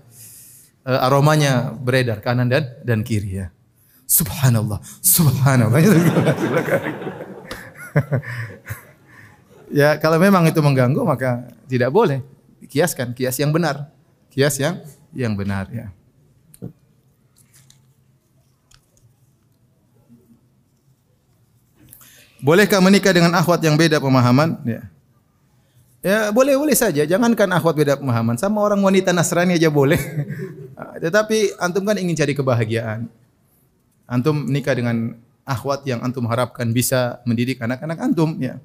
E, 0.82 0.92
aromanya 0.92 1.70
beredar 1.78 2.18
kanan 2.18 2.50
dan 2.50 2.66
dan 2.82 3.06
kiri 3.06 3.46
ya. 3.46 3.54
Subhanallah, 4.08 4.80
subhanallah. 5.04 5.78
ya 9.78 10.00
kalau 10.00 10.18
memang 10.18 10.48
itu 10.48 10.58
mengganggu 10.58 11.04
maka 11.06 11.46
tidak 11.70 11.94
boleh. 11.94 12.18
Kiaskan, 12.68 13.14
kias 13.14 13.38
yang 13.40 13.54
benar. 13.54 13.88
Kias 14.28 14.60
yang 14.60 14.82
yang 15.14 15.38
benar 15.38 15.70
ya. 15.70 15.94
Bolehkah 22.38 22.78
menikah 22.78 23.10
dengan 23.10 23.34
akhwat 23.34 23.58
yang 23.66 23.74
beda 23.74 23.98
pemahaman? 23.98 24.58
Ya. 24.62 24.82
Ya 25.98 26.30
boleh 26.30 26.54
boleh 26.54 26.78
saja. 26.78 27.02
Jangankan 27.02 27.50
akhwat 27.50 27.74
beda 27.74 27.98
pemahaman, 27.98 28.38
sama 28.38 28.62
orang 28.62 28.78
wanita 28.78 29.10
Nasrani 29.10 29.58
aja 29.58 29.66
boleh. 29.66 29.98
Tetapi 31.02 31.58
antum 31.58 31.82
kan 31.82 31.98
ingin 31.98 32.14
cari 32.14 32.38
kebahagiaan. 32.38 33.10
Antum 34.06 34.46
menikah 34.46 34.78
dengan 34.78 35.18
akhwat 35.42 35.82
yang 35.82 35.98
antum 36.06 36.22
harapkan 36.30 36.70
bisa 36.70 37.18
mendidik 37.26 37.58
anak-anak 37.58 37.98
antum. 37.98 38.38
Ya, 38.38 38.62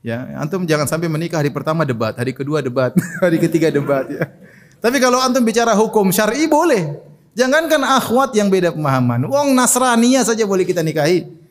ya 0.00 0.24
antum 0.40 0.64
jangan 0.64 0.88
sampai 0.88 1.12
menikah 1.12 1.44
hari 1.44 1.52
pertama 1.52 1.84
debat, 1.84 2.16
hari 2.16 2.32
kedua 2.32 2.64
debat, 2.64 2.96
hari 3.24 3.36
ketiga 3.36 3.68
debat. 3.68 4.08
Ya. 4.08 4.32
Tapi 4.80 4.96
kalau 4.96 5.20
antum 5.20 5.44
bicara 5.44 5.76
hukum 5.76 6.08
syar'i 6.08 6.48
boleh. 6.48 7.12
Jangankan 7.32 7.80
akhwat 7.84 8.36
yang 8.36 8.52
beda 8.52 8.72
pemahaman. 8.76 9.24
Wong 9.24 9.56
Nasrania 9.56 10.20
saja 10.20 10.44
boleh 10.44 10.68
kita 10.68 10.84
nikahi. 10.84 11.41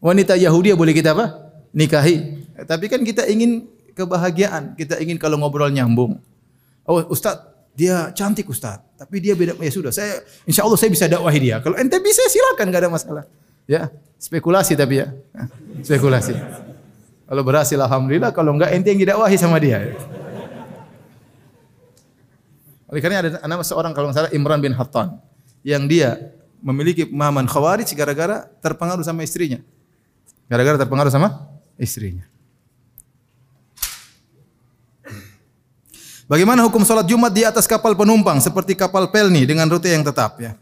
Wanita 0.00 0.32
Yahudi 0.34 0.72
boleh 0.72 0.96
kita 0.96 1.12
apa? 1.12 1.52
Nikahi. 1.76 2.40
Tapi 2.64 2.88
kan 2.88 3.04
kita 3.04 3.28
ingin 3.28 3.68
kebahagiaan. 3.92 4.72
Kita 4.74 4.96
ingin 4.96 5.20
kalau 5.20 5.36
ngobrol 5.36 5.68
nyambung. 5.68 6.16
Oh 6.88 7.04
Ustaz, 7.12 7.36
dia 7.76 8.08
cantik 8.16 8.48
Ustaz. 8.48 8.80
Tapi 8.96 9.20
dia 9.20 9.36
beda. 9.36 9.60
Ya 9.60 9.72
sudah, 9.72 9.92
saya 9.92 10.24
insya 10.48 10.64
Allah 10.64 10.80
saya 10.80 10.88
bisa 10.88 11.04
dakwahi 11.04 11.38
dia. 11.38 11.60
Kalau 11.60 11.76
ente 11.76 12.00
bisa 12.00 12.24
silakan, 12.32 12.72
nggak 12.72 12.82
ada 12.88 12.90
masalah. 12.90 13.24
Ya, 13.68 13.92
spekulasi 14.16 14.74
tapi 14.74 15.04
ya. 15.04 15.12
Spekulasi. 15.86 16.34
Kalau 17.30 17.46
berhasil 17.46 17.78
alhamdulillah, 17.78 18.34
kalau 18.34 18.56
enggak 18.56 18.74
ente 18.74 18.90
yang 18.90 19.00
didakwahi 19.04 19.36
sama 19.38 19.60
dia. 19.62 19.94
Oleh 22.90 22.98
karena 22.98 23.22
ada 23.22 23.30
nama 23.46 23.62
seorang 23.62 23.94
kalau 23.94 24.10
salah 24.10 24.32
Imran 24.34 24.58
bin 24.58 24.74
Hattan 24.74 25.22
yang 25.62 25.86
dia 25.86 26.34
memiliki 26.58 27.06
pemahaman 27.06 27.46
khawarij 27.46 27.86
gara-gara 27.94 28.50
terpengaruh 28.58 29.06
sama 29.06 29.22
istrinya. 29.22 29.62
Gara-gara 30.50 30.82
terpengaruh 30.82 31.14
sama 31.14 31.46
istrinya. 31.78 32.26
Bagaimana 36.26 36.66
hukum 36.66 36.82
sholat 36.82 37.06
Jumat 37.06 37.30
di 37.30 37.46
atas 37.46 37.70
kapal 37.70 37.94
penumpang 37.94 38.38
seperti 38.42 38.74
kapal 38.74 39.10
pelni 39.10 39.46
dengan 39.46 39.70
rute 39.70 39.90
yang 39.90 40.02
tetap 40.02 40.38
ya? 40.42 40.58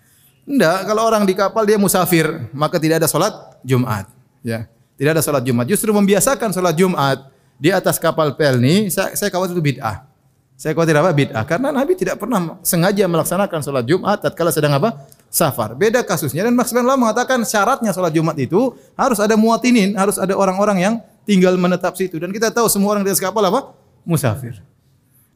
Tidak, 0.49 0.89
kalau 0.89 1.05
orang 1.05 1.29
di 1.29 1.37
kapal 1.37 1.69
dia 1.69 1.77
musafir, 1.77 2.25
maka 2.57 2.81
tidak 2.81 3.05
ada 3.05 3.09
sholat 3.09 3.33
Jumat. 3.61 4.09
Ya, 4.41 4.65
tidak 4.97 5.21
ada 5.21 5.23
sholat 5.25 5.45
Jumat. 5.45 5.69
Justru 5.69 5.93
membiasakan 5.93 6.57
sholat 6.57 6.73
Jumat 6.73 7.29
di 7.61 7.69
atas 7.69 8.01
kapal 8.01 8.33
pelni, 8.33 8.89
saya, 8.89 9.13
saya 9.13 9.29
khawatir 9.29 9.61
itu 9.61 9.65
bid'ah. 9.77 10.09
Saya 10.57 10.73
khawatir 10.73 10.97
apa? 10.97 11.13
Bid'ah. 11.13 11.45
Karena 11.45 11.69
Nabi 11.69 11.93
tidak 12.01 12.17
pernah 12.17 12.57
sengaja 12.65 13.05
melaksanakan 13.05 13.61
sholat 13.61 13.85
Jumat 13.85 14.25
tatkala 14.25 14.49
sedang 14.49 14.73
apa? 14.73 15.05
Safar. 15.29 15.77
Beda 15.77 16.01
kasusnya 16.05 16.49
dan 16.49 16.57
Mas 16.57 16.73
Allah 16.73 16.97
mengatakan 16.97 17.45
syaratnya 17.45 17.93
sholat 17.93 18.13
Jumat 18.13 18.37
itu 18.41 18.77
harus 18.97 19.21
ada 19.21 19.37
muatinin, 19.37 19.95
harus 19.95 20.17
ada 20.17 20.35
orang-orang 20.35 20.79
yang 20.81 20.95
tinggal 21.29 21.55
menetap 21.61 21.95
situ. 21.95 22.17
Dan 22.17 22.33
kita 22.33 22.49
tahu 22.49 22.67
semua 22.67 22.97
orang 22.97 23.05
di 23.05 23.13
atas 23.13 23.21
kapal 23.21 23.45
apa? 23.45 23.77
Musafir. 24.09 24.61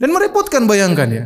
Dan 0.00 0.10
merepotkan 0.10 0.64
bayangkan 0.64 1.08
ya. 1.12 1.24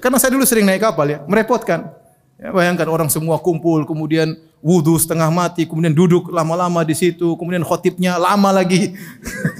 Karena 0.00 0.16
saya 0.16 0.32
dulu 0.32 0.44
sering 0.48 0.64
naik 0.64 0.80
kapal 0.80 1.04
ya, 1.08 1.18
merepotkan. 1.28 1.92
Ya, 2.40 2.48
bayangkan 2.50 2.88
orang 2.88 3.08
semua 3.12 3.36
kumpul, 3.38 3.84
kemudian 3.84 4.34
wudhu 4.64 4.96
setengah 4.96 5.28
mati, 5.28 5.68
kemudian 5.68 5.92
duduk 5.92 6.32
lama-lama 6.32 6.80
di 6.82 6.96
situ, 6.96 7.36
kemudian 7.36 7.60
khotibnya 7.60 8.16
lama 8.16 8.50
lagi. 8.50 8.96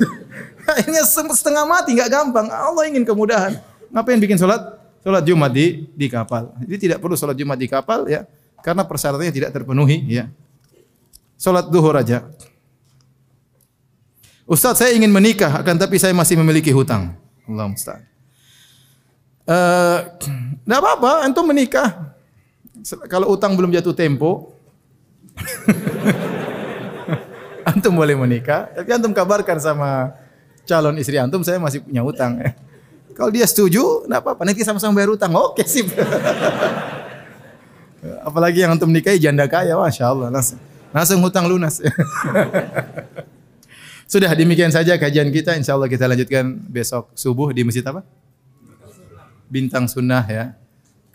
Akhirnya 0.72 1.04
setengah 1.04 1.68
mati, 1.68 1.92
nggak 1.94 2.10
gampang. 2.10 2.46
Allah 2.48 2.86
ingin 2.88 3.04
kemudahan. 3.04 3.60
Ngapain 3.92 4.18
bikin 4.22 4.40
sholat? 4.40 4.78
Sholat 5.02 5.22
Jumat 5.26 5.50
di 5.50 5.90
di 5.92 6.06
kapal. 6.06 6.54
Jadi 6.62 6.76
tidak 6.88 6.98
perlu 7.02 7.18
sholat 7.18 7.34
Jumat 7.34 7.58
di 7.58 7.66
kapal 7.66 8.06
ya, 8.06 8.22
karena 8.62 8.86
persyaratannya 8.86 9.34
tidak 9.34 9.50
terpenuhi 9.50 10.06
ya. 10.06 10.30
Sholat 11.36 11.68
duhur 11.68 11.98
aja. 11.98 12.30
Ustaz 14.46 14.78
saya 14.78 14.94
ingin 14.94 15.10
menikah 15.10 15.50
akan 15.58 15.74
tapi 15.78 15.98
saya 15.98 16.14
masih 16.14 16.38
memiliki 16.38 16.70
hutang. 16.70 17.18
Allah 17.46 17.66
musta'an. 17.66 18.02
Eh, 19.42 19.98
uh, 20.66 20.78
apa-apa, 20.78 21.26
antum 21.26 21.50
menikah. 21.50 22.14
Kalau 23.10 23.34
utang 23.34 23.58
belum 23.58 23.74
jatuh 23.74 23.94
tempo, 23.94 24.54
antum 27.70 27.94
boleh 27.94 28.14
menikah. 28.14 28.70
Tapi 28.70 28.88
antum 28.90 29.10
kabarkan 29.10 29.58
sama 29.58 30.14
calon 30.62 30.98
istri 30.98 31.18
antum, 31.18 31.42
saya 31.42 31.58
masih 31.58 31.82
punya 31.82 32.06
utang. 32.06 32.38
Kalau 33.18 33.30
dia 33.30 33.46
setuju, 33.46 34.08
enggak 34.08 34.20
apa-apa. 34.24 34.42
Nanti 34.46 34.64
sama-sama 34.64 34.98
bayar 34.98 35.14
utang. 35.14 35.30
Oke 35.36 35.66
sih. 35.66 35.86
Apalagi 38.02 38.66
yang 38.66 38.74
antum 38.74 38.90
nikahi 38.90 39.22
janda 39.22 39.46
kaya, 39.46 39.78
masya 39.78 40.10
Allah. 40.10 40.34
Langsung, 40.34 40.58
langsung 40.90 41.22
hutang 41.22 41.46
lunas. 41.46 41.78
Sudah 44.12 44.34
demikian 44.34 44.74
saja 44.74 44.98
kajian 44.98 45.30
kita. 45.30 45.54
Insya 45.54 45.78
Allah 45.78 45.88
kita 45.88 46.10
lanjutkan 46.10 46.58
besok 46.68 47.14
subuh 47.14 47.54
di 47.54 47.62
masjid 47.64 47.86
apa? 47.86 48.02
Bintang 49.48 49.86
Sunnah 49.86 50.26
ya. 50.26 50.58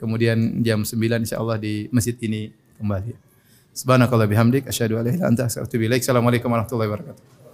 Kemudian 0.02 0.64
jam 0.66 0.82
9 0.86 0.98
insya 1.22 1.38
Allah 1.38 1.62
di 1.62 1.86
masjid 1.94 2.18
ini 2.22 2.50
kembali. 2.82 3.14
Subhanakallah 3.78 4.26
bihamdik. 4.26 4.66
Ilaha 4.66 5.14
illa 5.14 5.30
anta. 5.30 5.46
Assalamualaikum 5.46 6.50
warahmatullahi 6.50 6.90
wabarakatuh. 6.90 7.47